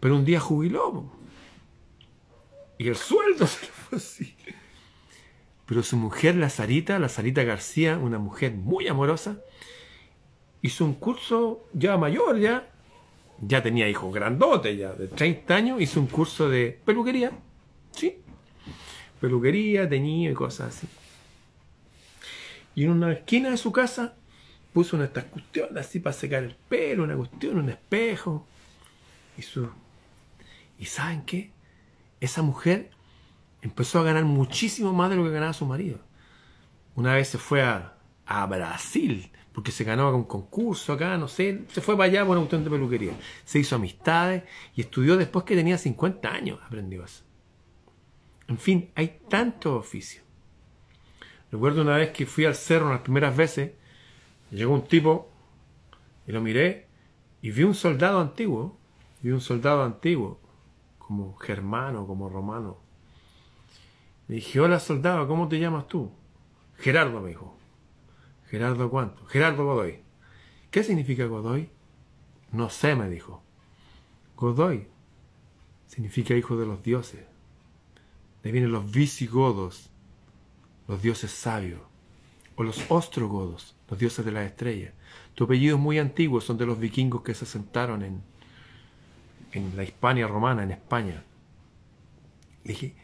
Pero 0.00 0.16
un 0.16 0.24
día 0.24 0.40
jubiló. 0.40 1.12
Y 2.78 2.88
el 2.88 2.96
sueldo 2.96 3.46
se 3.48 3.66
lo 3.66 3.72
fue 3.72 3.98
así. 3.98 4.36
Pero 5.66 5.82
su 5.82 5.96
mujer, 5.96 6.36
la 6.36 6.50
Sarita, 6.50 6.98
la 6.98 7.08
Sarita 7.08 7.42
García, 7.44 7.98
una 7.98 8.18
mujer 8.18 8.52
muy 8.52 8.88
amorosa, 8.88 9.38
hizo 10.60 10.84
un 10.84 10.94
curso 10.94 11.64
ya 11.72 11.96
mayor, 11.96 12.38
ya, 12.38 12.68
ya 13.40 13.62
tenía 13.62 13.88
hijos 13.88 14.12
grandotes, 14.14 14.76
ya 14.78 14.92
de 14.92 15.08
30 15.08 15.54
años, 15.54 15.80
hizo 15.80 16.00
un 16.00 16.06
curso 16.06 16.48
de 16.48 16.78
peluquería, 16.84 17.32
¿sí? 17.92 18.18
Peluquería, 19.20 19.88
teñido 19.88 20.32
y 20.32 20.34
cosas 20.34 20.76
así. 20.76 20.86
Y 22.74 22.84
en 22.84 22.90
una 22.90 23.12
esquina 23.12 23.50
de 23.50 23.56
su 23.56 23.72
casa 23.72 24.16
puso 24.72 24.96
una 24.96 25.06
estas 25.06 25.24
cuestiones 25.24 25.76
así 25.76 26.00
para 26.00 26.12
secar 26.12 26.42
el 26.42 26.54
pelo, 26.54 27.04
una 27.04 27.16
cuestión, 27.16 27.58
un 27.58 27.68
espejo. 27.68 28.46
Y 29.36 29.42
su. 29.42 29.68
¿Y 30.78 30.86
saben 30.86 31.22
qué? 31.22 31.50
Esa 32.20 32.42
mujer 32.42 32.90
empezó 33.62 34.00
a 34.00 34.02
ganar 34.02 34.24
muchísimo 34.24 34.92
más 34.92 35.10
de 35.10 35.16
lo 35.16 35.24
que 35.24 35.30
ganaba 35.30 35.52
su 35.52 35.66
marido. 35.66 35.98
Una 36.94 37.14
vez 37.14 37.28
se 37.28 37.38
fue 37.38 37.62
a, 37.62 37.94
a 38.26 38.46
Brasil, 38.46 39.30
porque 39.52 39.70
se 39.70 39.84
ganó 39.84 40.14
un 40.14 40.24
concurso 40.24 40.92
acá, 40.92 41.16
no 41.16 41.28
sé, 41.28 41.62
se 41.72 41.80
fue 41.80 41.96
para 41.96 42.10
allá 42.10 42.20
por 42.22 42.32
una 42.32 42.40
cuestión 42.40 42.64
de 42.64 42.70
peluquería. 42.70 43.12
Se 43.44 43.58
hizo 43.58 43.76
amistades 43.76 44.44
y 44.74 44.82
estudió 44.82 45.16
después 45.16 45.44
que 45.44 45.54
tenía 45.54 45.78
50 45.78 46.28
años, 46.30 46.58
aprendió 46.64 47.04
eso. 47.04 47.22
En 48.48 48.58
fin, 48.58 48.90
hay 48.94 49.20
tantos 49.28 49.72
oficios. 49.72 50.24
Recuerdo 51.50 51.82
una 51.82 51.96
vez 51.96 52.10
que 52.10 52.26
fui 52.26 52.44
al 52.44 52.54
cerro 52.54 52.90
las 52.90 53.02
primeras 53.02 53.36
veces, 53.36 53.72
llegó 54.56 54.74
un 54.74 54.86
tipo 54.86 55.30
y 56.26 56.32
lo 56.32 56.40
miré 56.40 56.86
y 57.40 57.50
vi 57.50 57.64
un 57.64 57.74
soldado 57.74 58.20
antiguo, 58.20 58.78
vi 59.22 59.30
un 59.30 59.40
soldado 59.40 59.82
antiguo, 59.82 60.40
como 60.98 61.36
germano, 61.36 62.06
como 62.06 62.28
romano. 62.28 62.78
Le 64.28 64.36
dije, 64.36 64.60
hola 64.60 64.78
soldado, 64.78 65.26
¿cómo 65.26 65.48
te 65.48 65.58
llamas 65.58 65.88
tú? 65.88 66.10
Gerardo 66.76 67.20
me 67.20 67.30
dijo. 67.30 67.56
Gerardo 68.46 68.90
cuánto? 68.90 69.24
Gerardo 69.26 69.64
Godoy. 69.64 70.00
¿Qué 70.70 70.84
significa 70.84 71.26
Godoy? 71.26 71.70
No 72.50 72.70
sé, 72.70 72.94
me 72.94 73.08
dijo. 73.08 73.42
Godoy 74.36 74.88
significa 75.86 76.34
hijo 76.34 76.56
de 76.56 76.66
los 76.66 76.82
dioses. 76.82 77.24
De 78.42 78.52
vienen 78.52 78.72
los 78.72 78.90
visigodos, 78.90 79.90
los 80.88 81.02
dioses 81.02 81.30
sabios, 81.30 81.80
o 82.56 82.62
los 82.62 82.90
ostrogodos, 82.90 83.76
los 83.92 83.98
dioses 83.98 84.24
de 84.24 84.32
las 84.32 84.46
estrellas. 84.46 84.94
Tu 85.34 85.44
apellido 85.44 85.76
es 85.76 85.82
muy 85.82 85.98
antiguo, 85.98 86.40
son 86.40 86.56
de 86.56 86.64
los 86.64 86.78
vikingos 86.78 87.20
que 87.20 87.34
se 87.34 87.44
asentaron 87.44 88.02
en, 88.02 88.22
en 89.52 89.76
la 89.76 89.84
Hispania 89.84 90.26
romana, 90.26 90.62
en 90.62 90.70
España. 90.70 91.22
Le 92.64 92.72
dije, 92.72 92.94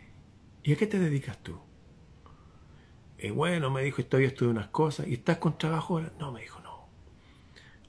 ¿y 0.63 0.73
a 0.73 0.77
qué 0.77 0.87
te 0.87 0.99
dedicas 0.99 1.37
tú? 1.43 1.59
Y 3.19 3.29
bueno, 3.29 3.69
me 3.69 3.83
dijo, 3.83 4.01
estoy 4.01 4.25
estudiando 4.25 4.61
unas 4.61 4.71
cosas. 4.71 5.07
¿Y 5.07 5.13
estás 5.13 5.37
con 5.37 5.59
trabajo 5.59 5.99
ahora? 5.99 6.11
No, 6.19 6.33
me 6.33 6.41
dijo, 6.41 6.59
no. 6.61 6.87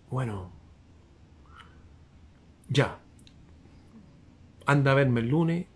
Bueno, 0.10 0.52
ya. 2.68 3.00
Anda 4.66 4.92
a 4.92 4.96
verme 4.96 5.22
el 5.22 5.30
lunes, 5.30 5.68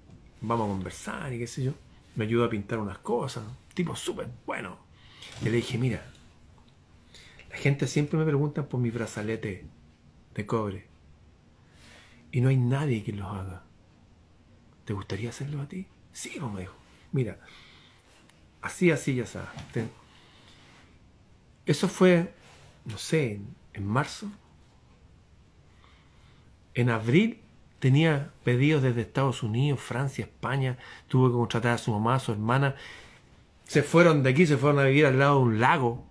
vamos 0.41 0.65
a 0.65 0.73
conversar 0.73 1.31
y 1.31 1.39
qué 1.39 1.47
sé 1.47 1.63
yo. 1.63 1.71
Me 2.17 2.25
ayuda 2.25 2.47
a 2.47 2.49
pintar 2.49 2.79
unas 2.79 2.97
cosas 2.97 3.45
tipo 3.73 3.95
súper 3.95 4.27
bueno. 4.45 4.77
Y 5.41 5.45
le 5.45 5.51
dije, 5.51 5.77
mira, 5.77 6.05
la 7.53 7.59
gente 7.59 7.87
siempre 7.87 8.19
me 8.19 8.25
pregunta 8.25 8.67
por 8.67 8.79
mi 8.79 8.89
brazalete 8.89 9.65
de 10.35 10.45
cobre. 10.45 10.87
Y 12.31 12.41
no 12.41 12.49
hay 12.49 12.57
nadie 12.57 13.03
que 13.03 13.13
los 13.13 13.27
haga. 13.27 13.63
¿Te 14.83 14.93
gustaría 14.93 15.29
hacerlo 15.29 15.61
a 15.61 15.67
ti? 15.67 15.87
Sí, 16.11 16.41
dijo. 16.57 16.75
Mira, 17.11 17.39
así, 18.61 18.91
así, 18.91 19.15
ya 19.15 19.25
sabes. 19.25 19.49
Eso 21.65 21.87
fue, 21.87 22.33
no 22.85 22.97
sé, 22.97 23.39
en 23.73 23.87
marzo. 23.87 24.29
En 26.73 26.89
abril 26.89 27.39
tenía 27.79 28.33
pedidos 28.43 28.81
desde 28.81 29.01
Estados 29.01 29.43
Unidos, 29.43 29.79
Francia, 29.79 30.25
España. 30.25 30.77
Tuve 31.07 31.29
que 31.29 31.35
contratar 31.35 31.75
a 31.75 31.77
su 31.77 31.91
mamá, 31.91 32.15
a 32.15 32.19
su 32.19 32.31
hermana 32.33 32.75
se 33.65 33.83
fueron 33.83 34.23
de 34.23 34.29
aquí, 34.29 34.45
se 34.45 34.57
fueron 34.57 34.79
a 34.79 34.83
vivir 34.83 35.05
al 35.05 35.19
lado 35.19 35.39
de 35.39 35.43
un 35.43 35.59
lago. 35.59 36.05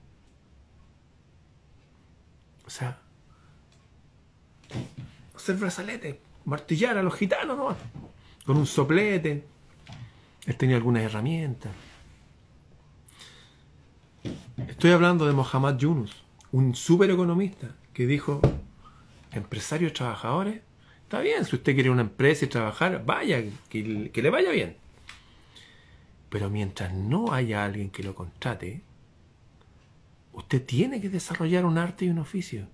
O 2.73 2.75
sea, 2.75 2.99
hacer 5.37 5.57
brazalete, 5.57 6.23
martillar 6.47 6.97
a 6.97 7.03
los 7.03 7.15
gitanos 7.15 7.59
¿no? 7.59 7.77
con 8.47 8.57
un 8.57 8.67
soplete. 8.67 9.45
Él 10.47 10.57
tenía 10.57 10.77
algunas 10.77 11.03
herramientas. 11.03 11.71
Estoy 14.67 14.93
hablando 14.93 15.27
de 15.27 15.35
Mohamed 15.35 15.77
Yunus, 15.77 16.25
un 16.53 16.75
super 16.75 17.11
economista 17.11 17.77
que 17.93 18.07
dijo, 18.07 18.41
empresarios 19.33 19.93
trabajadores, 19.93 20.63
está 21.03 21.21
bien, 21.21 21.45
si 21.45 21.57
usted 21.57 21.75
quiere 21.75 21.91
una 21.91 22.01
empresa 22.01 22.47
y 22.47 22.49
trabajar, 22.49 23.05
vaya, 23.05 23.43
que 23.69 24.11
le 24.15 24.31
vaya 24.31 24.51
bien. 24.51 24.79
Pero 26.31 26.49
mientras 26.49 26.95
no 26.95 27.35
haya 27.35 27.67
alguien 27.67 27.91
que 27.91 28.03
lo 28.03 28.15
contrate, 28.15 28.81
usted 30.33 30.65
tiene 30.65 31.01
que 31.01 31.09
desarrollar 31.09 31.65
un 31.65 31.79
arte 31.79 32.05
y 32.05 32.09
un 32.09 32.19
oficio. 32.19 32.69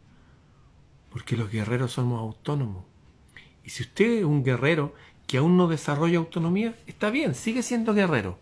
Porque 1.10 1.36
los 1.36 1.50
guerreros 1.50 1.92
somos 1.92 2.20
autónomos. 2.20 2.84
Y 3.64 3.70
si 3.70 3.82
usted 3.82 4.18
es 4.18 4.24
un 4.24 4.42
guerrero 4.42 4.94
que 5.26 5.38
aún 5.38 5.56
no 5.56 5.68
desarrolla 5.68 6.18
autonomía, 6.18 6.74
está 6.86 7.10
bien, 7.10 7.34
sigue 7.34 7.62
siendo 7.62 7.94
guerrero. 7.94 8.38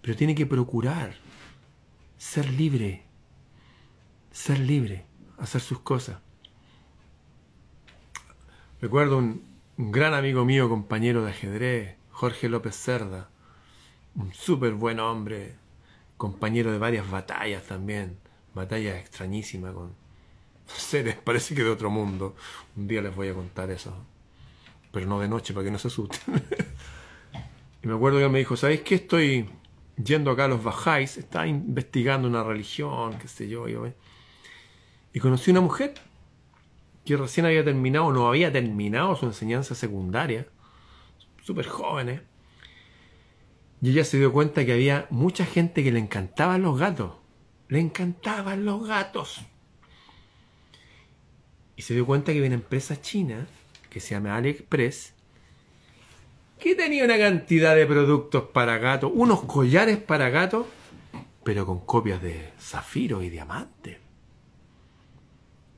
Pero 0.00 0.16
tiene 0.16 0.34
que 0.34 0.46
procurar 0.46 1.14
ser 2.18 2.50
libre. 2.50 3.04
Ser 4.30 4.58
libre, 4.58 5.04
hacer 5.38 5.60
sus 5.60 5.80
cosas. 5.80 6.18
Recuerdo 8.80 9.18
un, 9.18 9.44
un 9.76 9.92
gran 9.92 10.14
amigo 10.14 10.44
mío, 10.44 10.68
compañero 10.68 11.24
de 11.24 11.30
ajedrez, 11.30 11.96
Jorge 12.10 12.48
López 12.48 12.74
Cerda 12.74 13.28
un 14.14 14.32
súper 14.34 14.74
buen 14.74 15.00
hombre, 15.00 15.56
compañero 16.16 16.72
de 16.72 16.78
varias 16.78 17.10
batallas 17.10 17.64
también, 17.64 18.18
batallas 18.54 18.98
extrañísimas 18.98 19.74
con 19.74 19.94
seres, 20.66 21.16
parece 21.16 21.54
que 21.54 21.62
de 21.62 21.70
otro 21.70 21.90
mundo. 21.90 22.34
Un 22.76 22.88
día 22.88 23.02
les 23.02 23.14
voy 23.14 23.28
a 23.28 23.34
contar 23.34 23.70
eso. 23.70 23.94
Pero 24.92 25.06
no 25.06 25.20
de 25.20 25.28
noche, 25.28 25.54
para 25.54 25.64
que 25.64 25.70
no 25.70 25.78
se 25.78 25.88
asusten. 25.88 26.20
y 27.82 27.86
me 27.86 27.94
acuerdo 27.94 28.18
que 28.18 28.28
me 28.28 28.38
dijo, 28.38 28.56
¿sabéis 28.56 28.82
qué? 28.82 28.96
Estoy 28.96 29.48
yendo 30.02 30.30
acá 30.30 30.44
a 30.44 30.48
los 30.48 30.62
Bajáis, 30.62 31.16
estaba 31.16 31.46
investigando 31.46 32.28
una 32.28 32.42
religión, 32.42 33.18
qué 33.18 33.28
sé 33.28 33.48
yo, 33.48 33.68
yo 33.68 33.86
y 35.12 35.20
conocí 35.20 35.50
una 35.50 35.60
mujer 35.60 35.94
que 37.04 37.16
recién 37.16 37.46
había 37.46 37.64
terminado, 37.64 38.12
no 38.12 38.28
había 38.28 38.52
terminado 38.52 39.14
su 39.16 39.26
enseñanza 39.26 39.74
secundaria, 39.74 40.46
súper 41.42 41.66
jóvenes, 41.66 42.20
¿eh? 42.20 42.24
y 43.82 43.90
ella 43.90 44.04
se 44.04 44.18
dio 44.18 44.32
cuenta 44.32 44.64
que 44.64 44.72
había 44.72 45.06
mucha 45.10 45.44
gente 45.44 45.82
que 45.82 45.92
le 45.92 45.98
encantaban 45.98 46.62
los 46.62 46.78
gatos, 46.78 47.12
le 47.72 47.80
encantaban 47.80 48.66
los 48.66 48.86
gatos. 48.86 49.40
Y 51.74 51.80
se 51.80 51.94
dio 51.94 52.04
cuenta 52.04 52.30
que 52.30 52.36
había 52.36 52.48
una 52.48 52.56
empresa 52.56 53.00
china 53.00 53.46
que 53.88 53.98
se 53.98 54.10
llama 54.14 54.36
AliExpress 54.36 55.14
que 56.60 56.74
tenía 56.74 57.06
una 57.06 57.16
cantidad 57.16 57.74
de 57.74 57.86
productos 57.86 58.44
para 58.52 58.76
gatos, 58.76 59.10
unos 59.14 59.44
collares 59.44 59.96
para 59.96 60.28
gatos, 60.28 60.66
pero 61.44 61.64
con 61.64 61.80
copias 61.80 62.20
de 62.20 62.52
zafiro 62.60 63.22
y 63.22 63.30
diamante. 63.30 64.00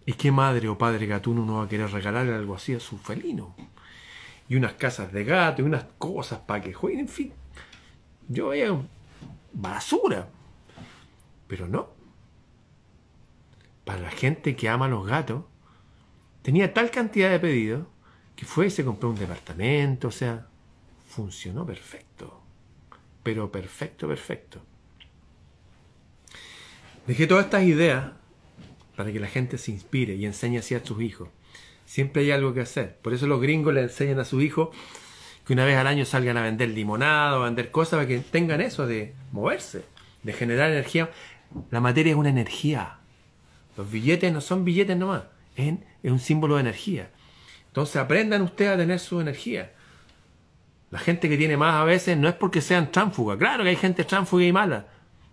¿Y 0.05 0.15
qué 0.15 0.33
madre 0.33 0.69
o 0.69 0.77
padre 0.77 1.07
gatuno 1.07 1.47
no 1.47 1.59
va 1.59 1.65
a 1.67 1.69
querer 1.69 1.93
regalarle 1.93 2.35
algo 2.35 2.57
así 2.57 2.75
a 2.75 2.81
su 2.81 2.99
felino? 2.99 3.55
Y 4.49 4.57
unas 4.57 4.73
casas 4.73 5.13
de 5.13 5.23
gato 5.23 5.63
y 5.63 5.65
unas 5.65 5.85
cosas 5.97 6.41
para 6.41 6.61
que 6.61 6.73
jueguen, 6.73 7.03
en 7.03 7.09
fin. 7.09 7.33
Yo 8.29 8.49
veía 8.49 8.77
basura. 9.53 10.29
Pero 11.47 11.69
no. 11.69 11.89
Para 13.85 14.01
la 14.01 14.11
gente 14.11 14.57
que 14.57 14.69
ama 14.69 14.87
a 14.87 14.89
los 14.89 15.07
gatos, 15.07 15.45
tenía 16.43 16.73
tal 16.73 16.91
cantidad 16.91 17.31
de 17.31 17.41
pedidos 17.41 17.87
que 18.37 18.47
fue 18.47 18.67
y 18.67 18.71
se 18.71 18.85
compró 18.85 19.11
un 19.11 19.17
departamento, 19.17 20.09
o 20.09 20.13
sea, 20.13 20.47
funcionó 21.09 21.67
perfecto. 21.67 22.41
Pero 23.23 23.51
perfecto, 23.51 24.09
perfecto. 24.09 24.61
Dejé 27.07 27.27
todas 27.27 27.47
estas 27.47 27.65
ideas 27.65 28.13
para 28.97 29.13
que 29.13 29.21
la 29.21 29.29
gente 29.29 29.59
se 29.59 29.71
inspire 29.71 30.15
y 30.15 30.27
enseñe 30.27 30.59
así 30.59 30.75
a 30.75 30.85
sus 30.85 31.03
hijos. 31.03 31.29
Siempre 31.87 32.23
hay 32.23 32.31
algo 32.31 32.55
que 32.55 32.61
hacer. 32.61 32.97
Por 33.03 33.13
eso 33.13 33.27
los 33.27 33.41
gringos 33.41 33.75
le 33.75 33.83
enseñan 33.83 34.19
a 34.19 34.25
sus 34.25 34.43
hijos 34.43 34.71
que 35.47 35.53
una 35.53 35.65
vez 35.65 35.77
al 35.77 35.87
año 35.87 36.05
salgan 36.05 36.37
a 36.39 36.43
vender 36.43 36.71
limonada 36.71 37.39
o 37.39 37.43
a 37.43 37.45
vender 37.47 37.71
cosas 37.71 37.99
para 37.99 38.09
que 38.09 38.19
tengan 38.19 38.61
eso 38.61 38.87
de 38.87 39.15
moverse, 39.33 39.85
de 40.25 40.33
generar 40.33 40.71
energía. 40.73 41.11
La 41.71 41.81
materia 41.81 42.11
es 42.11 42.17
una 42.17 42.31
energía. 42.31 42.99
Los 43.77 43.91
billetes 43.91 44.33
no 44.33 44.41
son 44.41 44.65
billetes 44.65 44.97
nomás, 44.97 45.25
es, 45.57 45.75
es 46.03 46.11
un 46.11 46.19
símbolo 46.19 46.57
de 46.57 46.63
energía. 46.63 47.11
Entonces 47.69 47.97
aprendan 47.97 48.43
ustedes 48.43 48.73
a 48.73 48.77
tener 48.77 48.99
su 48.99 49.21
energía. 49.21 49.73
La 50.91 50.99
gente 50.99 51.29
que 51.29 51.37
tiene 51.37 51.57
más 51.57 51.75
a 51.75 51.85
veces 51.85 52.17
no 52.17 52.29
es 52.29 52.35
porque 52.35 52.61
sean 52.61 52.93
tránfugas. 52.93 53.37
Claro 53.39 53.65
que 53.65 53.71
hay 53.71 53.77
gente 53.77 54.05
tránfuga 54.05 54.45
y 54.45 54.53
mala. 54.53 54.87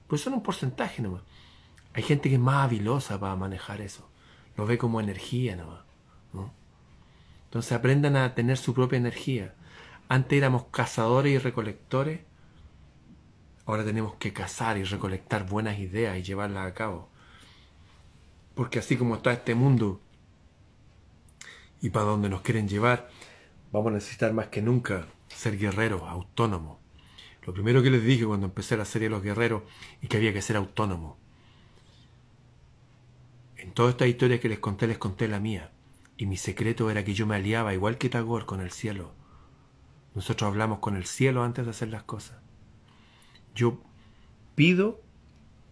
Pues 0.08 0.22
son 0.22 0.34
un 0.34 0.42
porcentaje 0.42 1.02
nomás. 1.02 1.22
Hay 1.94 2.04
gente 2.04 2.30
que 2.30 2.36
es 2.36 2.42
más 2.42 2.66
habilosa 2.66 3.20
para 3.20 3.36
manejar 3.36 3.82
eso. 3.82 4.10
Lo 4.58 4.66
ve 4.66 4.78
como 4.78 5.00
energía 5.00 5.56
nomás. 5.56 5.82
Entonces 7.46 7.74
aprendan 7.74 8.16
a 8.16 8.34
tener 8.34 8.58
su 8.58 8.74
propia 8.74 8.96
energía. 8.98 9.54
Antes 10.08 10.38
éramos 10.38 10.66
cazadores 10.72 11.34
y 11.34 11.38
recolectores. 11.38 12.22
Ahora 13.66 13.86
tenemos 13.86 14.16
que 14.16 14.34
cazar 14.34 14.78
y 14.78 14.84
recolectar 14.84 15.48
buenas 15.48 15.80
ideas 15.80 16.18
y 16.18 16.24
llevarlas 16.24 16.68
a 16.68 16.74
cabo. 16.74 17.10
Porque 18.56 18.80
así 18.80 18.98
como 18.98 19.16
está 19.16 19.32
este 19.32 19.56
mundo 19.56 20.02
y 21.82 21.90
para 21.90 22.06
donde 22.06 22.30
nos 22.30 22.42
quieren 22.42 22.68
llevar, 22.68 23.10
vamos 23.72 23.92
a 23.92 23.96
necesitar 23.96 24.34
más 24.34 24.48
que 24.48 24.62
nunca 24.62 25.08
ser 25.28 25.58
guerreros, 25.58 26.04
autónomos. 26.04 26.78
Lo 27.44 27.54
primero 27.54 27.82
que 27.82 27.90
les 27.90 28.04
dije 28.04 28.26
cuando 28.26 28.46
empecé 28.46 28.78
la 28.78 28.86
serie 28.86 29.10
los 29.10 29.24
guerreros 29.24 29.64
es 30.02 30.10
que 30.10 30.18
había 30.18 30.34
que 30.34 30.42
ser 30.42 30.58
autónomo. 30.58 31.18
En 33.58 33.74
toda 33.74 33.92
esta 33.92 34.08
historia 34.08 34.40
que 34.40 34.50
les 34.50 34.60
conté, 34.60 34.88
les 34.88 34.98
conté 34.98 35.28
la 35.28 35.40
mía. 35.40 35.72
Y 36.18 36.28
mi 36.28 36.38
secreto 36.38 36.92
era 36.92 37.04
que 37.04 37.14
yo 37.14 37.26
me 37.26 37.36
aliaba, 37.36 37.74
igual 37.74 37.98
que 37.98 38.10
Tagore, 38.10 38.46
con 38.46 38.62
el 38.62 38.72
cielo. 38.72 39.14
Nosotros 40.14 40.48
hablamos 40.48 40.80
con 40.80 40.96
el 40.96 41.06
cielo 41.06 41.44
antes 41.44 41.66
de 41.66 41.72
hacer 41.72 41.90
las 41.90 42.04
cosas. 42.04 42.41
Yo 43.56 43.80
pido 44.56 45.02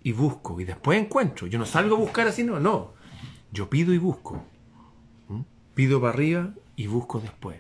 y 0.02 0.12
busco, 0.14 0.60
y 0.60 0.66
después 0.66 1.00
encuentro. 1.00 1.48
Yo 1.48 1.60
no 1.60 1.66
salgo 1.66 1.96
a 1.96 2.00
buscar 2.00 2.28
así, 2.28 2.44
no, 2.44 2.60
no. 2.60 2.94
Yo 3.52 3.70
pido 3.70 3.94
y 3.94 3.98
busco. 3.98 4.44
¿Mm? 5.28 5.42
Pido 5.76 6.00
para 6.00 6.14
arriba 6.14 6.54
y 6.76 6.88
busco 6.88 7.20
después. 7.20 7.60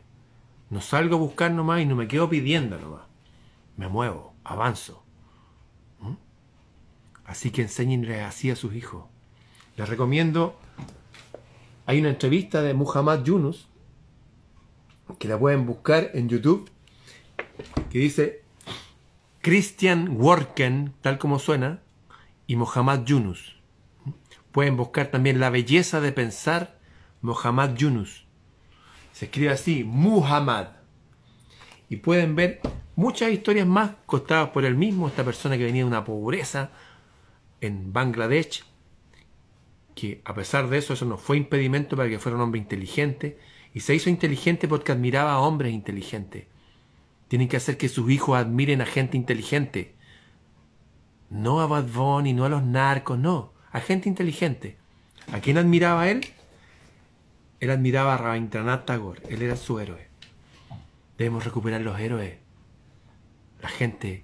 No 0.70 0.82
salgo 0.82 1.16
a 1.16 1.20
buscar 1.20 1.52
nomás 1.52 1.82
y 1.82 1.86
no 1.86 1.96
me 1.96 2.08
quedo 2.08 2.30
pidiendo 2.30 2.80
nomás. 2.80 3.02
Me 3.76 3.88
muevo, 3.88 4.34
avanzo. 4.44 5.04
¿Mm? 6.00 6.14
Así 7.26 7.52
que 7.52 7.62
enséñenle 7.62 8.22
así 8.22 8.52
a 8.52 8.56
sus 8.56 8.76
hijos. 8.76 9.06
Les 9.76 9.88
recomiendo, 9.88 10.58
hay 11.86 12.00
una 12.00 12.10
entrevista 12.10 12.62
de 12.62 12.74
Muhammad 12.74 13.24
Yunus, 13.24 13.68
que 15.18 15.28
la 15.28 15.40
pueden 15.40 15.66
buscar 15.66 16.12
en 16.14 16.30
YouTube, 16.30 16.70
que 17.90 18.00
dice 18.00 18.44
Christian 19.42 20.18
Worken, 20.20 20.94
tal 21.02 21.18
como 21.18 21.40
suena, 21.40 21.82
y 22.46 22.58
Muhammad 22.58 23.06
Yunus. 23.06 23.56
Pueden 24.52 24.76
buscar 24.76 25.08
también 25.08 25.40
La 25.40 25.50
belleza 25.50 26.02
de 26.02 26.12
pensar 26.12 26.78
Muhammad 27.22 27.76
Yunus. 27.76 28.26
Se 29.14 29.26
escribe 29.26 29.52
así, 29.52 29.86
Muhammad. 29.86 30.68
Y 31.88 31.98
pueden 31.98 32.36
ver 32.36 32.60
muchas 32.98 33.32
historias 33.32 33.66
más 33.66 33.92
contadas 34.06 34.50
por 34.50 34.66
él 34.66 34.76
mismo, 34.76 35.08
esta 35.08 35.24
persona 35.24 35.58
que 35.58 35.64
venía 35.64 35.84
de 35.84 35.88
una 35.88 36.04
pobreza 36.04 36.72
en 37.62 37.94
Bangladesh, 37.94 38.66
que 39.96 40.22
a 40.26 40.34
pesar 40.34 40.68
de 40.68 40.80
eso, 40.80 40.94
eso 40.94 41.06
no 41.06 41.18
fue 41.18 41.38
impedimento 41.38 41.96
para 41.96 42.10
que 42.10 42.20
fuera 42.20 42.36
un 42.36 42.42
hombre 42.42 42.60
inteligente, 42.60 43.40
y 43.74 43.80
se 43.80 43.96
hizo 43.96 44.10
inteligente 44.10 44.68
porque 44.68 44.92
admiraba 44.92 45.32
a 45.32 45.40
hombres 45.40 45.74
inteligentes. 45.74 46.48
Tienen 47.30 47.48
que 47.48 47.58
hacer 47.58 47.78
que 47.78 47.88
sus 47.88 48.12
hijos 48.12 48.38
admiren 48.38 48.82
a 48.82 48.86
gente 48.86 49.16
inteligente. 49.16 49.96
No 51.30 51.62
a 51.62 51.68
Bad 51.68 51.86
Bunny, 51.86 52.34
no 52.34 52.44
a 52.44 52.50
los 52.50 52.64
narcos, 52.64 53.18
no, 53.18 53.54
a 53.72 53.80
gente 53.80 54.10
inteligente. 54.10 54.78
¿A 55.32 55.40
quién 55.40 55.58
admiraba 55.58 56.10
él? 56.10 56.26
Él 57.60 57.70
admiraba 57.70 58.16
a 58.16 58.18
Rabindranath 58.18 58.86
Tagore, 58.86 59.22
él 59.30 59.44
era 59.44 59.56
su 59.56 59.80
héroe. 59.80 60.08
Debemos 61.18 61.46
recuperar 61.46 61.82
los 61.82 62.00
héroes, 62.00 62.38
la 63.62 63.70
gente, 63.70 64.24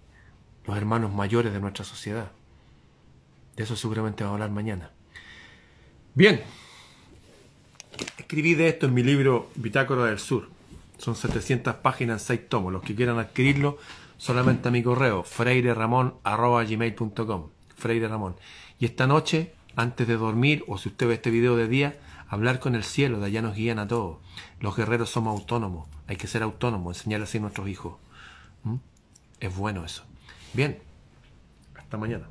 los 0.66 0.76
hermanos 0.76 1.14
mayores 1.14 1.53
de 1.53 1.60
nuestra 1.60 1.86
sociedad. 1.86 2.32
De 3.56 3.64
eso 3.64 3.76
seguramente 3.76 4.24
vamos 4.24 4.39
a 4.39 4.43
hablar 4.43 4.56
mañana. 4.56 4.91
Bien, 6.16 6.41
escribí 8.18 8.56
de 8.56 8.70
esto 8.70 8.88
en 8.88 8.93
mi 8.93 9.03
libro 9.03 9.51
Bitácora 9.56 10.06
del 10.06 10.18
Sur. 10.18 10.55
Son 10.98 11.16
700 11.16 11.76
páginas, 11.76 12.24
6 12.24 12.50
tomos. 12.50 12.74
Los 12.74 12.84
que 12.84 12.96
quieran 12.96 13.20
adquirirlo, 13.20 13.78
solamente 14.18 14.70
a 14.70 14.72
mi 14.72 14.84
correo, 14.84 15.24
freireramon.gmail.com. 15.24 17.50
Freire 17.76 18.08
Ramón. 18.08 18.36
Y 18.80 18.86
esta 18.86 19.08
noche, 19.08 19.54
antes 19.76 20.08
de 20.08 20.18
dormir, 20.18 20.64
o 20.68 20.78
si 20.78 20.89
usted 20.89 21.08
ve 21.08 21.16
este 21.16 21.30
video 21.30 21.56
de 21.56 21.68
día, 21.68 21.98
hablar 22.28 22.60
con 22.60 22.76
el 22.76 22.84
cielo, 22.84 23.20
de 23.20 23.28
allá 23.28 23.41
nos 23.41 23.56
guían 23.56 23.80
a 23.80 23.88
todos. 23.88 24.18
Los 24.60 24.76
guerreros 24.76 25.10
somos 25.10 25.39
autónomos, 25.39 25.88
hay 26.08 26.16
que 26.16 26.28
ser 26.28 26.43
autónomos, 26.43 26.98
enseñar 26.98 27.22
así 27.22 27.38
a 27.38 27.41
nuestros 27.41 27.68
hijos. 27.68 27.96
¿Mm? 28.64 28.76
Es 29.39 29.56
bueno 29.56 29.86
eso. 29.86 30.04
Bien, 30.54 30.80
hasta 31.76 31.98
mañana. 31.98 32.28